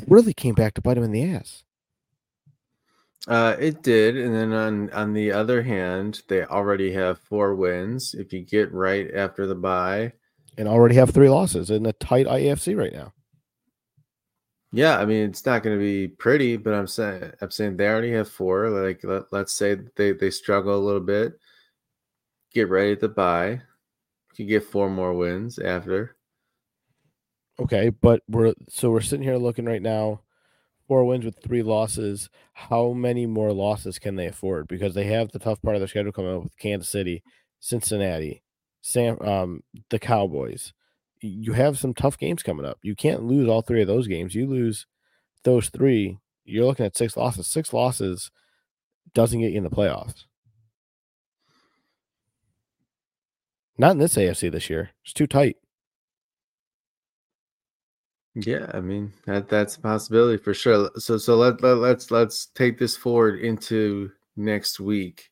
really 0.06 0.32
came 0.32 0.54
back 0.54 0.74
to 0.74 0.80
bite 0.80 0.96
him 0.96 1.04
in 1.04 1.12
the 1.12 1.34
ass. 1.34 1.64
Uh, 3.26 3.56
it 3.58 3.82
did, 3.82 4.16
and 4.16 4.34
then 4.34 4.52
on 4.52 4.90
on 4.92 5.12
the 5.12 5.32
other 5.32 5.62
hand, 5.62 6.22
they 6.28 6.44
already 6.44 6.92
have 6.92 7.18
four 7.18 7.54
wins. 7.54 8.14
If 8.14 8.32
you 8.32 8.40
get 8.40 8.72
right 8.72 9.12
after 9.14 9.46
the 9.46 9.54
bye, 9.54 10.12
and 10.56 10.66
already 10.66 10.94
have 10.94 11.10
three 11.10 11.28
losses 11.28 11.70
in 11.70 11.84
a 11.84 11.92
tight 11.92 12.26
IAFC 12.26 12.76
right 12.76 12.92
now. 12.92 13.12
Yeah, 14.72 14.98
I 14.98 15.06
mean 15.06 15.30
it's 15.30 15.46
not 15.46 15.62
going 15.62 15.76
to 15.76 15.82
be 15.82 16.08
pretty, 16.08 16.56
but 16.56 16.74
I'm 16.74 16.86
saying 16.86 17.32
I'm 17.40 17.50
saying 17.50 17.76
they 17.76 17.88
already 17.88 18.12
have 18.12 18.28
four. 18.28 18.68
Like 18.68 19.02
let, 19.02 19.32
let's 19.32 19.52
say 19.52 19.78
they 19.96 20.12
they 20.12 20.30
struggle 20.30 20.76
a 20.76 20.84
little 20.84 21.00
bit, 21.00 21.38
get 22.52 22.68
ready 22.68 22.96
to 22.96 23.08
buy. 23.08 23.62
You 24.36 24.44
get 24.44 24.64
four 24.64 24.88
more 24.88 25.14
wins 25.14 25.58
after. 25.58 26.16
Okay, 27.60 27.88
but 27.88 28.22
we're 28.28 28.54
so 28.68 28.90
we're 28.90 29.00
sitting 29.00 29.24
here 29.24 29.36
looking 29.36 29.64
right 29.64 29.82
now, 29.82 30.20
four 30.86 31.04
wins 31.04 31.24
with 31.24 31.42
three 31.42 31.62
losses. 31.62 32.30
How 32.52 32.92
many 32.92 33.26
more 33.26 33.52
losses 33.52 33.98
can 33.98 34.14
they 34.14 34.26
afford? 34.26 34.68
Because 34.68 34.94
they 34.94 35.04
have 35.04 35.32
the 35.32 35.40
tough 35.40 35.60
part 35.62 35.74
of 35.74 35.80
their 35.80 35.88
schedule 35.88 36.12
coming 36.12 36.36
up 36.36 36.44
with 36.44 36.58
Kansas 36.58 36.88
City, 36.88 37.24
Cincinnati, 37.58 38.42
Sam, 38.80 39.20
um, 39.22 39.62
the 39.90 39.98
Cowboys. 39.98 40.72
You 41.20 41.52
have 41.52 41.78
some 41.78 41.94
tough 41.94 42.18
games 42.18 42.42
coming 42.42 42.66
up. 42.66 42.78
You 42.82 42.94
can't 42.94 43.24
lose 43.24 43.48
all 43.48 43.62
three 43.62 43.82
of 43.82 43.88
those 43.88 44.06
games. 44.06 44.34
You 44.34 44.46
lose 44.46 44.86
those 45.44 45.68
three, 45.68 46.18
you're 46.44 46.64
looking 46.64 46.86
at 46.86 46.96
six 46.96 47.16
losses. 47.16 47.46
Six 47.46 47.72
losses 47.72 48.30
doesn't 49.14 49.40
get 49.40 49.52
you 49.52 49.58
in 49.58 49.64
the 49.64 49.70
playoffs. 49.70 50.24
Not 53.76 53.92
in 53.92 53.98
this 53.98 54.16
AFC 54.16 54.50
this 54.50 54.68
year. 54.68 54.90
It's 55.04 55.12
too 55.12 55.26
tight. 55.26 55.56
Yeah, 58.34 58.70
I 58.72 58.80
mean 58.80 59.12
that 59.26 59.48
that's 59.48 59.76
a 59.76 59.80
possibility 59.80 60.42
for 60.42 60.54
sure. 60.54 60.90
So 60.96 61.18
so 61.18 61.36
let, 61.36 61.60
let 61.62 61.78
let's 61.78 62.10
let's 62.10 62.46
take 62.46 62.78
this 62.78 62.96
forward 62.96 63.40
into 63.40 64.12
next 64.36 64.78
week 64.78 65.28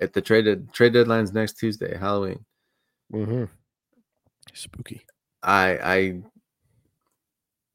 at 0.00 0.12
the 0.12 0.20
trade 0.20 0.72
trade 0.72 0.92
deadline's 0.92 1.32
next 1.32 1.54
Tuesday, 1.54 1.96
Halloween. 1.96 2.44
Mm-hmm. 3.12 3.44
Spooky. 4.54 5.06
I 5.42 6.22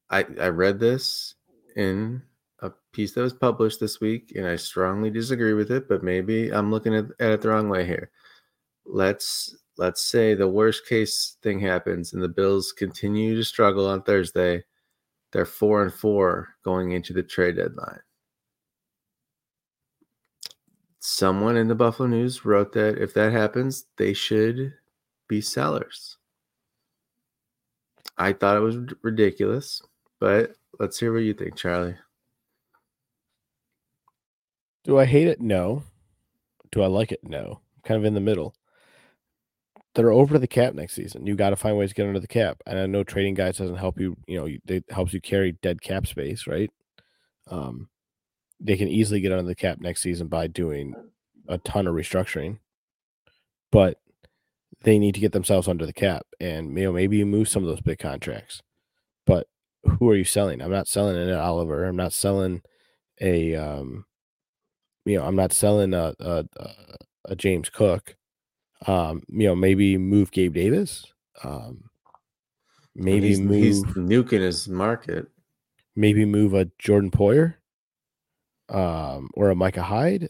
I 0.10 0.20
I 0.22 0.26
I 0.40 0.48
read 0.50 0.80
this 0.80 1.36
in 1.76 2.22
a 2.60 2.72
piece 2.94 3.14
that 3.14 3.22
was 3.22 3.34
published 3.34 3.80
this 3.80 4.00
week, 4.00 4.34
and 4.36 4.48
I 4.48 4.56
strongly 4.56 5.10
disagree 5.10 5.54
with 5.54 5.72
it. 5.72 5.88
But 5.88 6.04
maybe 6.04 6.50
I'm 6.52 6.72
looking 6.72 6.96
at, 6.96 7.06
at 7.20 7.32
it 7.32 7.42
the 7.42 7.50
wrong 7.50 7.70
way 7.70 7.86
here. 7.86 8.12
Let's 8.86 9.56
let's 9.78 10.02
say 10.02 10.34
the 10.34 10.48
worst 10.48 10.88
case 10.88 11.38
thing 11.42 11.60
happens, 11.60 12.14
and 12.14 12.22
the 12.24 12.30
Bills 12.30 12.72
continue 12.72 13.36
to 13.36 13.44
struggle 13.44 13.88
on 13.88 14.04
Thursday. 14.04 14.64
They're 15.32 15.46
four 15.46 15.84
and 15.84 15.94
four 15.94 16.50
going 16.64 16.92
into 16.92 17.14
the 17.14 17.24
trade 17.24 17.58
deadline 17.58 18.00
someone 21.06 21.56
in 21.56 21.68
the 21.68 21.76
Buffalo 21.76 22.10
News 22.10 22.46
wrote 22.46 22.74
that 22.74 22.98
if 22.98 23.14
that 23.14 23.32
happens, 23.32 23.86
they 23.98 24.14
should 24.14 24.74
be 25.28 25.40
sellers. 25.40 26.18
I 28.18 28.34
thought 28.34 28.58
it 28.58 28.62
was 28.62 28.78
ridiculous, 29.02 29.82
but 30.20 30.56
let's 30.80 31.00
hear 31.00 31.14
what 31.14 31.24
you 31.24 31.34
think, 31.34 31.56
Charlie. 31.56 31.96
Do 34.84 35.00
I 35.00 35.06
hate 35.06 35.28
it? 35.28 35.42
No. 35.42 35.84
Do 36.72 36.82
I 36.82 36.88
like 36.88 37.12
it? 37.12 37.22
No. 37.24 37.62
Kind 37.84 37.98
of 37.98 38.06
in 38.06 38.14
the 38.14 38.22
middle. 38.22 38.56
They're 39.96 40.12
over 40.12 40.38
the 40.38 40.48
cap 40.48 40.74
next 40.74 40.94
season. 40.94 41.26
You 41.26 41.36
got 41.36 41.52
to 41.52 41.56
find 41.56 41.78
ways 41.78 41.90
to 41.90 41.96
get 41.96 42.08
under 42.08 42.20
the 42.20 42.28
cap. 42.28 42.62
And 42.66 42.78
I 42.78 42.86
know 42.86 43.04
trading 43.04 43.34
guys 43.34 43.58
doesn't 43.58 43.78
help 43.78 44.00
you. 44.00 44.16
You 44.28 44.40
know, 44.40 44.50
it 44.68 44.86
helps 44.90 45.14
you 45.14 45.22
carry 45.22 45.54
dead 45.54 45.82
cap 45.82 46.06
space, 46.06 46.48
right? 46.48 46.70
Um, 47.50 47.90
they 48.60 48.78
can 48.78 48.88
easily 48.88 49.22
get 49.22 49.32
under 49.32 49.44
the 49.44 49.56
cap 49.56 49.80
next 49.80 50.02
season 50.02 50.28
by 50.28 50.48
doing 50.48 50.94
a 51.48 51.58
ton 51.60 51.88
of 51.88 51.96
restructuring, 51.96 52.60
but 53.72 54.00
they 54.86 55.00
need 55.00 55.16
to 55.16 55.20
get 55.20 55.32
themselves 55.32 55.68
under 55.68 55.86
the 55.86 55.94
cap. 55.94 56.26
And 56.40 56.78
you 56.78 56.86
know, 56.86 56.94
maybe 56.94 57.18
you 57.18 57.26
move 57.26 57.50
some 57.50 57.64
of 57.64 57.70
those 57.70 57.82
big 57.82 58.00
contracts, 58.00 58.62
but 59.26 59.48
who 59.84 60.10
are 60.10 60.16
you 60.16 60.24
selling? 60.24 60.62
I'm 60.62 60.72
not 60.72 60.88
selling 60.88 61.18
an 61.18 61.34
Oliver. 61.34 61.84
I'm 61.84 61.96
not 61.96 62.14
selling 62.14 62.62
a, 63.20 63.56
um, 63.56 64.06
you 65.06 65.18
know, 65.18 65.26
I'm 65.26 65.36
not 65.36 65.52
selling 65.52 65.94
a 65.94 66.14
a, 66.20 66.46
a 67.26 67.36
James 67.36 67.70
Cook. 67.70 68.16
Um, 68.88 69.24
you 69.28 69.48
know, 69.48 69.56
maybe 69.56 69.98
move 69.98 70.32
Gabe 70.32 70.54
Davis. 70.54 71.06
Um, 71.44 71.90
maybe 72.94 73.30
he's, 73.30 73.40
move 73.40 73.64
he's 73.64 73.84
nuking 73.84 74.42
his 74.42 74.68
market. 74.68 75.28
Maybe 75.96 76.26
move 76.26 76.54
a 76.54 76.70
Jordan 76.78 77.10
Poyer 77.10 77.56
um, 78.70 79.30
or 79.34 79.50
a 79.50 79.56
Micah 79.56 79.82
Hyde. 79.82 80.30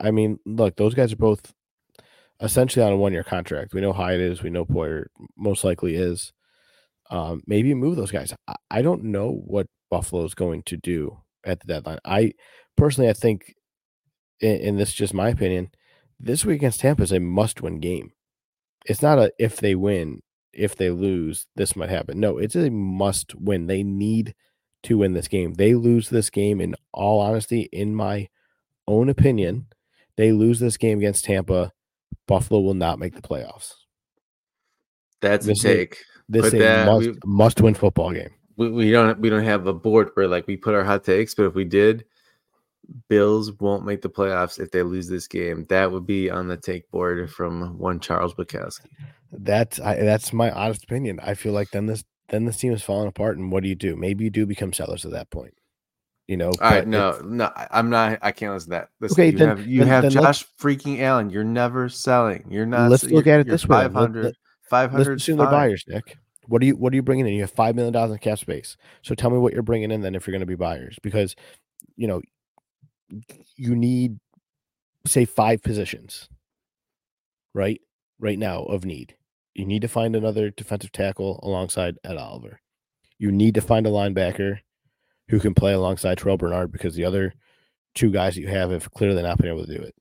I 0.00 0.10
mean, 0.10 0.40
look, 0.44 0.76
those 0.76 0.94
guys 0.94 1.12
are 1.12 1.16
both 1.16 1.52
essentially 2.40 2.84
on 2.84 2.92
a 2.92 2.96
one 2.96 3.12
year 3.12 3.24
contract. 3.24 3.74
We 3.74 3.80
know 3.80 3.92
Hyde 3.92 4.20
is, 4.20 4.42
we 4.42 4.50
know 4.50 4.64
Poyer 4.64 5.06
most 5.36 5.64
likely 5.64 5.94
is. 5.96 6.32
Um, 7.10 7.42
maybe 7.46 7.74
move 7.74 7.96
those 7.96 8.10
guys. 8.10 8.32
I, 8.48 8.54
I 8.70 8.82
don't 8.82 9.04
know 9.04 9.42
what 9.46 9.66
Buffalo 9.90 10.24
is 10.24 10.34
going 10.34 10.62
to 10.64 10.76
do 10.76 11.18
at 11.44 11.60
the 11.60 11.66
deadline. 11.66 11.98
I 12.04 12.32
personally, 12.76 13.10
I 13.10 13.12
think, 13.12 13.54
and 14.42 14.78
this 14.78 14.90
is 14.90 14.94
just 14.94 15.14
my 15.14 15.28
opinion, 15.28 15.70
this 16.18 16.44
week 16.44 16.56
against 16.56 16.80
Tampa 16.80 17.02
is 17.02 17.12
a 17.12 17.20
must 17.20 17.60
win 17.60 17.80
game. 17.80 18.12
It's 18.86 19.02
not 19.02 19.18
a 19.18 19.32
if 19.38 19.56
they 19.56 19.74
win, 19.74 20.22
if 20.52 20.76
they 20.76 20.90
lose, 20.90 21.46
this 21.56 21.76
might 21.76 21.90
happen. 21.90 22.20
No, 22.20 22.38
it's 22.38 22.56
a 22.56 22.70
must 22.70 23.34
win. 23.34 23.66
They 23.66 23.82
need 23.82 24.34
to 24.84 24.98
win 24.98 25.12
this 25.12 25.28
game. 25.28 25.54
They 25.54 25.74
lose 25.74 26.08
this 26.08 26.30
game, 26.30 26.60
in 26.60 26.74
all 26.92 27.20
honesty, 27.20 27.68
in 27.72 27.94
my 27.94 28.28
own 28.86 29.08
opinion, 29.08 29.66
they 30.16 30.32
lose 30.32 30.60
this 30.60 30.76
game 30.76 30.98
against 30.98 31.24
Tampa. 31.24 31.72
Buffalo 32.26 32.60
will 32.60 32.74
not 32.74 32.98
make 32.98 33.14
the 33.14 33.22
playoffs. 33.22 33.74
That's 35.20 35.46
this 35.46 35.64
a 35.64 35.74
take. 35.74 36.04
this 36.28 36.46
is 36.46 36.54
a 36.54 36.84
must, 36.86 37.06
we, 37.06 37.14
must 37.24 37.60
win 37.60 37.74
football 37.74 38.12
game. 38.12 38.30
We, 38.56 38.70
we 38.70 38.90
don't 38.90 39.18
we 39.20 39.30
don't 39.30 39.44
have 39.44 39.66
a 39.66 39.72
board 39.72 40.10
where 40.14 40.28
like 40.28 40.46
we 40.46 40.56
put 40.56 40.74
our 40.74 40.84
hot 40.84 41.04
takes, 41.04 41.34
but 41.34 41.46
if 41.46 41.54
we 41.54 41.64
did, 41.64 42.04
Bills 43.08 43.52
won't 43.60 43.84
make 43.84 44.02
the 44.02 44.10
playoffs 44.10 44.60
if 44.60 44.70
they 44.70 44.82
lose 44.82 45.08
this 45.08 45.26
game. 45.26 45.64
That 45.68 45.90
would 45.90 46.06
be 46.06 46.30
on 46.30 46.48
the 46.48 46.56
take 46.56 46.90
board 46.90 47.30
from 47.30 47.78
one 47.78 48.00
Charles 48.00 48.34
Bukowski. 48.34 48.88
That's 49.32 49.80
I, 49.80 49.96
that's 49.96 50.32
my 50.32 50.50
honest 50.50 50.84
opinion. 50.84 51.20
I 51.20 51.34
feel 51.34 51.52
like 51.52 51.70
then 51.70 51.86
this 51.86 52.04
then 52.28 52.44
this 52.44 52.58
team 52.58 52.72
is 52.72 52.82
falling 52.82 53.08
apart. 53.08 53.38
And 53.38 53.50
what 53.50 53.62
do 53.62 53.68
you 53.68 53.74
do? 53.74 53.96
Maybe 53.96 54.24
you 54.24 54.30
do 54.30 54.46
become 54.46 54.72
sellers 54.72 55.04
at 55.04 55.12
that 55.12 55.30
point. 55.30 55.54
You 56.26 56.38
know, 56.38 56.48
all 56.48 56.70
right, 56.70 56.88
no, 56.88 57.20
no, 57.22 57.50
I'm 57.70 57.90
not. 57.90 58.18
I 58.22 58.32
can't 58.32 58.54
listen 58.54 58.70
to 58.70 58.76
that. 58.76 58.88
Listen, 58.98 59.14
okay, 59.14 59.30
you 59.30 59.36
then, 59.36 59.48
have, 59.48 59.66
you 59.66 59.80
then, 59.80 59.88
have 59.88 60.02
then 60.04 60.12
Josh 60.12 60.46
freaking 60.58 61.00
Allen. 61.00 61.28
You're 61.28 61.44
never 61.44 61.90
selling. 61.90 62.46
You're 62.48 62.64
not. 62.64 62.90
Let's 62.90 63.04
look 63.04 63.26
at 63.26 63.40
it 63.40 63.46
this 63.46 63.68
way. 63.68 63.82
500, 63.82 64.34
500 64.70 64.98
Let's 64.98 65.22
assume 65.22 65.36
they're 65.36 65.50
buyers, 65.50 65.84
Nick. 65.86 66.16
What 66.46 66.62
are 66.62 66.64
you 66.64 66.76
What 66.76 66.94
are 66.94 66.96
you 66.96 67.02
bringing 67.02 67.26
in? 67.26 67.34
You 67.34 67.42
have 67.42 67.50
five 67.50 67.74
million 67.74 67.92
dollars 67.92 68.12
in 68.12 68.18
cap 68.18 68.38
space. 68.38 68.78
So 69.02 69.14
tell 69.14 69.28
me 69.28 69.36
what 69.36 69.52
you're 69.52 69.62
bringing 69.62 69.90
in 69.90 70.00
then 70.00 70.14
if 70.14 70.26
you're 70.26 70.32
going 70.32 70.40
to 70.40 70.46
be 70.46 70.54
buyers, 70.54 70.96
because 71.02 71.36
you 71.96 72.06
know 72.06 72.22
you 73.56 73.76
need 73.76 74.18
say 75.06 75.26
five 75.26 75.62
positions, 75.62 76.30
right? 77.52 77.80
Right 78.18 78.38
now 78.38 78.62
of 78.62 78.86
need. 78.86 79.14
You 79.52 79.66
need 79.66 79.82
to 79.82 79.88
find 79.88 80.16
another 80.16 80.50
defensive 80.50 80.92
tackle 80.92 81.38
alongside 81.42 81.96
Ed 82.02 82.16
Oliver. 82.16 82.60
You 83.18 83.30
need 83.30 83.54
to 83.54 83.60
find 83.60 83.86
a 83.86 83.90
linebacker 83.90 84.60
who 85.28 85.40
can 85.40 85.54
play 85.54 85.72
alongside 85.72 86.18
Terrell 86.18 86.36
Bernard 86.36 86.70
because 86.72 86.94
the 86.94 87.04
other 87.04 87.34
two 87.94 88.10
guys 88.10 88.34
that 88.34 88.40
you 88.40 88.48
have 88.48 88.70
have 88.70 88.90
clearly 88.90 89.22
not 89.22 89.38
been 89.38 89.48
able 89.48 89.64
to 89.64 89.76
do 89.76 89.82
it. 89.82 89.94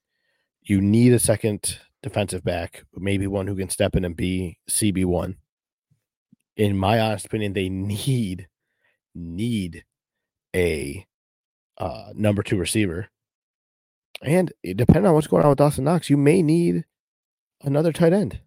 You 0.61 0.81
need 0.81 1.13
a 1.13 1.19
second 1.19 1.79
defensive 2.01 2.43
back, 2.43 2.83
maybe 2.95 3.27
one 3.27 3.47
who 3.47 3.55
can 3.55 3.69
step 3.69 3.95
in 3.95 4.05
and 4.05 4.15
be 4.15 4.57
CB1. 4.69 5.35
In 6.55 6.77
my 6.77 6.99
honest 6.99 7.25
opinion, 7.25 7.53
they 7.53 7.69
need 7.69 8.47
need 9.15 9.83
a 10.55 11.05
uh, 11.77 12.11
number 12.13 12.43
two 12.43 12.57
receiver. 12.57 13.09
And 14.21 14.53
depending 14.63 15.07
on 15.07 15.13
what's 15.13 15.27
going 15.27 15.43
on 15.43 15.49
with 15.49 15.57
Dawson 15.57 15.83
Knox, 15.83 16.09
you 16.09 16.17
may 16.17 16.41
need 16.41 16.85
another 17.61 17.91
tight 17.91 18.13
end. 18.13 18.39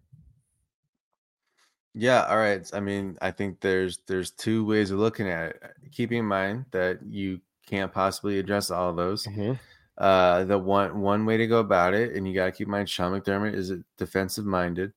Yeah, 1.97 2.25
all 2.25 2.37
right. 2.37 2.69
I 2.73 2.79
mean, 2.79 3.17
I 3.21 3.31
think 3.31 3.59
there's 3.59 3.99
there's 4.07 4.31
two 4.31 4.65
ways 4.65 4.91
of 4.91 4.99
looking 4.99 5.27
at 5.29 5.49
it. 5.51 5.63
Keeping 5.91 6.19
in 6.19 6.25
mind 6.25 6.65
that 6.71 6.99
you 7.03 7.41
can't 7.65 7.91
possibly 7.91 8.39
address 8.39 8.69
all 8.71 8.89
of 8.91 8.95
those. 8.97 9.25
Mm-hmm. 9.25 9.53
Uh, 9.97 10.43
the 10.45 10.57
one 10.59 11.01
one 11.01 11.25
way 11.25 11.37
to 11.37 11.47
go 11.47 11.59
about 11.59 11.93
it, 11.95 12.13
and 12.15 12.27
you 12.27 12.35
got 12.35 12.45
to 12.45 12.51
keep 12.51 12.67
in 12.67 12.71
mind, 12.71 12.89
Sean 12.89 13.19
McDermott 13.19 13.55
is 13.55 13.71
defensive 13.97 14.45
minded. 14.45 14.93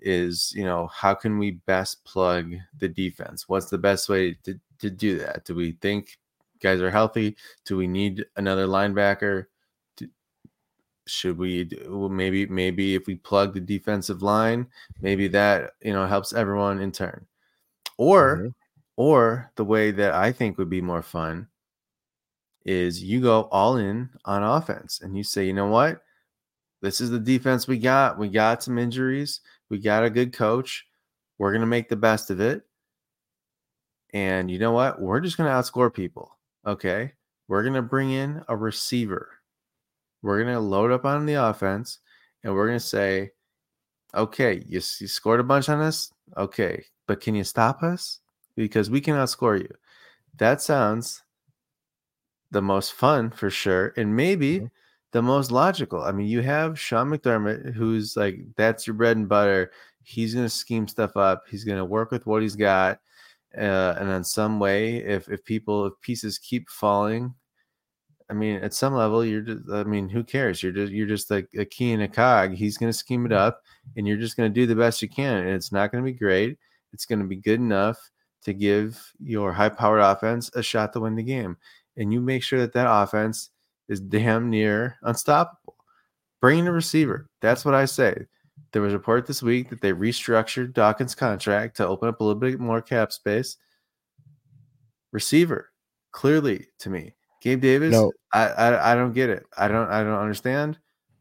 is 0.00 0.52
you 0.54 0.64
know 0.64 0.86
how 0.88 1.14
can 1.14 1.38
we 1.38 1.52
best 1.66 2.04
plug 2.04 2.52
the 2.78 2.88
defense 2.88 3.48
what's 3.48 3.70
the 3.70 3.78
best 3.78 4.08
way 4.08 4.34
to, 4.44 4.58
to 4.78 4.90
do 4.90 5.18
that 5.18 5.44
do 5.44 5.54
we 5.54 5.72
think 5.80 6.18
guys 6.62 6.80
are 6.82 6.90
healthy 6.90 7.36
do 7.64 7.76
we 7.76 7.86
need 7.86 8.24
another 8.36 8.66
linebacker 8.66 9.46
should 11.06 11.38
we 11.38 11.68
maybe 11.88 12.46
maybe 12.46 12.94
if 12.94 13.06
we 13.06 13.14
plug 13.14 13.54
the 13.54 13.60
defensive 13.60 14.22
line 14.22 14.66
maybe 15.00 15.28
that 15.28 15.72
you 15.82 15.92
know 15.92 16.06
helps 16.06 16.32
everyone 16.32 16.80
in 16.80 16.90
turn 16.90 17.24
or 17.96 18.36
mm-hmm. 18.36 18.48
or 18.96 19.50
the 19.56 19.64
way 19.64 19.90
that 19.90 20.12
i 20.12 20.32
think 20.32 20.58
would 20.58 20.70
be 20.70 20.80
more 20.80 21.02
fun 21.02 21.46
is 22.64 23.02
you 23.02 23.20
go 23.20 23.42
all 23.52 23.76
in 23.76 24.10
on 24.24 24.42
offense 24.42 25.00
and 25.00 25.16
you 25.16 25.22
say 25.22 25.46
you 25.46 25.52
know 25.52 25.68
what 25.68 26.02
this 26.82 27.00
is 27.00 27.10
the 27.10 27.18
defense 27.18 27.68
we 27.68 27.78
got 27.78 28.18
we 28.18 28.28
got 28.28 28.62
some 28.62 28.78
injuries 28.78 29.40
we 29.68 29.78
got 29.78 30.04
a 30.04 30.10
good 30.10 30.32
coach. 30.32 30.86
We're 31.38 31.52
going 31.52 31.60
to 31.60 31.66
make 31.66 31.88
the 31.88 31.96
best 31.96 32.30
of 32.30 32.40
it. 32.40 32.62
And 34.12 34.50
you 34.50 34.58
know 34.58 34.72
what? 34.72 35.00
We're 35.00 35.20
just 35.20 35.36
going 35.36 35.50
to 35.50 35.54
outscore 35.54 35.92
people. 35.92 36.36
Okay. 36.66 37.12
We're 37.48 37.62
going 37.62 37.74
to 37.74 37.82
bring 37.82 38.10
in 38.10 38.42
a 38.48 38.56
receiver. 38.56 39.30
We're 40.26 40.42
going 40.42 40.54
to 40.54 40.60
load 40.60 40.90
up 40.90 41.04
on 41.04 41.26
the 41.26 41.34
offense 41.34 41.98
and 42.42 42.54
we're 42.54 42.66
going 42.66 42.78
to 42.78 42.84
say, 42.84 43.30
okay, 44.14 44.62
you, 44.66 44.80
you 44.98 45.06
scored 45.06 45.40
a 45.40 45.44
bunch 45.44 45.68
on 45.68 45.80
us. 45.80 46.12
Okay. 46.36 46.84
But 47.06 47.20
can 47.20 47.34
you 47.34 47.44
stop 47.44 47.82
us? 47.82 48.20
Because 48.56 48.90
we 48.90 49.00
can 49.00 49.14
outscore 49.14 49.60
you. 49.60 49.70
That 50.38 50.60
sounds 50.60 51.22
the 52.50 52.62
most 52.62 52.92
fun 52.92 53.30
for 53.30 53.50
sure. 53.50 53.94
And 53.96 54.14
maybe. 54.14 54.56
Mm-hmm 54.56 54.66
the 55.16 55.22
most 55.22 55.50
logical. 55.50 56.02
I 56.02 56.12
mean, 56.12 56.26
you 56.26 56.42
have 56.42 56.78
Sean 56.78 57.08
McDermott, 57.08 57.72
who's 57.72 58.18
like, 58.18 58.38
that's 58.54 58.86
your 58.86 58.92
bread 58.92 59.16
and 59.16 59.26
butter. 59.26 59.72
He's 60.02 60.34
going 60.34 60.44
to 60.44 60.50
scheme 60.50 60.86
stuff 60.86 61.16
up. 61.16 61.44
He's 61.48 61.64
going 61.64 61.78
to 61.78 61.86
work 61.86 62.10
with 62.10 62.26
what 62.26 62.42
he's 62.42 62.54
got. 62.54 63.00
Uh, 63.56 63.94
and 63.98 64.10
in 64.10 64.22
some 64.22 64.60
way, 64.60 64.96
if, 64.96 65.28
if 65.30 65.42
people, 65.42 65.86
if 65.86 65.94
pieces 66.02 66.36
keep 66.36 66.68
falling, 66.68 67.34
I 68.28 68.34
mean, 68.34 68.56
at 68.56 68.74
some 68.74 68.94
level, 68.94 69.24
you're 69.24 69.40
just, 69.40 69.70
I 69.70 69.84
mean, 69.84 70.08
who 70.08 70.24
cares? 70.24 70.62
You're 70.62 70.72
just, 70.72 70.92
you're 70.92 71.06
just 71.06 71.30
like 71.30 71.48
a 71.56 71.64
key 71.64 71.92
in 71.92 72.00
a 72.00 72.08
cog. 72.08 72.52
He's 72.54 72.76
going 72.76 72.90
to 72.90 72.98
scheme 72.98 73.24
it 73.24 73.30
mm-hmm. 73.30 73.38
up 73.38 73.62
and 73.96 74.06
you're 74.06 74.16
just 74.16 74.36
going 74.36 74.52
to 74.52 74.54
do 74.54 74.66
the 74.66 74.74
best 74.74 75.00
you 75.00 75.08
can. 75.08 75.38
And 75.38 75.50
it's 75.50 75.70
not 75.70 75.92
going 75.92 76.02
to 76.02 76.10
be 76.10 76.18
great. 76.18 76.58
It's 76.92 77.06
going 77.06 77.20
to 77.20 77.24
be 77.24 77.36
good 77.36 77.60
enough 77.60 77.98
to 78.42 78.52
give 78.52 79.12
your 79.20 79.52
high 79.52 79.68
powered 79.68 80.00
offense 80.00 80.50
a 80.54 80.62
shot 80.62 80.92
to 80.92 81.00
win 81.00 81.14
the 81.14 81.22
game. 81.22 81.56
And 81.96 82.12
you 82.12 82.20
make 82.20 82.42
sure 82.42 82.60
that 82.60 82.72
that 82.72 82.90
offense 82.90 83.50
is 83.88 84.00
damn 84.00 84.50
near 84.50 84.96
unstoppable. 85.02 85.76
Bringing 86.40 86.66
a 86.66 86.72
receiver. 86.72 87.28
That's 87.40 87.64
what 87.64 87.74
I 87.74 87.84
say. 87.84 88.26
There 88.72 88.82
was 88.82 88.92
a 88.92 88.98
report 88.98 89.26
this 89.26 89.42
week 89.42 89.70
that 89.70 89.80
they 89.80 89.92
restructured 89.92 90.74
Dawkins' 90.74 91.14
contract 91.14 91.76
to 91.76 91.86
open 91.86 92.08
up 92.08 92.20
a 92.20 92.24
little 92.24 92.38
bit 92.38 92.60
more 92.60 92.82
cap 92.82 93.12
space. 93.12 93.56
Receiver, 95.12 95.70
clearly 96.12 96.66
to 96.80 96.90
me, 96.90 97.14
Gabe 97.46 97.60
Davis. 97.60 97.92
No. 97.92 98.12
I, 98.32 98.48
I 98.48 98.92
I 98.92 98.94
don't 98.96 99.12
get 99.12 99.30
it. 99.30 99.46
I 99.56 99.68
don't 99.68 99.88
I 99.88 100.02
don't 100.02 100.18
understand. 100.18 100.78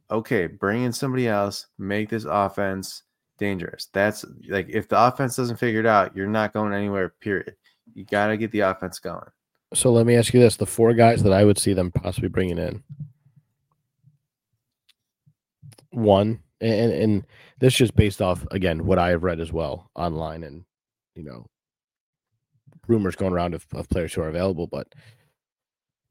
Okay, 0.09 0.47
bring 0.47 0.81
in 0.81 0.91
somebody 0.91 1.27
else. 1.27 1.67
Make 1.77 2.09
this 2.09 2.25
offense 2.27 3.03
dangerous. 3.37 3.89
That's 3.93 4.25
like 4.49 4.65
if 4.69 4.89
the 4.89 4.99
offense 4.99 5.35
doesn't 5.35 5.57
figure 5.57 5.81
it 5.81 5.85
out, 5.85 6.15
you're 6.15 6.25
not 6.25 6.51
going 6.51 6.73
anywhere. 6.73 7.09
Period. 7.09 7.55
You 7.93 8.05
got 8.05 8.27
to 8.27 8.37
get 8.37 8.49
the 8.51 8.61
offense 8.61 8.97
going. 8.97 9.29
So 9.75 9.91
let 9.91 10.07
me 10.07 10.15
ask 10.15 10.33
you 10.33 10.39
this: 10.39 10.55
the 10.55 10.65
four 10.65 10.95
guys 10.95 11.21
that 11.21 11.31
I 11.31 11.45
would 11.45 11.59
see 11.59 11.73
them 11.73 11.91
possibly 11.91 12.29
bringing 12.29 12.57
in, 12.57 12.81
one, 15.91 16.39
and 16.59 16.91
and 16.91 17.25
this 17.59 17.75
just 17.75 17.95
based 17.95 18.19
off 18.19 18.43
again 18.49 18.83
what 18.87 18.97
I 18.97 19.09
have 19.09 19.21
read 19.21 19.39
as 19.39 19.53
well 19.53 19.91
online, 19.93 20.43
and 20.43 20.65
you 21.13 21.21
know, 21.21 21.45
rumors 22.87 23.15
going 23.15 23.33
around 23.33 23.53
of, 23.53 23.67
of 23.73 23.87
players 23.89 24.11
who 24.15 24.21
are 24.21 24.29
available, 24.29 24.65
but 24.65 24.87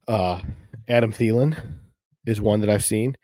uh, 0.08 0.40
Adam 0.88 1.12
Thielen 1.12 1.56
is 2.26 2.40
one 2.40 2.60
that 2.60 2.70
I've 2.70 2.84
seen 2.84 3.16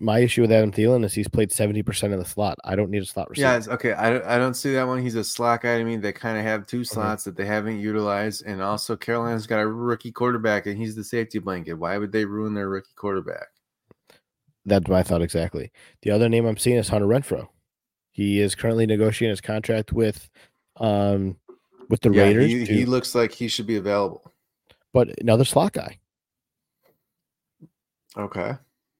my 0.00 0.18
issue 0.18 0.42
with 0.42 0.52
Adam 0.52 0.70
Thielen 0.70 1.04
is 1.04 1.14
he's 1.14 1.28
played 1.28 1.50
70% 1.50 2.12
of 2.12 2.18
the 2.18 2.24
slot. 2.24 2.58
I 2.64 2.76
don't 2.76 2.90
need 2.90 3.02
a 3.02 3.06
slot 3.06 3.30
receiver. 3.30 3.48
Yeah, 3.48 3.74
okay. 3.74 3.92
I, 3.92 4.36
I 4.36 4.38
don't 4.38 4.54
see 4.54 4.74
that 4.74 4.86
one. 4.86 5.00
He's 5.00 5.14
a 5.14 5.24
slot 5.24 5.62
guy 5.62 5.78
to 5.78 5.84
me. 5.84 5.96
They 5.96 6.12
kind 6.12 6.36
of 6.36 6.44
have 6.44 6.66
two 6.66 6.84
slots 6.84 7.24
that 7.24 7.34
they 7.34 7.46
haven't 7.46 7.80
utilized. 7.80 8.44
And 8.44 8.60
also, 8.60 8.94
Carolina's 8.94 9.46
got 9.46 9.60
a 9.60 9.66
rookie 9.66 10.12
quarterback, 10.12 10.66
and 10.66 10.76
he's 10.76 10.94
the 10.94 11.04
safety 11.04 11.38
blanket. 11.38 11.74
Why 11.74 11.96
would 11.96 12.12
they 12.12 12.26
ruin 12.26 12.52
their 12.52 12.68
rookie 12.68 12.92
quarterback? 12.94 13.48
That's 14.66 14.88
my 14.88 15.02
thought 15.02 15.22
exactly. 15.22 15.72
The 16.02 16.10
other 16.10 16.28
name 16.28 16.44
I'm 16.44 16.58
seeing 16.58 16.76
is 16.76 16.88
Hunter 16.88 17.06
Renfrow. 17.06 17.48
He 18.10 18.40
is 18.40 18.54
currently 18.54 18.84
negotiating 18.84 19.30
his 19.30 19.40
contract 19.40 19.92
with 19.92 20.28
um 20.76 21.36
with 21.88 22.00
the 22.00 22.10
yeah, 22.10 22.24
Raiders. 22.24 22.46
He, 22.46 22.66
to, 22.66 22.72
he 22.72 22.84
looks 22.84 23.14
like 23.14 23.32
he 23.32 23.48
should 23.48 23.66
be 23.66 23.76
available. 23.76 24.29
But 24.92 25.20
another 25.20 25.44
slot 25.44 25.72
guy. 25.72 25.98
Okay. 28.16 28.54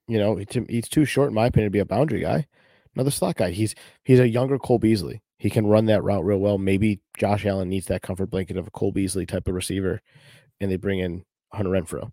You 0.07 0.19
know, 0.19 0.37
he's 0.69 0.89
too 0.89 1.05
short, 1.05 1.29
in 1.29 1.35
my 1.35 1.47
opinion, 1.47 1.69
to 1.69 1.73
be 1.73 1.79
a 1.79 1.85
boundary 1.85 2.21
guy. 2.21 2.47
Another 2.95 3.11
slot 3.11 3.37
guy. 3.37 3.51
He's 3.51 3.75
he's 4.05 4.19
a 4.19 4.29
younger 4.29 4.59
Cole 4.59 4.79
Beasley. 4.79 5.23
He 5.39 5.49
can 5.49 5.67
run 5.67 5.87
that 5.87 6.03
route 6.03 6.25
real 6.25 6.39
well. 6.39 6.59
Maybe 6.59 7.01
Josh 7.17 7.47
Allen 7.47 7.69
needs 7.69 7.87
that 7.87 8.03
comfort 8.03 8.27
blanket 8.27 8.57
of 8.57 8.67
a 8.67 8.71
Cole 8.71 8.93
Beasley 8.93 9.27
type 9.27 9.47
of 9.47 9.55
receiver, 9.55 10.03
and 10.61 10.71
they 10.71 10.77
bring 10.77 10.99
in 10.99 11.25
Hunter 11.53 11.71
Renfrow. 11.71 12.13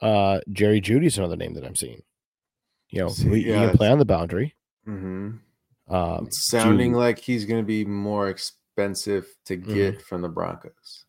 Uh, 0.00 0.40
Jerry 0.52 0.80
Jeudy's 0.80 1.18
another 1.18 1.36
name 1.36 1.54
that 1.54 1.64
I'm 1.64 1.74
seeing. 1.74 2.02
You 2.90 3.02
know, 3.02 3.08
See, 3.08 3.28
he, 3.28 3.48
yeah, 3.48 3.60
he 3.60 3.66
can 3.68 3.76
play 3.76 3.88
on 3.88 3.98
the 3.98 4.04
boundary. 4.04 4.54
Mm-hmm. 4.86 5.94
Um, 5.94 6.28
sounding 6.30 6.92
Jeudy. 6.92 6.96
like 6.96 7.18
he's 7.18 7.44
going 7.44 7.60
to 7.60 7.66
be 7.66 7.84
more 7.84 8.28
expensive 8.28 9.26
to 9.46 9.56
mm-hmm. 9.56 9.74
get 9.74 9.94
mm-hmm. 9.94 10.02
from 10.02 10.22
the 10.22 10.28
Broncos. 10.28 11.06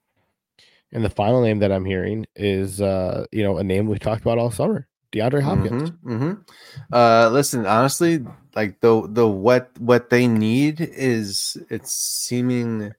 And 0.92 1.06
the 1.06 1.10
final 1.10 1.42
name 1.42 1.60
that 1.60 1.72
I'm 1.72 1.86
hearing 1.86 2.26
is, 2.36 2.82
uh, 2.82 3.26
you 3.32 3.44
know, 3.44 3.58
a 3.58 3.64
name 3.64 3.88
we've 3.88 4.00
talked 4.00 4.22
about 4.22 4.40
all 4.40 4.50
summer, 4.50 4.88
DeAndre 5.12 5.42
Hopkins. 5.44 5.92
Mm-hmm, 5.92 6.12
mm-hmm. 6.12 6.94
Uh, 6.94 7.30
listen, 7.30 7.66
honestly, 7.66 8.26
like 8.56 8.80
the 8.82 9.08
the 9.08 9.28
what 9.28 9.70
what 9.80 10.10
they 10.10 10.28
need 10.28 10.82
is 10.82 11.58
it's 11.70 11.94
seeming 11.94 12.92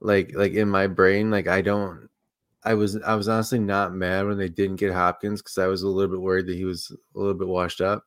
like 0.00 0.32
like 0.34 0.52
in 0.52 0.68
my 0.68 0.86
brain, 0.86 1.30
like 1.30 1.46
I 1.46 1.62
don't. 1.62 2.08
I 2.64 2.74
was 2.74 3.00
I 3.02 3.14
was 3.14 3.28
honestly 3.28 3.60
not 3.60 3.94
mad 3.94 4.26
when 4.26 4.36
they 4.36 4.48
didn't 4.48 4.76
get 4.76 4.92
Hopkins 4.92 5.40
because 5.40 5.58
I 5.58 5.68
was 5.68 5.82
a 5.82 5.88
little 5.88 6.10
bit 6.10 6.20
worried 6.20 6.46
that 6.46 6.56
he 6.56 6.64
was 6.64 6.90
a 7.14 7.18
little 7.18 7.34
bit 7.34 7.46
washed 7.46 7.80
up. 7.80 8.04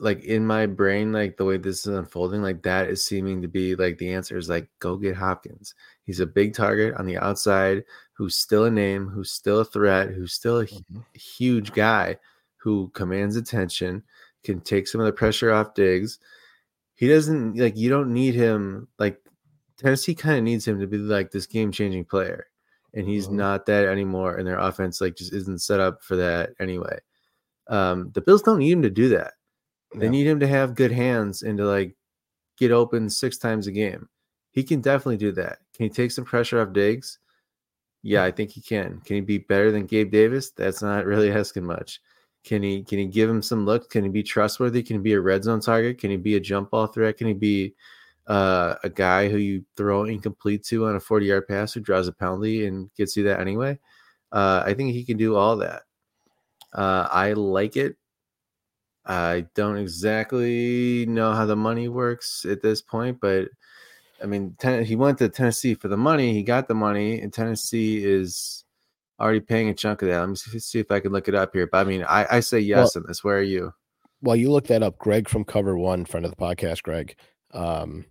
Like 0.00 0.22
in 0.24 0.46
my 0.46 0.66
brain, 0.66 1.12
like 1.12 1.36
the 1.36 1.44
way 1.44 1.56
this 1.56 1.86
is 1.86 1.94
unfolding, 1.94 2.42
like 2.42 2.62
that 2.62 2.88
is 2.88 3.04
seeming 3.04 3.42
to 3.42 3.48
be 3.48 3.74
like 3.74 3.98
the 3.98 4.12
answer 4.12 4.36
is 4.36 4.48
like 4.48 4.68
go 4.78 4.96
get 4.96 5.16
Hopkins. 5.16 5.74
He's 6.04 6.20
a 6.20 6.26
big 6.26 6.54
target 6.54 6.94
on 6.94 7.06
the 7.06 7.18
outside 7.18 7.84
who's 8.12 8.36
still 8.36 8.64
a 8.64 8.70
name, 8.70 9.08
who's 9.08 9.30
still 9.30 9.60
a 9.60 9.64
threat, 9.64 10.10
who's 10.10 10.32
still 10.32 10.60
a 10.60 10.66
mm-hmm. 10.66 11.00
huge 11.14 11.72
guy 11.72 12.16
who 12.56 12.90
commands 12.94 13.36
attention, 13.36 14.02
can 14.44 14.60
take 14.60 14.86
some 14.86 15.00
of 15.00 15.06
the 15.06 15.12
pressure 15.12 15.52
off 15.52 15.74
Diggs. 15.74 16.18
He 16.94 17.08
doesn't 17.08 17.56
like 17.56 17.76
you 17.76 17.90
don't 17.90 18.12
need 18.12 18.34
him 18.34 18.88
like 18.98 19.20
Tennessee 19.78 20.14
kind 20.14 20.38
of 20.38 20.44
needs 20.44 20.66
him 20.66 20.80
to 20.80 20.86
be 20.86 20.98
like 20.98 21.30
this 21.30 21.46
game 21.46 21.70
changing 21.70 22.04
player. 22.04 22.48
And 22.94 23.06
he's 23.06 23.26
mm-hmm. 23.26 23.36
not 23.36 23.66
that 23.66 23.86
anymore. 23.86 24.36
And 24.36 24.46
their 24.46 24.58
offense 24.58 25.00
like 25.00 25.16
just 25.16 25.32
isn't 25.32 25.62
set 25.62 25.80
up 25.80 26.02
for 26.02 26.16
that 26.16 26.50
anyway. 26.58 26.98
Um, 27.68 28.10
the 28.14 28.20
Bills 28.20 28.42
don't 28.42 28.58
need 28.58 28.72
him 28.72 28.82
to 28.82 28.90
do 28.90 29.08
that. 29.10 29.34
They 29.94 30.04
yeah. 30.04 30.10
need 30.10 30.26
him 30.26 30.40
to 30.40 30.46
have 30.46 30.74
good 30.74 30.92
hands 30.92 31.42
and 31.42 31.58
to 31.58 31.64
like 31.64 31.96
get 32.58 32.70
open 32.70 33.08
six 33.08 33.38
times 33.38 33.66
a 33.66 33.72
game. 33.72 34.08
He 34.50 34.62
can 34.62 34.80
definitely 34.80 35.16
do 35.16 35.32
that. 35.32 35.58
Can 35.74 35.84
he 35.84 35.90
take 35.90 36.10
some 36.10 36.24
pressure 36.24 36.60
off 36.60 36.72
Diggs? 36.72 37.18
Yeah, 38.02 38.24
I 38.24 38.30
think 38.30 38.50
he 38.50 38.60
can. 38.60 39.00
Can 39.04 39.16
he 39.16 39.20
be 39.20 39.38
better 39.38 39.70
than 39.70 39.86
Gabe 39.86 40.10
Davis? 40.10 40.50
That's 40.50 40.82
not 40.82 41.04
really 41.04 41.30
asking 41.32 41.64
much. 41.64 42.00
Can 42.44 42.62
he 42.62 42.82
can 42.82 42.98
he 42.98 43.06
give 43.06 43.28
him 43.28 43.42
some 43.42 43.66
looks? 43.66 43.88
Can 43.88 44.04
he 44.04 44.10
be 44.10 44.22
trustworthy? 44.22 44.82
Can 44.82 44.96
he 44.96 45.02
be 45.02 45.12
a 45.12 45.20
red 45.20 45.44
zone 45.44 45.60
target? 45.60 45.98
Can 45.98 46.10
he 46.10 46.16
be 46.16 46.36
a 46.36 46.40
jump 46.40 46.70
ball 46.70 46.86
threat? 46.86 47.16
Can 47.16 47.26
he 47.26 47.34
be 47.34 47.74
uh, 48.26 48.76
a 48.84 48.88
guy 48.88 49.28
who 49.28 49.38
you 49.38 49.64
throw 49.76 50.04
incomplete 50.04 50.64
to 50.66 50.86
on 50.86 50.96
a 50.96 51.00
40 51.00 51.26
yard 51.26 51.48
pass 51.48 51.72
who 51.72 51.80
draws 51.80 52.08
a 52.08 52.12
penalty 52.12 52.66
and 52.66 52.92
gets 52.94 53.16
you 53.16 53.24
that 53.24 53.40
anyway? 53.40 53.78
Uh, 54.30 54.62
I 54.64 54.74
think 54.74 54.92
he 54.92 55.04
can 55.04 55.16
do 55.16 55.36
all 55.36 55.56
that. 55.56 55.82
Uh, 56.72 57.08
I 57.10 57.32
like 57.32 57.76
it. 57.76 57.96
I 59.08 59.46
don't 59.54 59.78
exactly 59.78 61.06
know 61.06 61.32
how 61.32 61.46
the 61.46 61.56
money 61.56 61.88
works 61.88 62.44
at 62.44 62.60
this 62.60 62.82
point, 62.82 63.20
but 63.20 63.48
I 64.22 64.26
mean, 64.26 64.54
ten, 64.58 64.84
he 64.84 64.96
went 64.96 65.18
to 65.18 65.28
Tennessee 65.30 65.74
for 65.74 65.88
the 65.88 65.96
money. 65.96 66.34
He 66.34 66.42
got 66.42 66.68
the 66.68 66.74
money, 66.74 67.20
and 67.20 67.32
Tennessee 67.32 68.04
is 68.04 68.64
already 69.18 69.40
paying 69.40 69.68
a 69.68 69.74
chunk 69.74 70.02
of 70.02 70.08
that. 70.08 70.20
Let 70.20 70.28
me 70.28 70.36
see 70.36 70.78
if 70.78 70.90
I 70.90 71.00
can 71.00 71.12
look 71.12 71.26
it 71.28 71.34
up 71.34 71.54
here. 71.54 71.66
But 71.66 71.78
I 71.78 71.84
mean, 71.84 72.04
I, 72.04 72.26
I 72.36 72.40
say 72.40 72.60
yes 72.60 72.94
well, 72.94 73.02
on 73.02 73.08
this. 73.08 73.24
Where 73.24 73.38
are 73.38 73.42
you? 73.42 73.72
Well, 74.20 74.36
you 74.36 74.50
look 74.50 74.66
that 74.66 74.82
up. 74.82 74.98
Greg 74.98 75.28
from 75.28 75.44
Cover 75.44 75.78
One, 75.78 76.04
friend 76.04 76.26
of 76.26 76.30
the 76.30 76.36
podcast, 76.36 76.82
Greg, 76.82 77.16
um, 77.52 78.04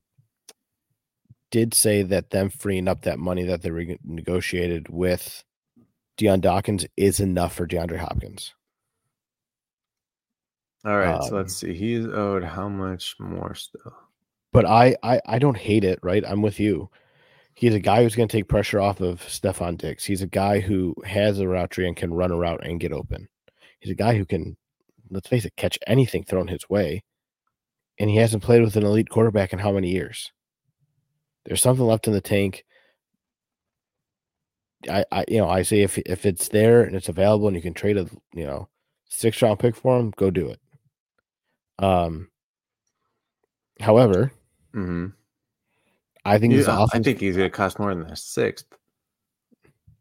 did 1.51 1.73
say 1.73 2.01
that 2.03 2.31
them 2.31 2.49
freeing 2.49 2.87
up 2.87 3.03
that 3.03 3.19
money 3.19 3.43
that 3.43 3.61
they 3.61 3.71
re- 3.71 3.99
negotiated 4.03 4.89
with 4.89 5.43
Dion 6.17 6.39
Dawkins 6.39 6.85
is 6.97 7.19
enough 7.19 7.53
for 7.53 7.67
DeAndre 7.67 7.97
Hopkins. 7.97 8.53
All 10.85 10.97
right, 10.97 11.15
um, 11.15 11.21
so 11.23 11.35
let's 11.35 11.63
um, 11.63 11.69
see. 11.69 11.73
He's 11.73 12.05
owed 12.05 12.43
how 12.43 12.69
much 12.69 13.15
more 13.19 13.55
still? 13.55 13.93
But 14.53 14.65
I, 14.65 14.95
I 15.03 15.21
I 15.25 15.39
don't 15.39 15.57
hate 15.57 15.83
it, 15.83 15.99
right? 16.01 16.23
I'm 16.25 16.41
with 16.41 16.59
you. 16.59 16.89
He's 17.53 17.73
a 17.73 17.79
guy 17.79 18.03
who's 18.03 18.15
going 18.15 18.27
to 18.27 18.37
take 18.37 18.47
pressure 18.47 18.79
off 18.79 19.01
of 19.01 19.19
Stefon 19.21 19.77
Diggs. 19.79 20.05
He's 20.05 20.21
a 20.21 20.27
guy 20.27 20.59
who 20.59 20.93
has 21.03 21.39
a 21.39 21.47
route 21.47 21.71
tree 21.71 21.87
and 21.87 21.97
can 21.97 22.13
run 22.13 22.31
a 22.31 22.37
route 22.37 22.63
and 22.63 22.79
get 22.79 22.93
open. 22.93 23.27
He's 23.79 23.91
a 23.91 23.95
guy 23.95 24.15
who 24.15 24.25
can, 24.25 24.57
let's 25.09 25.27
face 25.27 25.43
it, 25.43 25.55
catch 25.55 25.79
anything 25.87 26.23
thrown 26.23 26.47
his 26.47 26.69
way. 26.69 27.03
And 27.97 28.11
he 28.11 28.17
hasn't 28.17 28.43
played 28.43 28.61
with 28.61 28.75
an 28.75 28.85
elite 28.85 29.09
quarterback 29.09 29.53
in 29.53 29.59
how 29.59 29.71
many 29.71 29.89
years? 29.89 30.31
There's 31.45 31.61
something 31.61 31.85
left 31.85 32.05
in 32.05 32.13
the 32.13 32.21
tank. 32.21 32.63
I, 34.87 35.03
I 35.11 35.25
you 35.27 35.39
know, 35.39 35.49
I 35.49 35.63
say 35.63 35.81
if 35.81 35.97
if 35.97 36.27
it's 36.27 36.49
there 36.49 36.83
and 36.83 36.95
it's 36.95 37.09
available 37.09 37.47
and 37.47 37.55
you 37.55 37.61
can 37.63 37.73
trade 37.73 37.97
a 37.97 38.07
you 38.33 38.45
know 38.45 38.69
six 39.09 39.41
round 39.41 39.57
pick 39.57 39.75
for 39.75 39.99
him, 39.99 40.13
go 40.15 40.29
do 40.29 40.47
it. 40.49 40.59
Um 41.79 42.29
however, 43.79 44.31
hmm 44.73 45.07
I 46.25 46.37
think 46.39 46.53
his 46.53 46.67
I 46.67 46.85
think 46.99 47.19
he's 47.19 47.37
going 47.37 47.49
to 47.49 47.55
cost 47.55 47.79
more 47.79 47.93
than 47.95 48.07
the 48.07 48.15
sixth. 48.15 48.65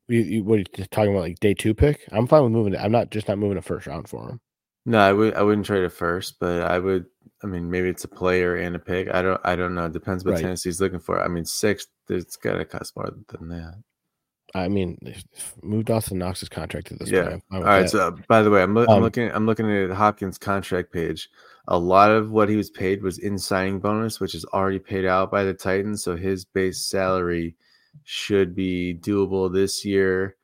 You, 0.09 0.21
you, 0.21 0.45
what 0.45 0.57
are 0.57 0.59
you 0.59 0.85
talking 0.91 1.11
about? 1.13 1.23
Like 1.23 1.41
day 1.41 1.55
two 1.55 1.75
pick? 1.75 2.05
I'm 2.13 2.27
fine 2.27 2.43
with 2.43 2.53
moving 2.53 2.75
it. 2.75 2.81
I'm 2.81 2.93
not 2.93 3.11
just 3.11 3.29
not 3.29 3.39
moving 3.39 3.59
a 3.59 3.63
first 3.63 3.87
round 3.87 4.09
for 4.09 4.29
him. 4.31 4.41
No, 4.85 4.99
I 4.99 5.13
would. 5.13 5.35
I 5.35 5.43
wouldn't 5.43 5.67
trade 5.67 5.85
it 5.85 5.91
first, 5.91 6.39
but 6.39 6.63
I 6.63 6.79
would. 6.79 7.07
I 7.43 7.47
mean, 7.47 7.71
maybe 7.71 7.89
it's 7.89 8.05
a 8.05 8.09
player 8.09 8.57
and 8.57 8.77
a 8.77 8.79
pick. 8.79 9.13
I 9.13 9.23
don't. 9.23 9.41
I 9.45 9.57
don't 9.57 9.75
know. 9.75 9.87
It 9.87 9.93
depends 9.93 10.25
what 10.25 10.33
Right. 10.35 10.43
Tennessee's 10.43 10.81
looking 10.81 11.01
for. 11.01 11.21
I 11.23 11.29
mean, 11.29 11.45
sixth. 11.45 11.89
It's 12.09 12.37
got 12.37 12.59
to 12.59 12.65
cost 12.65 12.97
more 12.97 13.11
than 13.29 13.49
that. 13.49 13.83
I 14.55 14.69
mean, 14.69 14.99
move 15.63 15.85
Dawson 15.85 16.19
Knox's 16.19 16.49
contract 16.49 16.87
to 16.89 16.95
this 16.95 17.11
Yeah. 17.11 17.29
point. 17.31 17.45
I'm 17.51 17.59
All 17.59 17.65
right. 17.65 17.83
that. 17.83 17.91
So, 17.91 17.99
uh, 18.09 18.11
by 18.29 18.43
the 18.43 18.51
way, 18.51 18.63
I'm, 18.63 18.77
I'm 18.77 18.89
Um, 18.89 19.03
looking. 19.03 19.31
I'm 19.33 19.45
looking 19.47 19.71
at 19.71 19.91
Hopkins' 19.91 20.39
contract 20.39 20.93
page. 20.93 21.29
A 21.69 21.79
lot 21.79 22.11
of 22.11 22.31
what 22.31 22.49
he 22.49 22.57
was 22.57 22.71
paid 22.71 23.03
was 23.03 23.19
in 23.19 23.39
signing 23.39 23.81
bonus, 23.81 24.21
which 24.21 24.35
is 24.35 24.45
already 24.47 24.79
paid 24.79 25.05
out 25.05 25.31
by 25.31 25.43
the 25.45 25.53
Titans. 25.53 26.03
So 26.05 26.17
his 26.17 26.45
base 26.45 26.81
salary 26.81 27.57
should 28.05 28.55
be 28.55 28.95
doable 28.95 29.53
this 29.53 29.85
year. 29.85 30.37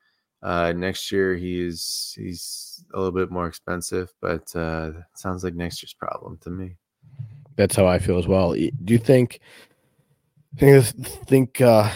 Uh, 0.42 0.72
next 0.72 1.12
year, 1.12 1.36
he's 1.36 2.14
he's 2.18 2.84
a 2.92 2.96
little 2.98 3.12
bit 3.12 3.30
more 3.30 3.46
expensive, 3.46 4.12
but 4.20 4.54
uh, 4.56 4.90
sounds 5.14 5.44
like 5.44 5.54
next 5.54 5.80
year's 5.82 5.94
problem 5.94 6.38
to 6.38 6.50
me. 6.50 6.76
That's 7.56 7.76
how 7.76 7.86
I 7.86 7.98
feel 8.00 8.18
as 8.18 8.26
well. 8.26 8.52
Do 8.54 8.70
you 8.88 8.98
think 8.98 9.38
think 10.58 10.84
think 11.26 11.60
uh 11.60 11.90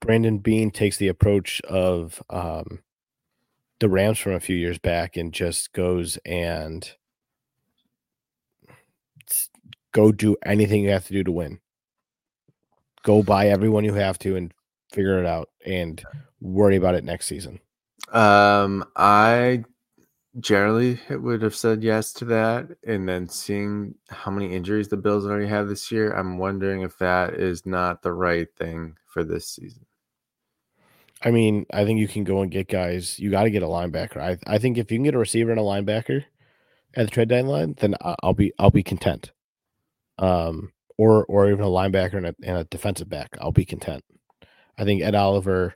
Brandon 0.00 0.38
Beane 0.38 0.70
takes 0.70 0.96
the 0.96 1.08
approach 1.08 1.60
of 1.62 2.22
um 2.30 2.80
the 3.80 3.88
Rams 3.88 4.18
from 4.18 4.32
a 4.32 4.40
few 4.40 4.56
years 4.56 4.78
back 4.78 5.16
and 5.16 5.32
just 5.32 5.72
goes 5.72 6.18
and 6.24 6.90
go 9.92 10.12
do 10.12 10.36
anything 10.44 10.82
you 10.82 10.90
have 10.90 11.06
to 11.06 11.12
do 11.12 11.24
to 11.24 11.32
win. 11.32 11.60
Go 13.02 13.22
buy 13.22 13.48
everyone 13.48 13.84
you 13.84 13.94
have 13.94 14.18
to 14.20 14.36
and 14.36 14.52
figure 14.92 15.18
it 15.18 15.26
out 15.26 15.50
and 15.64 16.02
worry 16.40 16.76
about 16.76 16.94
it 16.94 17.04
next 17.04 17.26
season. 17.26 17.60
Um, 18.12 18.84
I 18.96 19.64
generally 20.40 20.98
would 21.10 21.42
have 21.42 21.54
said 21.54 21.82
yes 21.82 22.12
to 22.14 22.24
that, 22.26 22.68
and 22.86 23.08
then 23.08 23.28
seeing 23.28 23.94
how 24.08 24.30
many 24.30 24.54
injuries 24.54 24.88
the 24.88 24.96
Bills 24.96 25.26
already 25.26 25.46
have 25.46 25.68
this 25.68 25.90
year, 25.90 26.12
I'm 26.12 26.38
wondering 26.38 26.82
if 26.82 26.98
that 26.98 27.34
is 27.34 27.66
not 27.66 28.02
the 28.02 28.12
right 28.12 28.48
thing 28.56 28.96
for 29.06 29.24
this 29.24 29.48
season. 29.48 29.84
I 31.22 31.30
mean, 31.30 31.66
I 31.72 31.84
think 31.84 31.98
you 31.98 32.06
can 32.08 32.24
go 32.24 32.42
and 32.42 32.50
get 32.50 32.68
guys. 32.68 33.18
You 33.18 33.30
got 33.30 33.42
to 33.44 33.50
get 33.50 33.62
a 33.62 33.66
linebacker. 33.66 34.18
I 34.18 34.38
I 34.46 34.58
think 34.58 34.78
if 34.78 34.90
you 34.92 34.98
can 34.98 35.04
get 35.04 35.14
a 35.14 35.18
receiver 35.18 35.50
and 35.50 35.58
a 35.60 35.64
linebacker 35.64 36.24
at 36.94 37.06
the 37.06 37.10
trade 37.10 37.28
deadline, 37.28 37.74
then 37.78 37.94
I'll 38.22 38.34
be 38.34 38.52
I'll 38.58 38.70
be 38.70 38.82
content. 38.84 39.32
Um, 40.18 40.72
or 40.96 41.24
or 41.26 41.48
even 41.50 41.64
a 41.64 41.68
linebacker 41.68 42.14
and 42.14 42.26
a, 42.26 42.34
and 42.42 42.58
a 42.58 42.64
defensive 42.64 43.08
back, 43.08 43.36
I'll 43.40 43.52
be 43.52 43.64
content. 43.64 44.04
I 44.78 44.84
think 44.84 45.02
Ed 45.02 45.14
Oliver 45.14 45.74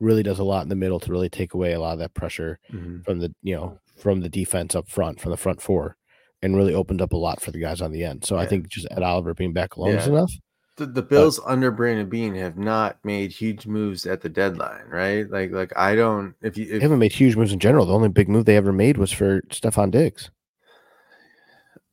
really 0.00 0.22
does 0.22 0.38
a 0.38 0.44
lot 0.44 0.62
in 0.64 0.68
the 0.68 0.74
middle 0.76 1.00
to 1.00 1.10
really 1.12 1.28
take 1.28 1.54
away 1.54 1.72
a 1.72 1.80
lot 1.80 1.92
of 1.94 1.98
that 2.00 2.14
pressure 2.14 2.58
Mhm. 2.72 3.04
from 3.04 3.20
the 3.20 3.32
you 3.42 3.54
know 3.54 3.78
from 3.96 4.20
the 4.20 4.28
defense 4.28 4.74
up 4.74 4.88
front, 4.88 5.20
from 5.20 5.30
the 5.30 5.36
front 5.36 5.60
four, 5.62 5.96
and 6.42 6.56
really 6.56 6.74
opened 6.74 7.00
up 7.00 7.12
a 7.12 7.16
lot 7.16 7.40
for 7.40 7.52
the 7.52 7.60
guys 7.60 7.80
on 7.80 7.92
the 7.92 8.04
end. 8.04 8.24
So 8.24 8.36
I 8.36 8.46
think 8.48 8.68
just 8.68 8.86
Ed 8.90 9.02
Oliver 9.02 9.34
being 9.34 9.52
back 9.52 9.76
alone 9.76 9.90
is 9.98 10.06
enough. 10.08 10.32
The, 10.76 10.86
the 10.86 11.02
Bills 11.02 11.40
under 11.46 11.70
Brandon 11.70 12.08
Beane 12.08 12.34
have 12.34 12.58
not 12.58 12.98
made 13.04 13.30
huge 13.30 13.66
moves 13.66 14.06
at 14.06 14.20
the 14.22 14.28
deadline, 14.28 14.86
right? 14.88 15.30
Like, 15.30 15.52
like 15.52 15.72
I 15.76 15.94
don't. 15.94 16.34
If 16.42 16.58
you 16.58 16.66
They 16.66 16.80
haven't 16.80 16.98
made 16.98 17.12
huge 17.12 17.36
moves 17.36 17.52
in 17.52 17.60
general. 17.60 17.86
The 17.86 17.94
only 17.94 18.08
big 18.08 18.28
move 18.28 18.44
they 18.44 18.56
ever 18.56 18.72
made 18.72 18.96
was 18.96 19.12
for 19.12 19.40
Stefon 19.42 19.92
Diggs. 19.92 20.30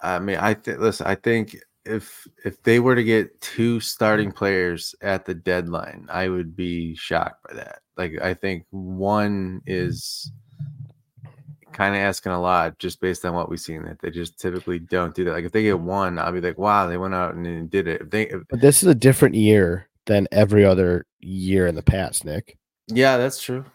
I 0.01 0.17
mean, 0.17 0.37
I 0.37 0.55
think 0.55 0.79
listen, 0.79 1.05
I 1.05 1.15
think 1.15 1.55
if 1.85 2.27
if 2.43 2.61
they 2.63 2.79
were 2.79 2.95
to 2.95 3.03
get 3.03 3.39
two 3.41 3.79
starting 3.79 4.29
mm-hmm. 4.29 4.37
players 4.37 4.95
at 5.01 5.25
the 5.25 5.33
deadline, 5.33 6.07
I 6.09 6.29
would 6.29 6.55
be 6.55 6.95
shocked 6.95 7.47
by 7.47 7.55
that. 7.55 7.81
Like 7.97 8.19
I 8.21 8.33
think 8.33 8.65
one 8.71 9.59
mm-hmm. 9.59 9.65
is 9.67 10.31
kind 11.73 11.95
of 11.95 12.01
asking 12.01 12.31
a 12.31 12.41
lot 12.41 12.77
just 12.79 12.99
based 12.99 13.25
on 13.25 13.33
what 13.33 13.49
we've 13.49 13.59
seen 13.59 13.83
that 13.85 13.99
they 13.99 14.09
just 14.11 14.39
typically 14.39 14.79
don't 14.79 15.13
do 15.15 15.23
that. 15.25 15.31
Like 15.33 15.45
if 15.45 15.51
they 15.51 15.63
get 15.63 15.79
one, 15.79 16.19
I'll 16.19 16.31
be 16.31 16.41
like, 16.41 16.57
wow, 16.57 16.87
they 16.87 16.97
went 16.97 17.13
out 17.15 17.35
and 17.35 17.69
did 17.69 17.87
it. 17.87 18.01
If 18.01 18.09
they 18.09 18.23
if, 18.27 18.41
But 18.49 18.61
this 18.61 18.83
is 18.83 18.89
a 18.89 18.95
different 18.95 19.35
year 19.35 19.87
than 20.05 20.27
every 20.31 20.65
other 20.65 21.05
year 21.19 21.67
in 21.67 21.75
the 21.75 21.83
past, 21.83 22.25
Nick. 22.25 22.57
yeah, 22.87 23.17
that's 23.17 23.41
true. 23.41 23.65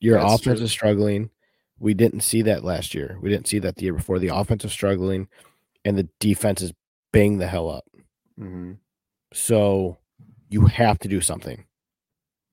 Your 0.00 0.18
That's 0.18 0.34
offense 0.40 0.58
true. 0.58 0.64
is 0.64 0.70
struggling. 0.72 1.30
We 1.78 1.94
didn't 1.94 2.20
see 2.20 2.42
that 2.42 2.64
last 2.64 2.94
year. 2.94 3.18
We 3.22 3.30
didn't 3.30 3.46
see 3.46 3.58
that 3.60 3.76
the 3.76 3.82
year 3.84 3.94
before. 3.94 4.18
The 4.18 4.34
offense 4.34 4.64
is 4.64 4.72
struggling 4.72 5.28
and 5.84 5.96
the 5.96 6.08
defense 6.20 6.60
is 6.62 6.72
bang 7.12 7.38
the 7.38 7.46
hell 7.46 7.68
up. 7.70 7.84
hmm 8.36 8.72
So 9.32 9.98
you 10.48 10.66
have 10.66 10.98
to 11.00 11.08
do 11.08 11.20
something. 11.20 11.64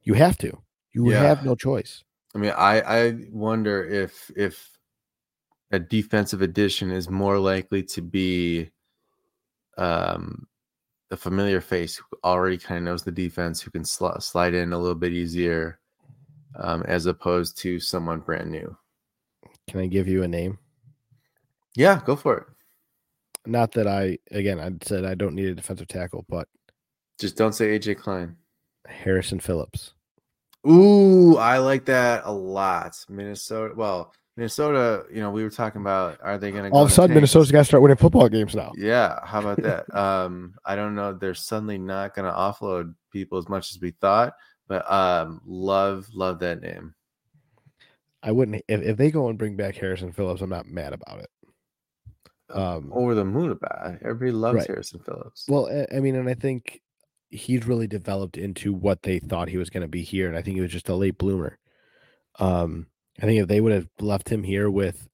You 0.03 0.13
have 0.13 0.37
to. 0.39 0.61
You 0.93 1.11
Yeah. 1.11 1.21
have 1.23 1.43
no 1.43 1.55
choice. 1.55 2.03
I 2.35 2.37
mean, 2.37 2.51
I 2.51 2.81
I 2.81 3.13
wonder 3.31 3.83
if 3.83 4.31
if 4.35 4.77
a 5.71 5.79
defensive 5.79 6.41
addition 6.41 6.91
is 6.91 7.09
more 7.09 7.37
likely 7.39 7.83
to 7.83 8.01
be 8.01 8.69
um 9.77 10.47
a 11.11 11.17
familiar 11.17 11.59
face 11.61 11.95
who 11.95 12.05
already 12.23 12.57
kind 12.57 12.77
of 12.77 12.83
knows 12.83 13.03
the 13.03 13.11
defense, 13.11 13.61
who 13.61 13.71
can 13.71 13.83
sl- 13.83 14.19
slide 14.19 14.53
in 14.53 14.73
a 14.73 14.77
little 14.77 14.93
bit 14.95 15.11
easier, 15.11 15.79
um, 16.55 16.83
as 16.83 17.07
opposed 17.07 17.57
to 17.57 17.79
someone 17.79 18.19
brand 18.19 18.51
new. 18.51 18.77
Can 19.67 19.79
I 19.79 19.87
give 19.87 20.07
you 20.07 20.21
a 20.21 20.27
name? 20.27 20.59
Yeah, 21.75 21.99
go 22.05 22.15
for 22.15 22.37
it. 22.37 22.43
Not 23.45 23.71
that 23.71 23.87
I 23.87 24.19
again 24.31 24.59
I 24.59 24.71
said 24.83 25.05
I 25.05 25.15
don't 25.15 25.33
need 25.35 25.47
a 25.47 25.55
defensive 25.55 25.87
tackle, 25.87 26.25
but 26.29 26.47
Just 27.19 27.37
don't 27.37 27.53
say 27.53 27.77
AJ 27.77 27.97
Klein. 27.97 28.35
Harrison 28.87 29.39
Phillips. 29.39 29.93
Ooh, 30.67 31.37
I 31.37 31.57
like 31.59 31.85
that 31.85 32.23
a 32.25 32.31
lot. 32.31 32.95
Minnesota. 33.09 33.73
Well, 33.75 34.13
Minnesota. 34.35 35.05
You 35.13 35.21
know, 35.21 35.31
we 35.31 35.43
were 35.43 35.49
talking 35.49 35.81
about 35.81 36.19
are 36.21 36.37
they 36.37 36.51
going 36.51 36.65
to 36.65 36.69
All 36.71 36.83
of 36.83 36.89
a 36.89 36.93
sudden, 36.93 37.13
Minnesota's 37.13 37.51
got 37.51 37.59
to 37.59 37.65
start 37.65 37.81
winning 37.81 37.97
football 37.97 38.27
games 38.29 38.55
now. 38.55 38.71
Yeah, 38.75 39.19
how 39.25 39.39
about 39.39 39.61
that? 39.63 39.93
um, 39.95 40.55
I 40.65 40.75
don't 40.75 40.95
know. 40.95 41.13
They're 41.13 41.33
suddenly 41.33 41.77
not 41.77 42.13
going 42.15 42.25
to 42.25 42.37
offload 42.37 42.93
people 43.11 43.37
as 43.37 43.47
much 43.47 43.71
as 43.71 43.79
we 43.81 43.91
thought, 43.91 44.33
but 44.67 44.89
um, 44.91 45.41
love, 45.45 46.07
love 46.13 46.39
that 46.39 46.61
name. 46.61 46.93
I 48.21 48.31
wouldn't 48.33 48.61
if, 48.67 48.81
if 48.81 48.97
they 48.97 49.11
go 49.11 49.29
and 49.29 49.37
bring 49.37 49.55
back 49.55 49.75
Harrison 49.77 50.11
Phillips. 50.11 50.41
I'm 50.41 50.49
not 50.49 50.65
mad 50.67 50.91
about 50.93 51.19
it. 51.21 51.29
Um, 52.49 52.91
Over 52.93 53.15
the 53.15 53.23
moon 53.23 53.51
about 53.51 53.91
it. 53.93 53.99
Everybody 54.03 54.31
loves 54.31 54.57
Right. 54.57 54.67
Harrison 54.67 54.99
Phillips. 55.05 55.45
Well, 55.47 55.67
I- 55.69 55.95
I 55.95 55.99
mean, 56.01 56.15
and 56.15 56.27
I 56.27 56.33
think 56.33 56.81
he's 57.29 57.65
really 57.65 57.87
developed 57.87 58.37
into 58.37 58.73
what 58.73 59.03
they 59.03 59.19
thought 59.19 59.49
he 59.49 59.57
was 59.57 59.69
going 59.69 59.81
to 59.81 59.87
be 59.87 60.03
here, 60.03 60.27
and 60.27 60.37
I 60.37 60.41
think 60.41 60.55
he 60.55 60.61
was 60.61 60.71
just 60.71 60.89
a 60.89 60.95
late 60.95 61.17
bloomer. 61.17 61.57
Um, 62.39 62.87
I 63.21 63.25
think 63.25 63.41
if 63.41 63.47
they 63.47 63.61
would 63.61 63.73
have 63.73 63.87
left 63.99 64.29
him 64.29 64.43
here 64.43 64.69
with 64.69 65.07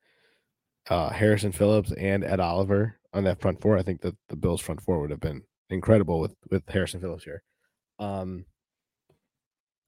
uh, 0.90 1.10
Harrison 1.10 1.52
Phillips 1.52 1.92
and 1.92 2.24
Ed 2.24 2.40
Oliver 2.40 3.00
on 3.14 3.24
that 3.24 3.42
front 3.42 3.62
four, 3.62 3.78
I 3.78 3.82
think 3.82 4.02
that 4.02 4.16
the 4.30 4.36
Bills' 4.36 4.62
front 4.62 4.82
four 4.82 5.00
would 5.00 5.12
have 5.12 5.20
been 5.20 5.44
incredible 5.70 6.20
with 6.20 6.36
with 6.50 6.68
Harrison 6.70 7.02
Phillips 7.02 7.24
here. 7.24 7.44
Um, 8.00 8.46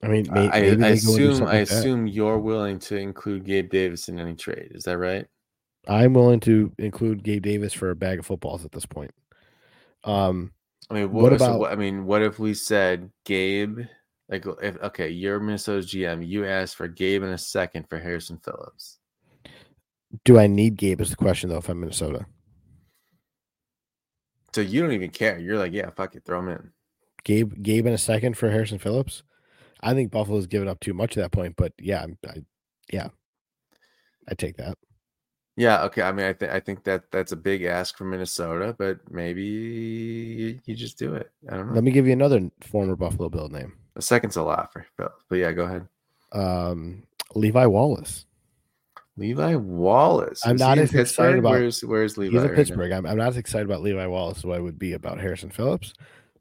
I 0.03 0.07
mean, 0.07 0.27
may, 0.31 0.49
I, 0.49 0.61
maybe 0.61 0.83
I 0.83 0.89
assume 0.89 1.43
I 1.43 1.45
like 1.45 1.69
that. 1.69 1.79
assume 1.79 2.07
you're 2.07 2.39
willing 2.39 2.79
to 2.79 2.97
include 2.97 3.45
Gabe 3.45 3.69
Davis 3.69 4.09
in 4.09 4.19
any 4.19 4.35
trade. 4.35 4.71
Is 4.71 4.83
that 4.83 4.97
right? 4.97 5.25
I'm 5.87 6.13
willing 6.13 6.39
to 6.41 6.71
include 6.77 7.23
Gabe 7.23 7.43
Davis 7.43 7.73
for 7.73 7.89
a 7.89 7.95
bag 7.95 8.19
of 8.19 8.25
footballs 8.25 8.65
at 8.65 8.71
this 8.71 8.85
point. 8.85 9.11
Um, 10.03 10.51
I 10.89 10.93
mean, 10.93 11.11
What 11.11 11.31
what, 11.31 11.39
so 11.39 11.45
about- 11.45 11.59
what- 11.59 11.71
I 11.71 11.75
mean, 11.75 12.05
what 12.05 12.21
if 12.21 12.39
we 12.39 12.53
said 12.53 13.11
Gabe? 13.25 13.79
Like, 14.29 14.45
uh, 14.45 14.53
if 14.61 14.77
okay, 14.83 15.09
you're 15.09 15.39
Minnesota's 15.39 15.91
GM. 15.91 16.25
You 16.25 16.45
asked 16.45 16.75
for 16.75 16.87
Gabe 16.87 17.23
in 17.23 17.29
a 17.29 17.37
second 17.37 17.87
for 17.89 17.97
Harrison 17.99 18.37
Phillips. 18.43 18.99
do 20.25 20.37
I 20.39 20.47
need 20.47 20.75
Gabe? 20.77 20.99
Is 21.01 21.09
the 21.09 21.15
question 21.15 21.49
though? 21.49 21.57
If 21.57 21.69
I'm 21.69 21.79
Minnesota, 21.79 22.25
So 24.53 24.61
you 24.61 24.81
don't 24.81 24.93
even 24.93 25.11
care. 25.11 25.37
You're 25.37 25.57
like, 25.57 25.73
yeah, 25.73 25.89
fuck 25.91 26.15
it, 26.15 26.23
throw 26.25 26.39
him 26.39 26.49
in. 26.49 26.71
Gabe 27.23 27.61
Gabe 27.61 27.85
in 27.87 27.93
a 27.93 27.97
second 27.97 28.37
for 28.37 28.49
Harrison 28.49 28.79
Phillips. 28.79 29.23
I 29.81 29.93
think 29.93 30.11
Buffalo's 30.11 30.47
given 30.47 30.67
up 30.67 30.79
too 30.79 30.93
much 30.93 31.17
at 31.17 31.21
that 31.21 31.31
point, 31.31 31.55
but 31.55 31.71
yeah, 31.79 32.05
I, 32.27 32.43
yeah, 32.91 33.09
I 34.27 34.33
take 34.33 34.57
that. 34.57 34.77
Yeah, 35.57 35.83
okay. 35.85 36.03
I 36.03 36.11
mean, 36.11 36.27
I 36.27 36.33
think 36.33 36.51
I 36.51 36.59
think 36.59 36.83
that 36.83 37.11
that's 37.11 37.31
a 37.31 37.35
big 37.35 37.63
ask 37.63 37.97
for 37.97 38.05
Minnesota, 38.05 38.75
but 38.77 38.99
maybe 39.11 39.43
you, 39.43 40.59
you 40.65 40.75
just 40.75 40.99
do 40.99 41.15
it. 41.15 41.31
I 41.51 41.57
don't 41.57 41.69
know. 41.69 41.73
Let 41.73 41.83
me 41.83 41.91
give 41.91 42.05
you 42.05 42.13
another 42.13 42.49
former 42.61 42.95
Buffalo 42.95 43.27
Bill 43.27 43.49
name. 43.49 43.73
A 43.95 44.01
second's 44.01 44.35
a 44.35 44.43
lot 44.43 44.71
for 44.71 44.85
Bill, 44.97 45.09
but 45.29 45.37
yeah, 45.37 45.51
go 45.51 45.63
ahead. 45.63 45.87
Um, 46.31 47.03
Levi 47.33 47.65
Wallace. 47.65 48.25
Levi 49.17 49.55
Wallace. 49.55 50.45
I'm 50.45 50.55
Is 50.55 50.61
not 50.61 50.77
as 50.77 50.93
excited 50.93 51.39
about- 51.39 51.53
Where's 51.53 51.83
Where's 51.83 52.17
Levi? 52.19 52.33
He's 52.33 52.43
in 52.43 52.47
right? 52.49 52.55
Pittsburgh. 52.55 52.91
I'm, 52.91 53.07
I'm 53.07 53.17
not 53.17 53.29
as 53.29 53.37
excited 53.37 53.65
about 53.65 53.81
Levi 53.81 54.05
Wallace 54.05 54.37
as 54.39 54.45
I 54.45 54.59
would 54.59 54.77
be 54.77 54.93
about 54.93 55.19
Harrison 55.19 55.49
Phillips, 55.49 55.95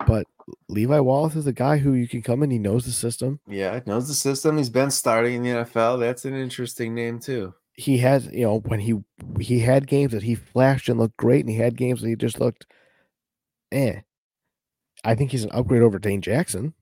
but 0.07 0.27
Levi 0.69 1.01
Wallace 1.01 1.37
is 1.37 1.47
a 1.47 1.55
guy 1.55 1.79
who 1.79 1.95
you 1.95 2.07
can 2.07 2.21
come 2.21 2.43
in. 2.43 2.51
He 2.51 2.59
knows 2.59 2.85
the 2.85 2.93
system. 2.93 3.41
Yeah, 3.49 3.81
knows 3.87 4.09
the 4.09 4.15
system. 4.15 4.59
He's 4.59 4.69
been 4.69 4.91
starting 4.91 5.37
in 5.37 5.43
the 5.43 5.65
NFL. 5.65 6.01
That's 6.01 6.27
an 6.27 6.35
interesting 6.35 6.95
name 6.95 7.19
too. 7.19 7.55
He 7.77 7.99
has, 7.99 8.27
you 8.33 8.43
know, 8.45 8.61
when 8.61 8.81
he 8.81 9.03
he 9.41 9.61
had 9.61 9.87
games 9.87 10.13
that 10.13 10.23
he 10.23 10.35
flashed 10.35 10.89
and 10.89 10.99
looked 10.99 11.17
great, 11.17 11.41
and 11.45 11.51
he 11.51 11.59
had 11.59 11.77
games 11.77 12.01
that 12.01 12.09
he 12.09 12.17
just 12.17 12.41
looked, 12.41 12.67
eh. 13.73 14.01
I 15.05 15.15
think 15.15 15.31
he's 15.31 15.45
an 15.45 15.51
upgrade 15.53 15.81
over 15.83 15.99
Dane 15.99 16.21
Jackson. 16.21 16.75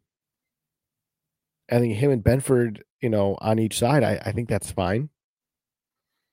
I 1.71 1.79
think 1.79 1.95
him 1.97 2.11
and 2.11 2.23
Benford, 2.25 2.83
you 3.01 3.09
know, 3.11 3.37
on 3.41 3.59
each 3.59 3.79
side, 3.79 4.03
I, 4.03 4.21
I 4.25 4.33
think 4.33 4.49
that's 4.49 4.71
fine. 4.71 5.11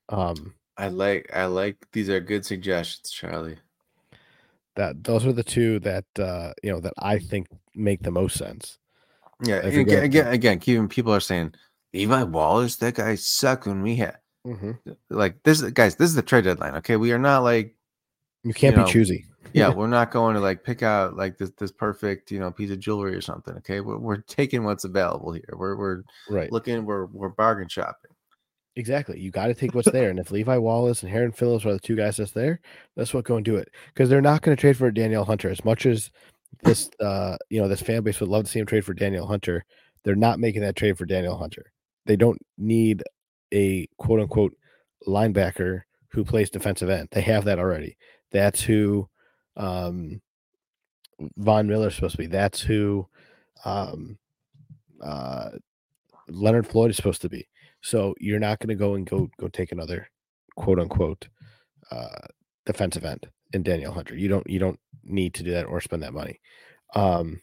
Um, 0.08 0.54
I 0.76 0.88
like 0.88 1.30
I 1.34 1.46
like 1.46 1.86
these 1.92 2.08
are 2.10 2.20
good 2.20 2.44
suggestions, 2.44 3.10
Charlie. 3.10 3.58
that 4.76 5.04
those 5.04 5.26
are 5.26 5.32
the 5.32 5.44
two 5.44 5.78
that 5.80 6.04
uh, 6.18 6.52
you 6.62 6.72
know 6.72 6.80
that 6.80 6.94
I 6.98 7.18
think 7.18 7.48
make 7.74 8.02
the 8.02 8.10
most 8.10 8.36
sense. 8.38 8.78
Yeah, 9.44 9.60
If 9.64 9.74
and 9.74 9.74
you 9.76 9.80
again, 9.82 10.04
again, 10.04 10.26
again, 10.32 10.58
keeping 10.60 10.88
people 10.88 11.12
are 11.14 11.20
saying 11.20 11.54
Levi 11.92 12.22
Wallace, 12.24 12.76
that 12.76 12.94
guy 12.94 13.14
sucked 13.16 13.66
when 13.66 13.82
we 13.82 13.96
had 13.96 14.18
Mm-hmm. 14.46 14.72
like 15.10 15.42
this 15.44 15.62
guys, 15.62 15.96
this 15.96 16.08
is 16.08 16.14
the 16.14 16.22
trade 16.22 16.44
deadline. 16.44 16.74
Okay. 16.76 16.96
We 16.96 17.12
are 17.12 17.18
not 17.18 17.44
like 17.44 17.74
You 18.44 18.52
can't 18.52 18.76
You 18.76 18.84
be 18.84 18.90
choosy. 18.90 19.24
yeah, 19.52 19.68
we're 19.74 19.86
not 19.86 20.10
going 20.10 20.34
to 20.34 20.40
like 20.40 20.64
pick 20.64 20.82
out 20.82 21.16
like 21.16 21.38
this 21.38 21.50
this 21.58 21.70
perfect, 21.70 22.30
you 22.32 22.40
know, 22.40 22.50
piece 22.50 22.70
of 22.70 22.80
jewelry 22.80 23.14
or 23.14 23.20
something. 23.20 23.54
Okay. 23.58 23.80
We're, 23.80 23.98
we're 23.98 24.16
taking 24.22 24.64
what's 24.64 24.84
available 24.84 25.32
here. 25.32 25.54
We're 25.54 25.76
we're 25.76 26.02
Right. 26.28 26.50
looking, 26.50 26.84
we're 26.84 27.06
we're 27.06 27.28
bargain 27.28 27.68
shopping. 27.68 28.10
Exactly. 28.74 29.20
You 29.20 29.30
got 29.30 29.46
to 29.48 29.54
take 29.54 29.74
what's 29.74 29.90
there. 29.92 30.08
And 30.10 30.18
if 30.18 30.30
Levi 30.30 30.56
Wallace 30.56 31.02
and 31.02 31.12
Harrison 31.12 31.32
Phillips 31.36 31.64
are 31.66 31.74
the 31.74 31.78
two 31.78 31.94
guys 31.94 32.16
that's 32.16 32.32
there, 32.32 32.58
that's 32.96 33.12
what 33.14 33.24
go 33.24 33.36
and 33.36 33.44
do 33.44 33.56
it. 33.56 33.68
Because 33.92 34.08
they're 34.08 34.22
not 34.22 34.40
going 34.42 34.56
to 34.56 34.60
trade 34.60 34.76
for 34.78 34.90
Danielle 34.90 35.24
Hunter 35.26 35.50
as 35.50 35.64
much 35.64 35.86
as 35.86 36.10
this 36.64 36.90
uh 37.00 37.36
you 37.50 37.60
know 37.60 37.68
this 37.68 37.80
fan 37.82 38.02
base 38.02 38.18
would 38.20 38.28
love 38.28 38.44
to 38.44 38.50
see 38.50 38.58
him 38.58 38.66
trade 38.66 38.84
for 38.84 38.94
Danielle 38.94 39.26
Hunter. 39.26 39.64
They're 40.04 40.16
not 40.16 40.40
making 40.40 40.62
that 40.62 40.74
trade 40.74 40.98
for 40.98 41.04
Danielle 41.04 41.36
Hunter. 41.38 41.70
They 42.06 42.16
don't 42.16 42.38
need 42.58 43.04
a 43.52 43.86
quote 43.98 44.20
unquote 44.20 44.56
linebacker 45.06 45.82
who 46.08 46.24
plays 46.24 46.50
defensive 46.50 46.90
end. 46.90 47.08
They 47.12 47.22
have 47.22 47.44
that 47.44 47.58
already. 47.58 47.96
That's 48.30 48.62
who 48.62 49.08
um 49.56 50.20
Von 51.36 51.68
Miller's 51.68 51.94
supposed 51.94 52.12
to 52.12 52.18
be. 52.18 52.26
That's 52.26 52.60
who 52.60 53.06
um 53.64 54.18
uh 55.02 55.50
Leonard 56.28 56.66
Floyd 56.66 56.90
is 56.90 56.96
supposed 56.96 57.22
to 57.22 57.28
be. 57.28 57.48
So 57.82 58.14
you're 58.18 58.38
not 58.40 58.58
going 58.60 58.68
to 58.68 58.74
go 58.74 58.94
and 58.94 59.06
go 59.06 59.28
go 59.38 59.48
take 59.48 59.72
another 59.72 60.08
quote 60.56 60.78
unquote 60.78 61.28
uh, 61.90 62.26
defensive 62.64 63.04
end 63.04 63.28
in 63.52 63.62
Danielle 63.62 63.92
Hunter. 63.92 64.16
You 64.16 64.28
don't 64.28 64.48
you 64.48 64.58
don't 64.58 64.78
need 65.04 65.34
to 65.34 65.42
do 65.42 65.50
that 65.52 65.66
or 65.66 65.80
spend 65.80 66.02
that 66.02 66.14
money. 66.14 66.40
Um, 66.94 67.40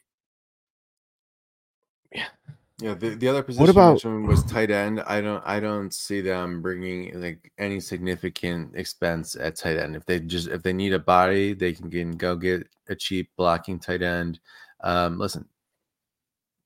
Yeah, 2.81 2.93
the, 2.93 3.09
the 3.09 3.27
other 3.27 3.43
position 3.43 3.61
what 3.61 3.69
about- 3.69 4.03
was 4.27 4.43
tight 4.43 4.71
end. 4.71 5.01
I 5.01 5.19
don't 5.19 5.43
I 5.45 5.59
don't 5.59 5.93
see 5.93 6.21
them 6.21 6.61
bringing 6.61 7.19
like 7.19 7.51
any 7.57 7.79
significant 7.81 8.75
expense 8.75 9.35
at 9.35 9.57
tight 9.57 9.77
end. 9.77 9.95
If 9.97 10.05
they 10.05 10.19
just 10.21 10.47
if 10.47 10.63
they 10.63 10.71
need 10.71 10.93
a 10.93 10.99
body, 10.99 11.53
they 11.53 11.73
can, 11.73 11.89
can 11.91 12.11
go 12.15 12.35
get 12.37 12.67
a 12.87 12.95
cheap 12.95 13.29
blocking 13.35 13.79
tight 13.79 14.01
end. 14.01 14.39
Um, 14.81 15.19
listen, 15.19 15.45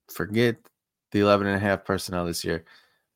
forget 0.09 0.57
the 1.11 1.21
11 1.21 1.47
and 1.47 1.55
a 1.55 1.59
half 1.59 1.83
personnel 1.85 2.25
this 2.25 2.43
year. 2.45 2.63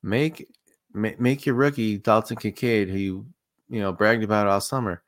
Make 0.02 0.48
make, 0.92 1.20
make 1.20 1.46
your 1.46 1.54
rookie 1.54 1.98
Dalton 1.98 2.36
Kincaid, 2.36 2.88
who 2.88 2.98
you 2.98 3.26
you 3.68 3.80
know 3.80 3.92
bragged 3.92 4.24
about 4.24 4.48
all 4.48 4.60
summer. 4.60 5.02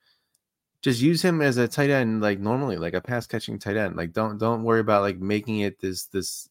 Just 0.83 1.01
use 1.01 1.23
him 1.23 1.43
as 1.43 1.57
a 1.57 1.69
tight 1.69 1.91
end, 1.91 2.23
like 2.23 2.39
normally, 2.39 2.77
like 2.77 2.95
a 2.95 3.01
pass 3.01 3.27
catching 3.27 3.59
tight 3.59 3.77
end. 3.77 3.97
Like 3.97 4.13
don't 4.13 4.39
don't 4.39 4.63
worry 4.63 4.81
about 4.81 5.03
like 5.03 5.19
making 5.19 5.61
it 5.61 5.81
this 5.81 6.05
this 6.05 6.49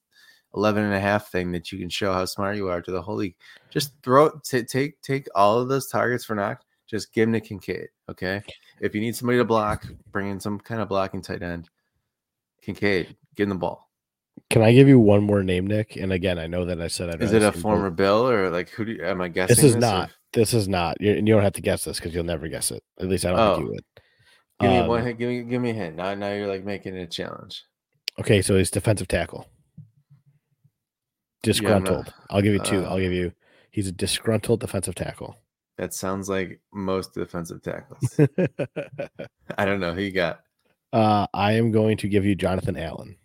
11 0.56 0.84
and 0.84 0.94
a 0.94 1.00
half 1.00 1.32
thing 1.32 1.52
that 1.52 1.72
you 1.72 1.78
can 1.80 1.90
show 1.90 2.12
how 2.14 2.26
smart 2.26 2.56
you 2.58 2.68
are 2.70 2.82
to 2.82 2.92
the 2.92 3.02
whole 3.02 3.16
league. 3.16 3.36
Just 3.70 3.94
throw 4.04 4.30
t- 4.44 4.64
take 4.64 5.02
take 5.02 5.28
all 5.36 5.60
of 5.60 5.70
those 5.70 5.88
targets 5.88 6.26
for 6.26 6.36
Knox. 6.36 6.66
Just 6.88 7.14
give 7.14 7.28
them 7.28 7.34
to 7.34 7.40
Kincaid. 7.48 7.90
Okay. 8.10 8.42
If 8.82 8.96
you 8.96 9.02
need 9.02 9.16
somebody 9.16 9.38
to 9.38 9.46
block, 9.46 9.86
bring 10.12 10.28
in 10.30 10.40
some 10.40 10.60
kind 10.60 10.82
of 10.82 10.90
blocking 10.90 11.22
tight 11.22 11.44
end. 11.44 11.70
Kincaid, 12.62 13.16
give 13.36 13.44
him 13.46 13.50
the 13.50 13.56
ball. 13.56 13.90
can 14.50 14.62
I 14.64 14.74
give 14.74 14.88
you 14.88 15.00
one 15.00 15.24
more 15.24 15.44
name, 15.44 15.68
Nick? 15.68 15.96
And 15.96 16.12
again, 16.12 16.40
I 16.40 16.48
know 16.48 16.66
that 16.66 16.82
I 16.82 16.88
said 16.88 17.10
I'd 17.10 17.22
Is 17.22 17.32
it 17.34 17.44
a 17.44 17.52
former. 17.52 17.90
Bill 17.92 18.28
or 18.30 18.50
like 18.50 18.70
who 18.70 18.86
do 18.86 18.94
you, 18.94 19.06
am 19.06 19.22
I 19.22 19.28
guessing? 19.30 19.56
This 19.56 19.64
is 19.64 19.76
or- 19.76 19.80
not. 19.80 20.10
This 20.34 20.54
is 20.54 20.68
not. 20.68 20.98
You're, 21.02 21.16
you 21.16 21.22
don't 21.26 21.42
have 21.42 21.54
to 21.54 21.62
guess 21.62 21.86
this 21.86 21.98
because 22.00 22.14
you'll 22.14 22.24
never 22.24 22.48
guess 22.48 22.70
it. 22.72 22.84
At 23.00 23.08
least 23.08 23.26
I 23.26 23.32
don't 23.32 23.56
think 23.56 23.58
Oh. 23.58 23.62
you 23.68 23.72
would. 23.74 23.84
Give 24.60 24.70
me 24.72 24.78
Um, 24.80 24.88
one. 24.88 25.04
hint, 25.06 25.18
Give 25.20 25.30
me 25.30 25.42
give 25.44 25.62
me 25.62 25.70
a 25.72 25.74
hint. 25.74 25.96
Now 25.96 26.14
now 26.16 26.32
you're 26.34 26.48
like 26.48 26.64
making 26.66 26.96
it 26.96 27.02
a 27.02 27.08
challenge. 27.08 27.64
Okay, 28.20 28.42
so 28.42 28.58
he's 28.58 28.70
defensive 28.72 29.08
tackle. 29.08 29.48
Disgruntled. 31.44 32.14
I'll 32.30 32.42
give 32.42 32.54
you 32.54 32.60
two. 32.60 32.84
I'll 32.84 32.94
uh, 32.94 33.00
give 33.00 33.14
you. 33.14 33.32
He's 33.72 33.88
a 33.88 33.92
disgruntled 33.92 34.60
defensive 34.60 34.96
tackle. 34.96 35.38
That 35.78 35.94
sounds 35.94 36.28
like 36.28 36.60
most 36.74 37.14
defensive 37.14 37.62
tackles. 37.62 38.20
I 39.58 39.66
don't 39.66 39.80
know 39.80 39.94
who 39.94 40.02
you 40.02 40.12
got. 40.12 40.42
uh, 40.92 41.28
I 41.34 41.54
am 41.54 41.72
going 41.72 41.98
to 41.98 42.10
give 42.10 42.26
you 42.26 42.36
Jonathan 42.36 42.76
Allen. 42.76 43.16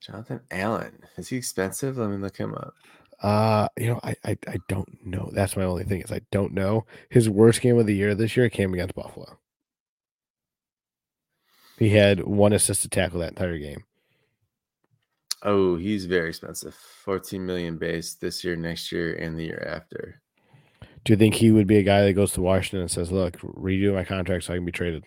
Jonathan 0.00 0.40
Allen. 0.52 1.02
Is 1.16 1.28
he 1.28 1.36
expensive? 1.36 1.98
Let 1.98 2.10
me 2.10 2.18
look 2.18 2.36
him 2.36 2.54
up. 2.54 2.74
Uh, 3.20 3.66
you 3.78 3.86
know, 3.88 3.98
I, 4.04 4.14
I 4.24 4.36
I 4.46 4.56
don't 4.68 5.04
know. 5.04 5.30
That's 5.32 5.56
my 5.56 5.64
only 5.64 5.84
thing 5.84 6.02
is 6.02 6.12
I 6.12 6.20
don't 6.30 6.52
know. 6.52 6.84
His 7.10 7.28
worst 7.30 7.62
game 7.62 7.78
of 7.78 7.86
the 7.86 7.94
year 7.96 8.14
this 8.14 8.36
year 8.36 8.48
came 8.50 8.74
against 8.74 8.94
Buffalo. 8.94 9.38
He 11.78 11.90
had 11.90 12.24
one 12.24 12.52
assisted 12.52 12.92
tackle 12.92 13.20
that 13.20 13.30
entire 13.30 13.58
game. 13.58 13.84
Oh, 15.46 15.76
he's 15.76 16.06
very 16.06 16.30
expensive. 16.30 16.74
14 16.74 17.46
million 17.46 17.78
base 17.78 18.14
this 18.14 18.42
year, 18.42 18.56
next 18.56 18.90
year, 18.90 19.14
and 19.14 19.38
the 19.38 19.44
year 19.44 19.64
after. 19.72 20.20
Do 21.04 21.12
you 21.12 21.16
think 21.16 21.36
he 21.36 21.52
would 21.52 21.68
be 21.68 21.78
a 21.78 21.84
guy 21.84 22.02
that 22.02 22.14
goes 22.14 22.32
to 22.32 22.42
Washington 22.42 22.80
and 22.80 22.90
says, 22.90 23.12
"Look, 23.12 23.38
redo 23.38 23.94
my 23.94 24.02
contract 24.02 24.42
so 24.44 24.52
I 24.52 24.56
can 24.56 24.64
be 24.64 24.72
traded"? 24.72 25.04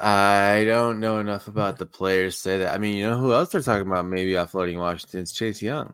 I 0.00 0.64
don't 0.66 0.98
know 0.98 1.18
enough 1.18 1.46
about 1.46 1.76
the 1.76 1.84
players 1.84 2.36
to 2.36 2.40
say 2.40 2.58
that. 2.58 2.74
I 2.74 2.78
mean, 2.78 2.96
you 2.96 3.06
know 3.06 3.18
who 3.18 3.34
else 3.34 3.50
they're 3.50 3.60
talking 3.60 3.86
about 3.86 4.06
maybe 4.06 4.32
offloading 4.32 4.78
Washington's 4.78 5.30
Chase 5.30 5.60
Young. 5.60 5.92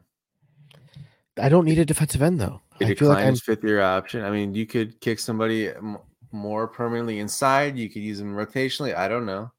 I 1.37 1.49
don't 1.49 1.65
need 1.65 1.81
a 1.81 1.85
defensive 1.85 2.23
end 2.23 2.41
though. 2.41 2.63
He 2.79 2.85
I 2.85 2.95
feel 2.95 3.09
like 3.09 3.17
declined 3.19 3.27
I'm 3.27 3.33
his 3.33 3.43
fifth 3.43 3.65
year 3.65 3.81
option. 3.83 4.23
I 4.23 4.31
mean, 4.31 4.55
you 4.55 4.65
could 4.65 5.01
kick 5.01 5.19
somebody 5.19 5.71
m- 5.71 5.99
more 6.31 6.69
permanently 6.69 7.19
inside. 7.19 7.77
You 7.77 7.91
could 7.91 8.03
use 8.03 8.19
them 8.19 8.37
rotationally. 8.37 8.95
I 8.97 9.09
don't 9.09 9.27
know. 9.27 9.51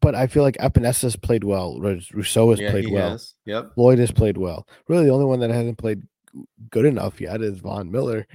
But 0.00 0.14
I 0.14 0.26
feel 0.26 0.42
like 0.42 0.56
Epenesa 0.58 1.02
has 1.02 1.16
played 1.16 1.44
well. 1.44 1.80
Rousseau 1.80 2.50
has 2.50 2.60
yeah, 2.60 2.70
played 2.70 2.90
well. 2.90 3.10
has. 3.10 3.34
Yep. 3.46 3.74
Floyd 3.74 3.98
has 3.98 4.12
played 4.12 4.36
well. 4.38 4.66
Really, 4.88 5.06
the 5.06 5.10
only 5.12 5.24
one 5.24 5.40
that 5.40 5.50
hasn't 5.50 5.78
played 5.78 6.02
good 6.70 6.84
enough 6.84 7.20
yet 7.20 7.42
is 7.42 7.58
Von 7.58 7.90
Miller. 7.90 8.26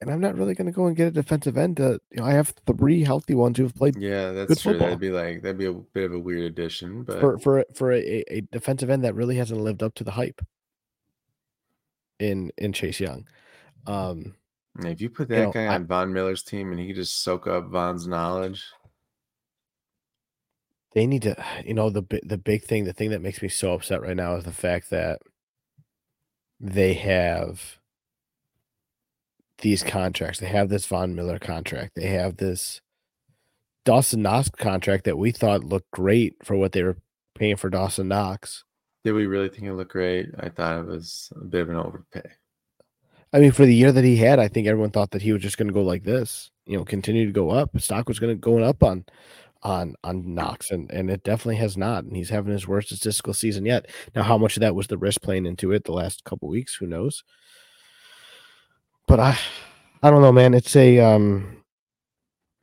And 0.00 0.10
I'm 0.10 0.20
not 0.20 0.36
really 0.36 0.54
going 0.54 0.66
to 0.66 0.72
go 0.72 0.86
and 0.86 0.94
get 0.96 1.08
a 1.08 1.10
defensive 1.10 1.56
end. 1.56 1.78
To, 1.78 1.98
you 2.10 2.18
know, 2.18 2.24
I 2.24 2.32
have 2.32 2.52
three 2.66 3.02
healthy 3.02 3.34
ones 3.34 3.56
who 3.56 3.64
have 3.64 3.74
played 3.74 3.96
Yeah, 3.96 4.32
that's 4.32 4.60
true. 4.60 4.72
football. 4.72 4.88
That'd 4.88 5.00
be 5.00 5.10
like 5.10 5.42
that'd 5.42 5.56
be 5.58 5.66
a 5.66 5.72
bit 5.72 6.04
of 6.04 6.12
a 6.12 6.18
weird 6.18 6.42
addition, 6.42 7.02
but 7.02 7.18
for 7.20 7.38
for 7.38 7.64
for 7.74 7.92
a, 7.92 8.22
a 8.28 8.40
defensive 8.52 8.90
end 8.90 9.04
that 9.04 9.14
really 9.14 9.36
hasn't 9.36 9.60
lived 9.60 9.82
up 9.82 9.94
to 9.94 10.04
the 10.04 10.10
hype 10.10 10.42
in 12.18 12.50
in 12.58 12.72
Chase 12.72 13.00
Young. 13.00 13.26
Um, 13.86 14.34
if 14.80 15.00
you 15.00 15.08
put 15.10 15.30
you 15.30 15.36
that 15.36 15.42
know, 15.44 15.52
guy 15.52 15.64
I- 15.64 15.74
on 15.74 15.86
Von 15.86 16.12
Miller's 16.12 16.42
team 16.42 16.70
and 16.72 16.80
he 16.80 16.86
could 16.88 16.96
just 16.96 17.22
soak 17.22 17.46
up 17.46 17.68
Von's 17.70 18.06
knowledge, 18.06 18.64
they 20.96 21.06
need 21.06 21.20
to, 21.20 21.36
you 21.62 21.74
know, 21.74 21.90
the 21.90 22.02
the 22.22 22.38
big 22.38 22.64
thing, 22.64 22.84
the 22.84 22.92
thing 22.94 23.10
that 23.10 23.20
makes 23.20 23.42
me 23.42 23.50
so 23.50 23.74
upset 23.74 24.00
right 24.00 24.16
now 24.16 24.34
is 24.36 24.44
the 24.44 24.50
fact 24.50 24.88
that 24.88 25.20
they 26.58 26.94
have 26.94 27.78
these 29.58 29.82
contracts. 29.82 30.40
They 30.40 30.46
have 30.46 30.70
this 30.70 30.86
Von 30.86 31.14
Miller 31.14 31.38
contract. 31.38 31.96
They 31.96 32.06
have 32.06 32.38
this 32.38 32.80
Dawson 33.84 34.22
Knox 34.22 34.48
contract 34.48 35.04
that 35.04 35.18
we 35.18 35.32
thought 35.32 35.64
looked 35.64 35.90
great 35.90 36.34
for 36.42 36.56
what 36.56 36.72
they 36.72 36.82
were 36.82 36.96
paying 37.34 37.56
for 37.56 37.68
Dawson 37.68 38.08
Knox. 38.08 38.64
did 39.04 39.12
we 39.12 39.26
really 39.26 39.50
think 39.50 39.64
it 39.64 39.74
looked 39.74 39.92
great? 39.92 40.30
I 40.40 40.48
thought 40.48 40.78
it 40.78 40.86
was 40.86 41.30
a 41.36 41.44
bit 41.44 41.60
of 41.60 41.68
an 41.68 41.76
overpay. 41.76 42.30
I 43.34 43.38
mean, 43.38 43.52
for 43.52 43.66
the 43.66 43.74
year 43.74 43.92
that 43.92 44.04
he 44.04 44.16
had, 44.16 44.38
I 44.38 44.48
think 44.48 44.66
everyone 44.66 44.92
thought 44.92 45.10
that 45.10 45.20
he 45.20 45.32
was 45.34 45.42
just 45.42 45.58
going 45.58 45.68
to 45.68 45.74
go 45.74 45.82
like 45.82 46.04
this, 46.04 46.50
you 46.64 46.78
know, 46.78 46.86
continue 46.86 47.26
to 47.26 47.32
go 47.32 47.50
up. 47.50 47.78
Stock 47.78 48.08
was 48.08 48.18
going 48.18 48.34
to 48.34 48.40
go 48.40 48.58
up 48.60 48.82
on, 48.82 49.04
on, 49.62 49.94
on 50.04 50.34
Knox, 50.34 50.70
and 50.70 50.90
and 50.90 51.10
it 51.10 51.24
definitely 51.24 51.56
has 51.56 51.76
not. 51.76 52.04
And 52.04 52.16
he's 52.16 52.30
having 52.30 52.52
his 52.52 52.68
worst 52.68 52.88
statistical 52.88 53.34
season 53.34 53.66
yet. 53.66 53.86
Now, 54.14 54.22
how 54.22 54.38
much 54.38 54.56
of 54.56 54.60
that 54.60 54.74
was 54.74 54.86
the 54.86 54.98
risk 54.98 55.22
playing 55.22 55.46
into 55.46 55.72
it 55.72 55.84
the 55.84 55.92
last 55.92 56.24
couple 56.24 56.48
weeks? 56.48 56.76
Who 56.76 56.86
knows? 56.86 57.24
But 59.06 59.20
I, 59.20 59.38
I 60.02 60.10
don't 60.10 60.22
know, 60.22 60.32
man. 60.32 60.54
It's 60.54 60.74
a 60.76 60.98
um, 61.00 61.62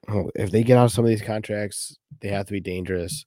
oh, 0.09 0.29
if 0.35 0.51
they 0.51 0.63
get 0.63 0.77
out 0.77 0.85
of 0.85 0.91
some 0.91 1.05
of 1.05 1.09
these 1.09 1.21
contracts, 1.21 1.97
they 2.21 2.29
have 2.29 2.45
to 2.47 2.53
be 2.53 2.61
dangerous. 2.61 3.25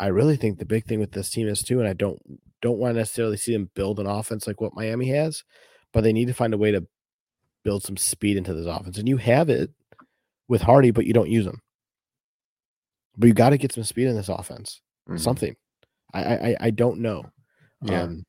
I 0.00 0.08
really 0.08 0.36
think 0.36 0.58
the 0.58 0.64
big 0.64 0.84
thing 0.84 1.00
with 1.00 1.12
this 1.12 1.30
team 1.30 1.48
is 1.48 1.62
too, 1.62 1.80
and 1.80 1.88
I 1.88 1.92
don't 1.92 2.20
don't 2.60 2.78
want 2.78 2.94
to 2.94 2.98
necessarily 2.98 3.36
see 3.36 3.52
them 3.52 3.70
build 3.74 4.00
an 4.00 4.06
offense 4.06 4.46
like 4.46 4.60
what 4.60 4.74
Miami 4.74 5.08
has, 5.10 5.44
but 5.92 6.02
they 6.02 6.12
need 6.12 6.28
to 6.28 6.34
find 6.34 6.54
a 6.54 6.58
way 6.58 6.70
to 6.72 6.86
build 7.64 7.82
some 7.82 7.96
speed 7.96 8.36
into 8.36 8.54
this 8.54 8.66
offense. 8.66 8.98
And 8.98 9.08
you 9.08 9.16
have 9.18 9.48
it 9.48 9.70
with 10.48 10.62
Harty, 10.62 10.90
but 10.90 11.06
you 11.06 11.12
don't 11.12 11.30
use 11.30 11.46
him. 11.46 11.60
But 13.18 13.26
you 13.26 13.34
got 13.34 13.50
to 13.50 13.58
get 13.58 13.72
some 13.72 13.84
speed 13.84 14.06
in 14.06 14.16
this 14.16 14.28
offense. 14.28 14.80
Mhm. 15.08 15.18
Something. 15.20 15.56
I, 16.14 16.22
I 16.22 16.56
I 16.60 16.70
don't 16.70 17.00
know. 17.00 17.24
Yeah. 17.82 18.02
Um, 18.02 18.24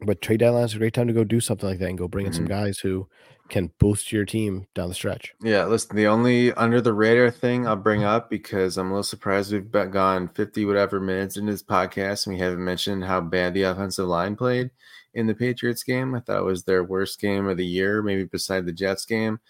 but 0.00 0.20
trade 0.22 0.40
deadline 0.40 0.64
is 0.64 0.74
a 0.74 0.78
great 0.78 0.94
time 0.94 1.08
to 1.08 1.12
go 1.12 1.24
do 1.24 1.40
something 1.40 1.68
like 1.68 1.78
that 1.80 1.88
and 1.88 1.98
go 1.98 2.06
bring 2.08 2.26
in 2.26 2.32
some 2.32 2.44
Mhm. 2.46 2.48
guys 2.50 2.78
who 2.78 3.08
can 3.48 3.72
boost 3.80 4.12
your 4.12 4.24
team 4.24 4.66
down 4.74 4.88
the 4.88 4.94
stretch. 4.94 5.34
Yeah, 5.42 5.64
listen, 5.64 5.96
the 5.96 6.06
only 6.06 6.52
under 6.52 6.80
the 6.80 6.92
radar 6.92 7.30
thing 7.30 7.66
I'll 7.66 7.76
bring 7.76 8.04
up 8.14 8.30
because 8.30 8.76
I'm 8.76 8.86
a 8.88 8.90
little 8.90 9.02
surprised 9.02 9.52
we've 9.52 9.70
gone 9.70 10.28
50 10.28 10.64
whatever 10.66 11.00
minutes 11.00 11.36
into 11.36 11.52
this 11.52 11.62
podcast 11.62 12.26
and 12.26 12.34
we 12.36 12.40
haven't 12.40 12.62
mentioned 12.64 13.04
how 13.04 13.20
bad 13.22 13.54
the 13.54 13.62
offensive 13.64 14.06
line 14.06 14.36
played 14.36 14.70
in 15.14 15.26
the 15.26 15.34
Patriots 15.34 15.82
game. 15.82 16.14
I 16.14 16.20
thought 16.20 16.40
it 16.40 16.44
was 16.44 16.62
their 16.64 16.84
worst 16.84 17.20
game 17.20 17.46
of 17.48 17.56
the 17.56 17.66
year, 17.66 18.02
maybe 18.02 18.24
beside 18.24 18.66
the 18.66 18.72
Jets 18.72 19.04
game. 19.06 19.40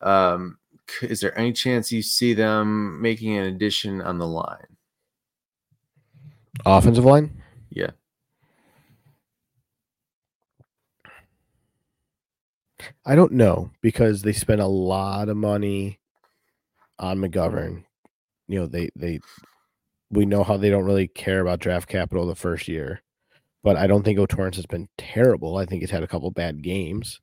Um, 0.00 0.58
is 1.02 1.20
there 1.20 1.36
any 1.38 1.52
chance 1.52 1.92
you 1.92 2.02
see 2.02 2.34
them 2.34 3.00
making 3.00 3.36
an 3.36 3.44
addition 3.44 4.00
on 4.00 4.18
the 4.18 4.26
line? 4.26 4.76
Offensive 6.66 7.04
line. 7.04 7.42
Yeah. 7.70 7.90
I 13.04 13.14
don't 13.14 13.32
know 13.32 13.70
because 13.80 14.22
they 14.22 14.32
spent 14.32 14.60
a 14.60 14.66
lot 14.66 15.28
of 15.28 15.36
money 15.36 15.98
on 16.98 17.18
McGovern. 17.18 17.84
You 18.46 18.60
know, 18.60 18.66
they 18.66 18.90
they 18.96 19.20
we 20.10 20.26
know 20.26 20.42
how 20.42 20.56
they 20.56 20.70
don't 20.70 20.84
really 20.84 21.08
care 21.08 21.40
about 21.40 21.60
draft 21.60 21.88
capital 21.88 22.26
the 22.26 22.34
first 22.34 22.68
year. 22.68 23.02
But 23.62 23.76
I 23.76 23.86
don't 23.86 24.04
think 24.04 24.18
O'Torrance 24.18 24.56
has 24.56 24.66
been 24.66 24.88
terrible. 24.96 25.56
I 25.56 25.66
think 25.66 25.82
he's 25.82 25.90
had 25.90 26.02
a 26.02 26.06
couple 26.06 26.30
bad 26.30 26.62
games, 26.62 27.20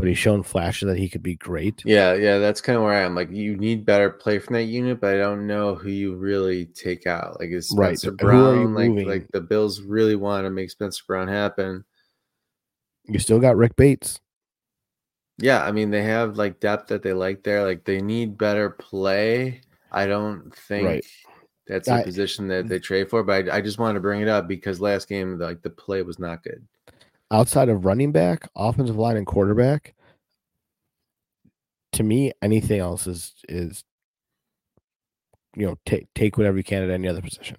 but 0.00 0.08
he's 0.08 0.18
shown 0.18 0.42
flashes 0.42 0.88
that 0.88 0.98
he 0.98 1.08
could 1.08 1.22
be 1.22 1.36
great. 1.36 1.82
Yeah, 1.84 2.14
yeah, 2.14 2.38
that's 2.38 2.60
kind 2.60 2.76
of 2.76 2.82
where 2.82 2.94
I 2.94 3.02
am. 3.02 3.14
Like, 3.14 3.30
you 3.30 3.56
need 3.56 3.86
better 3.86 4.10
play 4.10 4.38
from 4.38 4.54
that 4.54 4.64
unit, 4.64 5.00
but 5.00 5.14
I 5.14 5.18
don't 5.18 5.46
know 5.46 5.74
who 5.76 5.90
you 5.90 6.16
really 6.16 6.66
take 6.66 7.06
out. 7.06 7.38
Like, 7.38 7.50
is 7.50 7.72
Right, 7.76 7.98
Spencer 7.98 8.10
you 8.10 8.16
Brown? 8.16 8.74
Like, 8.74 8.88
moving? 8.88 9.08
like 9.08 9.28
the 9.32 9.40
Bills 9.40 9.82
really 9.82 10.16
want 10.16 10.44
to 10.44 10.50
make 10.50 10.70
Spencer 10.70 11.04
Brown 11.06 11.28
happen. 11.28 11.84
You 13.06 13.18
still 13.18 13.38
got 13.38 13.56
Rick 13.56 13.76
Bates. 13.76 14.20
Yeah, 15.38 15.64
I 15.64 15.72
mean 15.72 15.90
they 15.90 16.02
have 16.02 16.36
like 16.36 16.60
depth 16.60 16.88
that 16.88 17.02
they 17.02 17.12
like 17.14 17.42
there. 17.42 17.64
Like 17.64 17.84
they 17.84 18.00
need 18.00 18.36
better 18.36 18.70
play. 18.70 19.62
I 19.90 20.06
don't 20.06 20.54
think 20.54 20.86
Right. 20.86 21.06
that's 21.66 21.88
a 21.88 21.94
I- 21.94 22.02
position 22.02 22.46
that 22.48 22.66
mm. 22.66 22.68
they 22.68 22.78
trade 22.78 23.08
for. 23.08 23.22
But 23.24 23.48
I, 23.48 23.56
I 23.56 23.60
just 23.62 23.78
wanted 23.78 23.94
to 23.94 24.00
bring 24.00 24.20
it 24.20 24.28
up 24.28 24.46
because 24.46 24.80
last 24.80 25.08
game, 25.08 25.38
like 25.38 25.62
the 25.62 25.70
play 25.70 26.02
was 26.02 26.18
not 26.18 26.42
good. 26.44 26.66
Outside 27.30 27.68
of 27.68 27.84
running 27.84 28.12
back, 28.12 28.48
offensive 28.56 28.96
line, 28.96 29.16
and 29.16 29.26
quarterback, 29.26 29.94
to 31.92 32.02
me, 32.02 32.32
anything 32.42 32.80
else 32.80 33.06
is 33.06 33.34
is 33.48 33.84
you 35.56 35.66
know 35.66 35.76
take 35.86 36.12
take 36.14 36.36
whatever 36.36 36.56
you 36.56 36.64
can 36.64 36.82
at 36.82 36.90
any 36.90 37.08
other 37.08 37.22
position. 37.22 37.56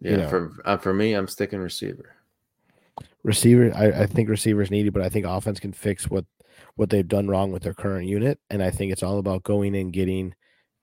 Yeah, 0.00 0.10
You 0.10 0.16
know. 0.18 0.28
for 0.28 0.52
uh, 0.64 0.76
for 0.76 0.92
me, 0.92 1.14
I'm 1.14 1.28
sticking 1.28 1.60
receiver. 1.60 2.14
Receiver, 3.22 3.72
I, 3.74 4.02
I 4.02 4.06
think 4.06 4.28
receivers 4.28 4.70
needed, 4.70 4.92
but 4.92 5.02
I 5.02 5.08
think 5.08 5.26
offense 5.26 5.60
can 5.60 5.72
fix 5.72 6.08
what 6.08 6.24
what 6.76 6.90
they've 6.90 7.06
done 7.06 7.28
wrong 7.28 7.52
with 7.52 7.62
their 7.62 7.74
current 7.74 8.08
unit, 8.08 8.38
and 8.50 8.62
I 8.62 8.70
think 8.70 8.92
it's 8.92 9.02
all 9.02 9.18
about 9.18 9.42
going 9.42 9.76
and 9.76 9.92
getting 9.92 10.34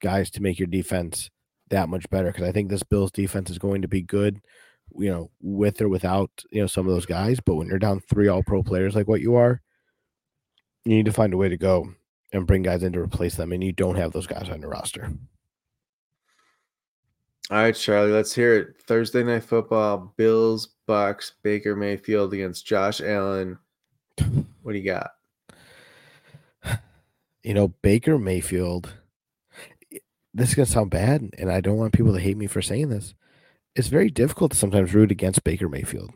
guys 0.02 0.30
to 0.32 0.42
make 0.42 0.60
your 0.60 0.68
defense 0.68 1.30
that 1.70 1.90
much 1.90 2.10
better. 2.10 2.28
Because 2.28 2.48
I 2.48 2.52
think 2.52 2.70
this 2.70 2.84
Bills 2.84 3.12
defense 3.12 3.50
is 3.50 3.58
going 3.58 3.82
to 3.82 3.88
be 3.88 4.02
good, 4.02 4.42
you 4.98 5.10
know, 5.10 5.30
with 5.42 5.82
or 5.82 5.90
without 5.90 6.30
you 6.52 6.62
know 6.62 6.68
some 6.68 6.88
of 6.88 6.94
those 6.94 7.06
guys. 7.06 7.40
But 7.40 7.56
when 7.56 7.68
you're 7.68 7.80
down 7.80 8.00
three 8.00 8.28
All 8.28 8.44
Pro 8.44 8.64
players 8.64 8.96
like 8.96 9.08
what 9.08 9.22
you 9.22 9.36
are, 9.36 9.62
you 10.86 10.96
need 10.96 11.06
to 11.06 11.14
find 11.14 11.34
a 11.34 11.38
way 11.38 11.50
to 11.50 11.58
go 11.58 11.88
and 12.32 12.48
bring 12.48 12.64
guys 12.64 12.84
in 12.84 12.94
to 12.94 13.00
replace 13.00 13.36
them, 13.36 13.52
and 13.52 13.64
you 13.64 13.72
don't 13.72 13.96
have 13.96 14.12
those 14.12 14.28
guys 14.28 14.50
on 14.50 14.62
your 14.62 14.70
roster. 14.70 15.12
All 17.52 17.58
right, 17.58 17.76
Charlie, 17.76 18.12
let's 18.12 18.34
hear 18.34 18.56
it. 18.56 18.82
Thursday 18.88 19.24
night 19.24 19.44
football: 19.44 20.14
Bills, 20.18 20.76
Bucks, 20.88 21.34
Baker 21.44 21.76
Mayfield 21.76 22.34
against 22.34 22.66
Josh 22.66 23.02
Allen. 23.02 23.58
What 24.62 24.72
do 24.72 24.80
you 24.80 24.86
got? 24.86 25.12
You 27.44 27.54
know, 27.54 27.68
Baker 27.84 28.18
Mayfield. 28.18 28.92
This 30.34 30.50
is 30.50 30.56
gonna 30.56 30.66
sound 30.66 30.90
bad, 30.90 31.30
and 31.38 31.52
I 31.52 31.62
don't 31.62 31.78
want 31.78 31.94
people 31.94 32.14
to 32.14 32.20
hate 32.20 32.38
me 32.38 32.48
for 32.48 32.62
saying 32.62 32.90
this. 32.90 33.14
It's 33.76 33.88
very 33.90 34.10
difficult 34.10 34.52
to 34.52 34.58
sometimes 34.58 34.94
root 34.94 35.12
against 35.12 35.44
Baker 35.44 35.68
Mayfield. 35.68 36.12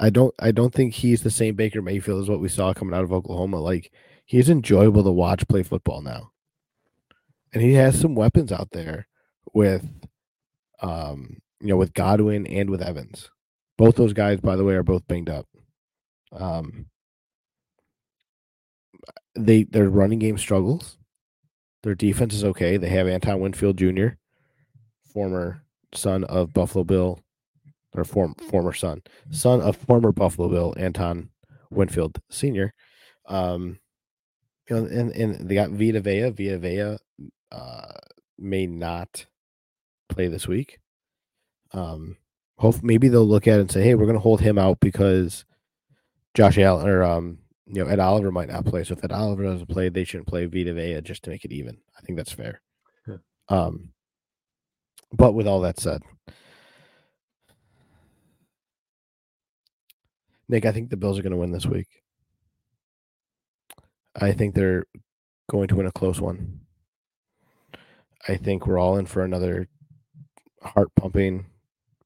I 0.00 0.10
don't. 0.10 0.34
I 0.38 0.52
don't 0.52 0.72
think 0.72 0.94
he's 0.94 1.22
the 1.22 1.30
same 1.30 1.54
Baker 1.54 1.82
Mayfield 1.82 2.22
as 2.22 2.28
what 2.28 2.40
we 2.40 2.48
saw 2.48 2.72
coming 2.72 2.94
out 2.94 3.04
of 3.04 3.12
Oklahoma. 3.12 3.58
Like 3.58 3.92
he's 4.24 4.48
enjoyable 4.48 5.02
to 5.04 5.10
watch 5.10 5.48
play 5.48 5.62
football 5.62 6.02
now, 6.02 6.30
and 7.52 7.62
he 7.62 7.74
has 7.74 8.00
some 8.00 8.14
weapons 8.14 8.52
out 8.52 8.70
there 8.70 9.08
with, 9.54 9.88
um, 10.82 11.38
you 11.60 11.68
know, 11.68 11.76
with 11.76 11.94
Godwin 11.94 12.46
and 12.46 12.70
with 12.70 12.82
Evans. 12.82 13.30
Both 13.76 13.96
those 13.96 14.12
guys, 14.12 14.40
by 14.40 14.56
the 14.56 14.64
way, 14.64 14.74
are 14.74 14.84
both 14.84 15.06
banged 15.08 15.30
up. 15.30 15.46
Um, 16.32 16.86
they 19.34 19.64
their 19.64 19.88
running 19.88 20.18
game 20.20 20.38
struggles. 20.38 20.96
Their 21.82 21.94
defense 21.94 22.34
is 22.34 22.44
okay. 22.44 22.76
They 22.76 22.88
have 22.88 23.06
Antoine 23.06 23.40
Winfield 23.40 23.78
Jr., 23.78 24.08
former 25.12 25.64
son 25.94 26.24
of 26.24 26.52
Buffalo 26.52 26.84
Bill, 26.84 27.20
or 27.94 28.04
form, 28.04 28.34
former 28.50 28.72
son, 28.72 29.02
son 29.30 29.60
of 29.60 29.76
former 29.76 30.12
Buffalo 30.12 30.48
Bill 30.48 30.74
Antoine 30.78 31.30
Winfield 31.70 32.20
Sr. 32.30 32.72
Um, 33.26 33.78
you 34.68 34.76
know, 34.76 34.84
and, 34.84 35.12
and 35.12 35.48
they 35.48 35.54
got 35.54 35.70
Vita 35.70 36.00
Vea. 36.00 36.30
Vita 36.30 36.58
Vea 36.58 36.98
uh, 37.52 37.92
may 38.38 38.66
not 38.66 39.26
play 40.08 40.28
this 40.28 40.46
week. 40.46 40.78
Um, 41.72 42.16
hope 42.58 42.82
maybe 42.82 43.08
they'll 43.08 43.26
look 43.26 43.46
at 43.46 43.58
it 43.58 43.62
and 43.62 43.70
say, 43.70 43.82
"Hey, 43.82 43.94
we're 43.94 44.06
going 44.06 44.14
to 44.14 44.20
hold 44.20 44.40
him 44.40 44.58
out 44.58 44.80
because 44.80 45.44
Josh 46.34 46.58
Allen 46.58 46.88
or 46.88 47.02
um, 47.02 47.38
you 47.66 47.84
know, 47.84 47.90
Ed 47.90 47.98
Oliver 47.98 48.30
might 48.30 48.48
not 48.48 48.64
play. 48.64 48.82
So 48.84 48.94
if 48.94 49.04
Ed 49.04 49.12
Oliver 49.12 49.44
doesn't 49.44 49.68
play, 49.68 49.88
they 49.88 50.04
shouldn't 50.04 50.28
play 50.28 50.46
Vita 50.46 50.72
Vea 50.72 51.00
just 51.02 51.22
to 51.24 51.30
make 51.30 51.44
it 51.44 51.52
even. 51.52 51.78
I 51.96 52.00
think 52.00 52.16
that's 52.16 52.32
fair. 52.32 52.62
Yeah. 53.06 53.16
Um, 53.48 53.92
but 55.12 55.32
with 55.32 55.46
all 55.46 55.60
that 55.60 55.80
said, 55.80 56.02
Nick, 60.48 60.64
I 60.64 60.72
think 60.72 60.90
the 60.90 60.96
Bills 60.96 61.18
are 61.18 61.22
going 61.22 61.32
to 61.32 61.38
win 61.38 61.52
this 61.52 61.66
week. 61.66 61.88
I 64.16 64.32
think 64.32 64.54
they're 64.54 64.84
going 65.50 65.68
to 65.68 65.76
win 65.76 65.86
a 65.86 65.92
close 65.92 66.20
one. 66.20 66.60
I 68.26 68.36
think 68.36 68.66
we're 68.66 68.78
all 68.78 68.96
in 68.96 69.06
for 69.06 69.22
another 69.24 69.68
heart 70.62 70.88
pumping, 70.96 71.46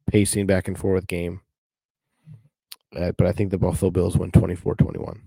pacing 0.06 0.46
back 0.46 0.68
and 0.68 0.78
forth 0.78 1.06
game. 1.06 1.40
Uh, 2.94 3.12
but 3.16 3.26
I 3.26 3.32
think 3.32 3.50
the 3.50 3.58
Buffalo 3.58 3.90
Bills 3.90 4.18
win 4.18 4.30
24 4.30 4.74
21. 4.74 5.22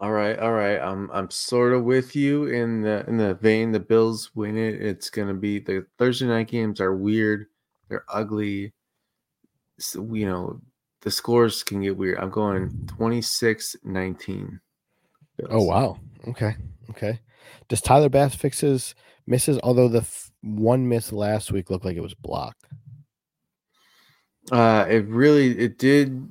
All 0.00 0.12
right, 0.12 0.38
all 0.38 0.52
right. 0.52 0.78
I'm 0.78 1.10
I'm 1.12 1.30
sort 1.30 1.74
of 1.74 1.84
with 1.84 2.16
you 2.16 2.46
in 2.46 2.80
the 2.80 3.04
in 3.06 3.18
the 3.18 3.34
vein. 3.34 3.70
The 3.70 3.80
Bills 3.80 4.30
win 4.34 4.56
it. 4.56 4.80
It's 4.80 5.10
gonna 5.10 5.34
be 5.34 5.58
the 5.58 5.84
Thursday 5.98 6.26
night 6.26 6.48
games 6.48 6.80
are 6.80 6.96
weird. 6.96 7.46
They're 7.88 8.04
ugly. 8.08 8.72
So, 9.78 10.14
you 10.14 10.26
know, 10.26 10.60
the 11.02 11.10
scores 11.10 11.62
can 11.62 11.82
get 11.82 11.96
weird. 11.96 12.18
I'm 12.18 12.30
going 12.30 12.70
26-19. 12.86 14.60
Oh 15.48 15.62
wow. 15.62 15.98
Okay. 16.28 16.56
Okay. 16.90 17.20
Does 17.68 17.80
Tyler 17.80 18.08
Bass 18.08 18.34
fix 18.34 18.60
his 18.60 18.94
misses? 19.26 19.58
Although 19.62 19.88
the 19.88 20.00
f- 20.00 20.30
one 20.42 20.88
miss 20.88 21.12
last 21.12 21.52
week 21.52 21.70
looked 21.70 21.84
like 21.84 21.96
it 21.96 22.02
was 22.02 22.14
blocked. 22.14 22.66
Uh, 24.50 24.86
it 24.88 25.06
really 25.06 25.58
it 25.58 25.78
did 25.78 26.30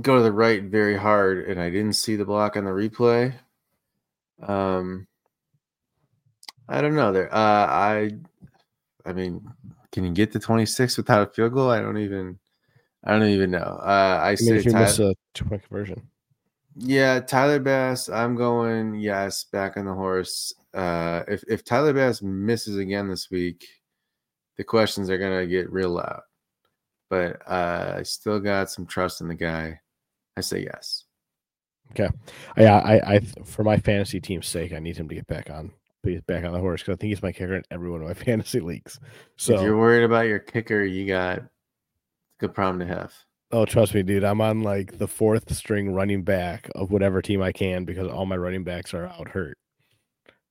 go 0.00 0.16
to 0.16 0.22
the 0.22 0.32
right 0.32 0.62
very 0.62 0.96
hard, 0.96 1.48
and 1.48 1.60
I 1.60 1.70
didn't 1.70 1.94
see 1.94 2.16
the 2.16 2.24
block 2.24 2.56
on 2.56 2.64
the 2.64 2.70
replay. 2.70 3.34
Um, 4.42 5.06
I 6.68 6.80
don't 6.80 6.94
know 6.94 7.12
there. 7.12 7.32
Uh, 7.34 7.66
I, 7.66 8.10
I 9.04 9.12
mean, 9.12 9.42
can 9.92 10.04
you 10.04 10.12
get 10.12 10.32
to 10.32 10.38
26 10.38 10.96
without 10.96 11.28
a 11.28 11.32
field 11.32 11.54
goal? 11.54 11.70
I 11.70 11.80
don't 11.80 11.98
even, 11.98 12.38
I 13.04 13.12
don't 13.12 13.28
even 13.28 13.50
know. 13.50 13.58
Uh, 13.58 14.20
I 14.22 14.26
I 14.26 14.30
mean, 14.30 14.36
say 14.36 14.56
a 14.58 15.14
two 15.34 15.44
point 15.44 15.62
conversion. 15.66 16.02
yeah, 16.76 17.20
Tyler 17.20 17.58
Bass. 17.58 18.08
I'm 18.08 18.36
going 18.36 18.94
yes, 18.96 19.44
back 19.44 19.76
on 19.76 19.86
the 19.86 19.94
horse. 19.94 20.52
Uh, 20.74 21.22
if 21.26 21.42
if 21.48 21.64
Tyler 21.64 21.92
Bass 21.92 22.22
misses 22.22 22.76
again 22.76 23.08
this 23.08 23.30
week, 23.30 23.66
the 24.56 24.64
questions 24.64 25.10
are 25.10 25.18
gonna 25.18 25.46
get 25.46 25.72
real 25.72 25.90
loud. 25.90 26.20
But 27.08 27.40
uh, 27.48 27.94
I 27.96 28.02
still 28.02 28.38
got 28.38 28.70
some 28.70 28.86
trust 28.86 29.22
in 29.22 29.28
the 29.28 29.34
guy. 29.34 29.80
I 30.38 30.40
say 30.40 30.62
yes. 30.62 31.04
Okay. 31.90 32.08
Yeah, 32.56 32.78
I, 32.78 33.14
I, 33.14 33.20
for 33.44 33.64
my 33.64 33.76
fantasy 33.78 34.20
team's 34.20 34.46
sake, 34.46 34.72
I 34.72 34.78
need 34.78 34.96
him 34.96 35.08
to 35.08 35.14
get 35.14 35.26
back 35.26 35.50
on, 35.50 35.72
be 36.04 36.20
back 36.26 36.44
on 36.44 36.52
the 36.52 36.60
horse 36.60 36.82
because 36.82 36.94
I 36.94 36.96
think 36.96 37.10
he's 37.10 37.22
my 37.22 37.32
kicker 37.32 37.56
in 37.56 37.64
every 37.70 37.90
one 37.90 38.00
of 38.00 38.06
my 38.06 38.14
fantasy 38.24 38.60
leagues. 38.60 39.00
So 39.36 39.54
if 39.54 39.62
you're 39.62 39.76
worried 39.76 40.04
about 40.04 40.26
your 40.26 40.38
kicker, 40.38 40.84
you 40.84 41.06
got 41.06 41.38
a 41.38 41.48
good 42.38 42.54
problem 42.54 42.78
to 42.80 42.86
have. 42.86 43.12
Oh, 43.50 43.64
trust 43.64 43.94
me, 43.94 44.02
dude. 44.02 44.24
I'm 44.24 44.40
on 44.40 44.62
like 44.62 44.98
the 44.98 45.08
fourth 45.08 45.52
string 45.54 45.92
running 45.92 46.22
back 46.22 46.70
of 46.74 46.92
whatever 46.92 47.22
team 47.22 47.42
I 47.42 47.52
can 47.52 47.84
because 47.84 48.06
all 48.06 48.26
my 48.26 48.36
running 48.36 48.62
backs 48.62 48.92
are 48.92 49.06
out 49.06 49.28
hurt. 49.28 49.56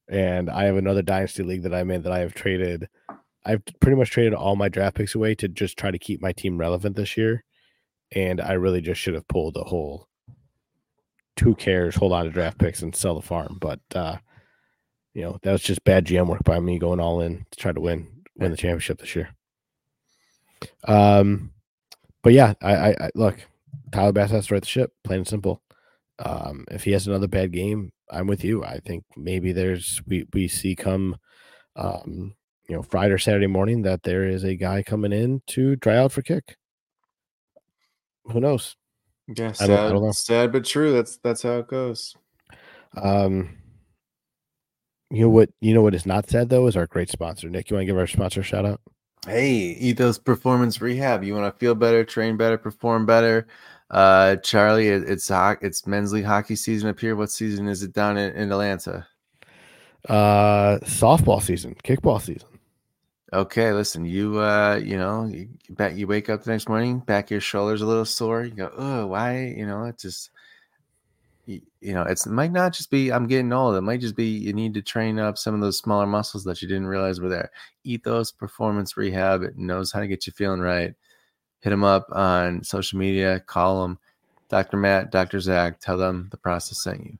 And 0.10 0.50
I 0.50 0.66
have 0.66 0.78
another 0.78 1.02
dynasty 1.02 1.44
league 1.44 1.64
that 1.64 1.74
I'm 1.76 1.92
in 1.92 2.02
that 2.02 2.12
I 2.12 2.20
have 2.20 2.34
traded. 2.34 2.90
I've 3.46 3.62
pretty 3.80 3.98
much 3.98 4.10
traded 4.10 4.34
all 4.34 4.56
my 4.56 4.68
draft 4.68 4.96
picks 4.98 5.16
away 5.16 5.36
to 5.36 5.48
just 5.48 5.78
try 5.78 5.92
to 5.92 6.00
keep 6.00 6.22
my 6.22 6.34
team 6.34 6.58
relevant 6.58 6.96
this 6.96 7.16
year. 7.16 7.44
And 8.14 8.42
I 8.42 8.54
really 8.54 8.82
just 8.82 9.02
should 9.02 9.14
have 9.14 9.28
pulled 9.28 9.58
a 9.58 9.64
whole 9.64 10.08
two 11.36 11.56
cares, 11.56 11.96
hold 11.96 12.14
on 12.14 12.26
to 12.26 12.32
draft 12.32 12.58
picks 12.58 12.82
and 12.82 12.96
sell 12.96 13.16
the 13.16 13.22
farm. 13.22 13.58
But 13.60 13.80
uh, 13.94 14.18
you 15.14 15.24
know, 15.24 15.40
that 15.44 15.52
was 15.52 15.62
just 15.62 15.84
bad 15.84 16.06
GM 16.06 16.28
work 16.28 16.44
by 16.44 16.60
me 16.60 16.80
going 16.80 17.00
all 17.00 17.22
in 17.22 17.46
to 17.52 17.60
try 17.60 17.72
to 17.72 17.82
win 17.82 18.08
win 18.36 18.52
the 18.52 18.58
championship 18.58 19.00
this 19.00 19.16
year. 19.16 19.30
Um 20.86 21.52
but 22.24 22.34
yeah, 22.34 22.54
I, 22.62 22.76
I, 22.76 22.90
I 22.90 23.10
look, 23.16 23.38
Tyler 23.92 24.12
Bass 24.12 24.32
has 24.32 24.48
to 24.48 24.56
right 24.56 24.62
the 24.62 24.68
ship, 24.68 24.92
plain 25.04 25.20
and 25.20 25.28
simple. 25.28 25.62
Um, 26.20 26.66
if 26.72 26.84
he 26.84 26.92
has 26.92 27.08
another 27.08 27.28
bad 27.28 27.54
game, 27.54 27.92
I'm 28.12 28.28
with 28.28 28.44
you. 28.44 28.64
I 28.64 28.80
think 28.80 29.06
maybe 29.16 29.52
there's 29.52 30.02
we 30.08 30.28
we 30.34 30.48
see 30.48 30.76
come 30.76 31.16
um, 31.76 32.34
you 32.68 32.76
know, 32.76 32.84
Friday 32.84 33.14
or 33.14 33.18
Saturday 33.18 33.48
morning 33.48 33.84
that 33.84 34.04
there 34.04 34.28
is 34.28 34.44
a 34.44 34.56
guy 34.56 34.84
coming 34.84 35.14
in 35.14 35.42
to 35.48 35.76
try 35.78 35.98
out 35.98 36.12
for 36.12 36.22
kick. 36.22 36.58
Who 38.32 38.40
knows? 38.40 38.76
Yeah, 39.28 39.52
sad, 39.52 39.70
I 39.70 39.76
don't, 39.76 39.86
I 39.86 39.90
don't 39.94 40.04
know. 40.04 40.12
sad 40.12 40.52
but 40.52 40.66
true. 40.66 40.94
That's 40.94 41.18
that's 41.18 41.44
how 41.44 41.58
it 41.58 41.68
goes. 41.68 42.16
Um, 42.96 43.58
you 45.10 45.22
know 45.22 45.30
what? 45.30 45.50
You 45.62 45.74
know 45.74 45.82
what 45.82 45.96
is 45.96 46.06
not 46.06 46.30
sad 46.30 46.50
though 46.50 46.68
is 46.68 46.78
our 46.78 46.88
great 46.88 47.10
sponsor, 47.10 47.50
Nick. 47.50 47.70
You 47.70 47.76
want 47.76 47.84
to 47.84 47.86
give 47.88 47.98
our 47.98 48.08
sponsor 48.08 48.42
a 48.42 48.44
shout 48.44 48.66
out? 48.66 48.82
Hey, 49.26 49.54
Ethos 49.54 50.18
Performance 50.18 50.82
Rehab. 50.82 51.24
You 51.24 51.34
want 51.34 51.54
to 51.54 51.60
feel 51.60 51.76
better, 51.76 52.06
train 52.06 52.38
better, 52.38 52.58
perform 52.58 53.06
better. 53.06 53.48
Uh, 53.90 54.38
Charlie, 54.38 54.90
it, 54.90 55.10
it's 55.10 55.30
it's 55.62 55.88
men's 55.88 56.14
league 56.14 56.26
hockey 56.26 56.56
season 56.56 56.90
up 56.90 57.00
here. 57.00 57.16
What 57.16 57.32
season 57.32 57.68
is 57.68 57.84
it 57.84 57.94
down 57.94 58.18
in, 58.18 58.34
in 58.36 58.52
Atlanta? 58.52 59.08
Uh, 60.08 60.78
softball 60.84 61.42
season, 61.42 61.76
kickball 61.84 62.22
season. 62.22 62.48
Okay, 63.34 63.74
listen, 63.74 64.06
you 64.06 64.40
uh, 64.40 64.80
you 64.82 64.98
know, 64.98 65.26
you 65.26 65.50
back 65.72 65.96
you 65.98 66.08
wake 66.08 66.30
up 66.30 66.44
the 66.44 66.52
next 66.52 66.70
morning, 66.70 67.00
back 67.00 67.30
your 67.30 67.42
shoulders 67.42 67.82
a 67.82 67.86
little 67.86 68.06
sore. 68.06 68.46
You 68.46 68.52
go, 68.52 68.72
oh, 68.78 69.08
why? 69.08 69.54
You 69.58 69.68
know, 69.68 69.84
it 69.84 69.98
just 69.98 70.30
you, 71.48 71.94
know, 71.94 72.04
it's 72.04 72.26
it 72.26 72.32
might 72.32 72.52
not 72.52 72.74
just 72.74 72.90
be 72.90 73.12
I'm 73.12 73.28
getting 73.28 73.52
old. 73.54 73.76
It 73.76 73.82
might 73.82 74.02
just 74.02 74.16
be 74.16 74.26
you 74.26 74.54
need 74.54 74.74
to 74.76 74.82
train 74.82 75.20
up 75.20 75.38
some 75.38 75.56
of 75.56 75.62
those 75.62 75.78
smaller 75.78 76.06
muscles 76.06 76.44
that 76.46 76.62
you 76.62 76.68
didn't 76.68 76.88
realize 76.88 77.20
were 77.20 77.30
there. 77.30 77.52
Ethos 77.84 78.32
Performance 78.32 78.98
Rehab 78.98 79.44
it 79.44 79.58
knows 79.58 79.92
how 79.92 80.00
to 80.00 80.08
get 80.08 80.28
you 80.28 80.34
feeling 80.34 80.62
right. 80.62 80.94
Hit 81.62 81.70
them 81.70 81.84
up 81.84 82.08
on 82.12 82.64
social 82.64 83.00
media. 83.00 83.40
Call 83.42 83.82
them, 83.82 84.00
Dr. 84.50 84.78
Matt, 84.78 85.12
Dr. 85.12 85.40
Zach. 85.40 85.80
Tell 85.80 85.98
them 85.98 86.28
the 86.32 86.38
process 86.38 86.84
sent 86.84 87.04
you. 87.06 87.18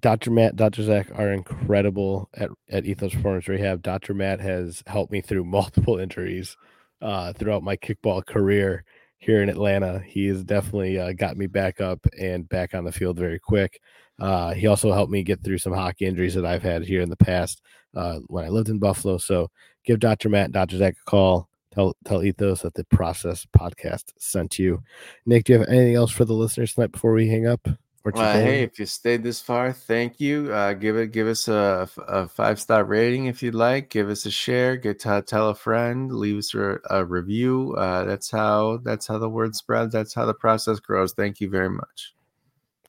Dr. 0.00 0.30
Matt, 0.30 0.56
Dr. 0.56 0.82
Zach 0.82 1.10
are 1.14 1.32
incredible 1.32 2.28
at, 2.34 2.50
at 2.68 2.84
Ethos 2.84 3.14
Performance 3.14 3.48
Rehab. 3.48 3.82
Dr. 3.82 4.12
Matt 4.12 4.40
has 4.40 4.82
helped 4.86 5.12
me 5.12 5.20
through 5.20 5.44
multiple 5.46 5.98
injuries 5.98 6.56
uh, 7.00 7.32
throughout 7.32 7.62
my 7.62 7.76
kickball 7.76 8.24
career 8.24 8.84
here 9.18 9.42
in 9.42 9.48
Atlanta. 9.48 10.00
He 10.00 10.26
has 10.26 10.44
definitely 10.44 10.98
uh, 10.98 11.12
got 11.12 11.36
me 11.36 11.46
back 11.46 11.80
up 11.80 12.00
and 12.18 12.48
back 12.48 12.74
on 12.74 12.84
the 12.84 12.92
field 12.92 13.18
very 13.18 13.38
quick. 13.38 13.80
Uh, 14.18 14.52
he 14.52 14.66
also 14.66 14.92
helped 14.92 15.12
me 15.12 15.22
get 15.22 15.42
through 15.42 15.58
some 15.58 15.72
hockey 15.72 16.04
injuries 16.04 16.34
that 16.34 16.46
I've 16.46 16.62
had 16.62 16.84
here 16.84 17.00
in 17.00 17.08
the 17.08 17.16
past 17.16 17.62
uh, 17.96 18.18
when 18.26 18.44
I 18.44 18.48
lived 18.48 18.68
in 18.68 18.78
Buffalo. 18.78 19.16
So 19.18 19.50
give 19.84 20.00
Dr. 20.00 20.28
Matt 20.28 20.52
Dr. 20.52 20.76
Zach 20.76 20.96
a 21.00 21.10
call. 21.10 21.48
Tell 21.72 21.94
tell 22.04 22.24
Ethos 22.24 22.62
that 22.62 22.74
the 22.74 22.84
Process 22.84 23.46
Podcast 23.56 24.12
sent 24.18 24.58
you. 24.58 24.82
Nick, 25.26 25.44
do 25.44 25.52
you 25.52 25.58
have 25.60 25.68
anything 25.68 25.94
else 25.94 26.10
for 26.10 26.24
the 26.24 26.32
listeners 26.32 26.74
tonight 26.74 26.92
before 26.92 27.12
we 27.12 27.28
hang 27.28 27.46
up? 27.46 27.68
Hey, 28.04 28.62
if 28.62 28.78
you 28.78 28.86
stayed 28.86 29.22
this 29.22 29.40
far, 29.40 29.72
thank 29.72 30.20
you. 30.20 30.52
Uh, 30.52 30.72
give 30.72 30.96
it, 30.96 31.12
give 31.12 31.26
us 31.26 31.48
a, 31.48 31.88
a 32.06 32.28
five 32.28 32.60
star 32.60 32.84
rating 32.84 33.26
if 33.26 33.42
you'd 33.42 33.54
like. 33.54 33.90
Give 33.90 34.08
us 34.08 34.24
a 34.24 34.30
share. 34.30 34.76
Get 34.76 35.00
to 35.00 35.22
tell 35.26 35.50
a 35.50 35.54
friend. 35.54 36.10
Leave 36.12 36.38
us 36.38 36.54
a, 36.54 36.78
a 36.88 37.04
review. 37.04 37.74
Uh, 37.76 38.04
that's 38.04 38.30
how 38.30 38.78
that's 38.78 39.06
how 39.06 39.18
the 39.18 39.28
word 39.28 39.54
spreads. 39.54 39.92
That's 39.92 40.14
how 40.14 40.26
the 40.26 40.34
process 40.34 40.80
grows. 40.80 41.12
Thank 41.12 41.40
you 41.40 41.50
very 41.50 41.70
much. 41.70 42.14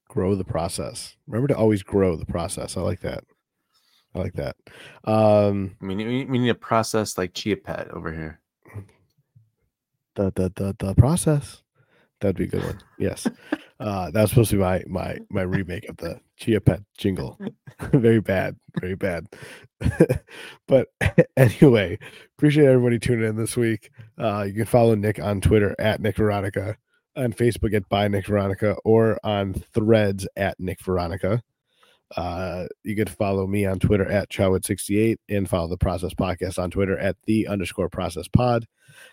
Grow 0.08 0.36
the 0.36 0.46
process. 0.46 1.16
Remember 1.28 1.48
to 1.50 1.58
always 1.58 1.84
grow 1.84 2.16
the 2.16 2.26
process. 2.26 2.78
I 2.78 2.82
like 2.82 3.02
that. 3.02 3.24
I 4.16 4.20
like 4.20 4.34
that. 4.34 4.56
Um, 5.04 5.76
I 5.82 5.86
mean, 5.86 5.98
we, 5.98 6.26
we 6.26 6.40
need 6.40 6.50
a 6.50 6.56
process 6.56 7.18
like 7.18 7.34
Chia 7.34 7.58
Pet 7.58 7.90
over 7.92 8.12
here. 8.12 8.40
The 10.16 10.32
the 10.36 10.52
the 10.56 10.76
the 10.80 10.96
process. 10.96 11.62
That'd 12.22 12.38
be 12.38 12.46
a 12.46 12.48
good 12.48 12.64
one. 12.64 12.80
Yes. 12.98 13.28
Uh, 13.80 14.12
that 14.12 14.22
was 14.22 14.30
supposed 14.30 14.50
to 14.50 14.58
be 14.58 14.62
my 14.62 14.84
my 14.88 15.18
my 15.30 15.42
remake 15.44 15.88
of 15.90 15.98
the 15.98 16.20
Chia 16.38 16.60
Pet 16.60 16.82
jingle. 16.98 17.40
very 17.94 18.20
bad, 18.20 18.58
very 18.80 18.96
bad. 18.96 19.28
but 20.68 20.88
anyway, 21.38 21.98
appreciate 22.38 22.66
everybody 22.66 23.00
tuning 23.00 23.30
in 23.30 23.38
this 23.38 23.56
week. 23.56 23.92
Uh, 24.18 24.44
you 24.48 24.54
can 24.54 24.66
follow 24.66 24.96
Nick 24.96 25.20
on 25.20 25.40
Twitter 25.40 25.76
at 25.80 26.02
Nick 26.02 26.18
Veronica, 26.18 26.76
on 27.16 27.32
Facebook 27.32 27.74
at 27.74 27.88
by 27.88 28.08
Nick 28.08 28.28
Veronica, 28.28 28.76
or 28.84 29.18
on 29.24 29.54
Threads 29.54 30.28
at 30.36 30.60
Nick 30.60 30.82
Veronica. 30.82 31.42
Uh, 32.16 32.66
you 32.84 32.96
can 32.96 33.08
follow 33.08 33.46
me 33.46 33.66
on 33.66 33.80
Twitter 33.80 34.10
at 34.10 34.30
Chowwood68 34.30 35.18
and 35.30 35.48
follow 35.48 35.68
the 35.68 35.78
Process 35.78 36.14
Podcast 36.14 36.58
on 36.58 36.72
Twitter 36.72 36.98
at 36.98 37.16
the 37.26 37.48
underscore 37.48 37.90
Process 37.90 38.28
Pod. 38.28 38.66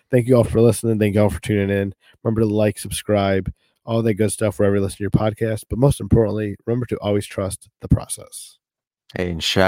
Thank 0.09 0.27
you 0.27 0.35
all 0.35 0.43
for 0.43 0.61
listening. 0.61 0.97
Thank 0.97 1.15
you 1.15 1.21
all 1.21 1.29
for 1.29 1.41
tuning 1.41 1.69
in. 1.69 1.93
Remember 2.23 2.41
to 2.41 2.47
like, 2.47 2.79
subscribe, 2.79 3.53
all 3.87 4.03
that 4.03 4.13
good 4.15 4.31
stuff 4.31 4.59
wherever 4.59 4.75
you 4.75 4.81
listen 4.81 4.97
to 4.97 5.03
your 5.03 5.09
podcast. 5.09 5.63
But 5.69 5.79
most 5.79 5.99
importantly, 5.99 6.55
remember 6.67 6.85
to 6.87 6.99
always 6.99 7.25
trust 7.25 7.69
the 7.81 7.87
process. 7.87 8.59
Hey, 9.15 9.31
and 9.31 9.41
shout 9.43 9.65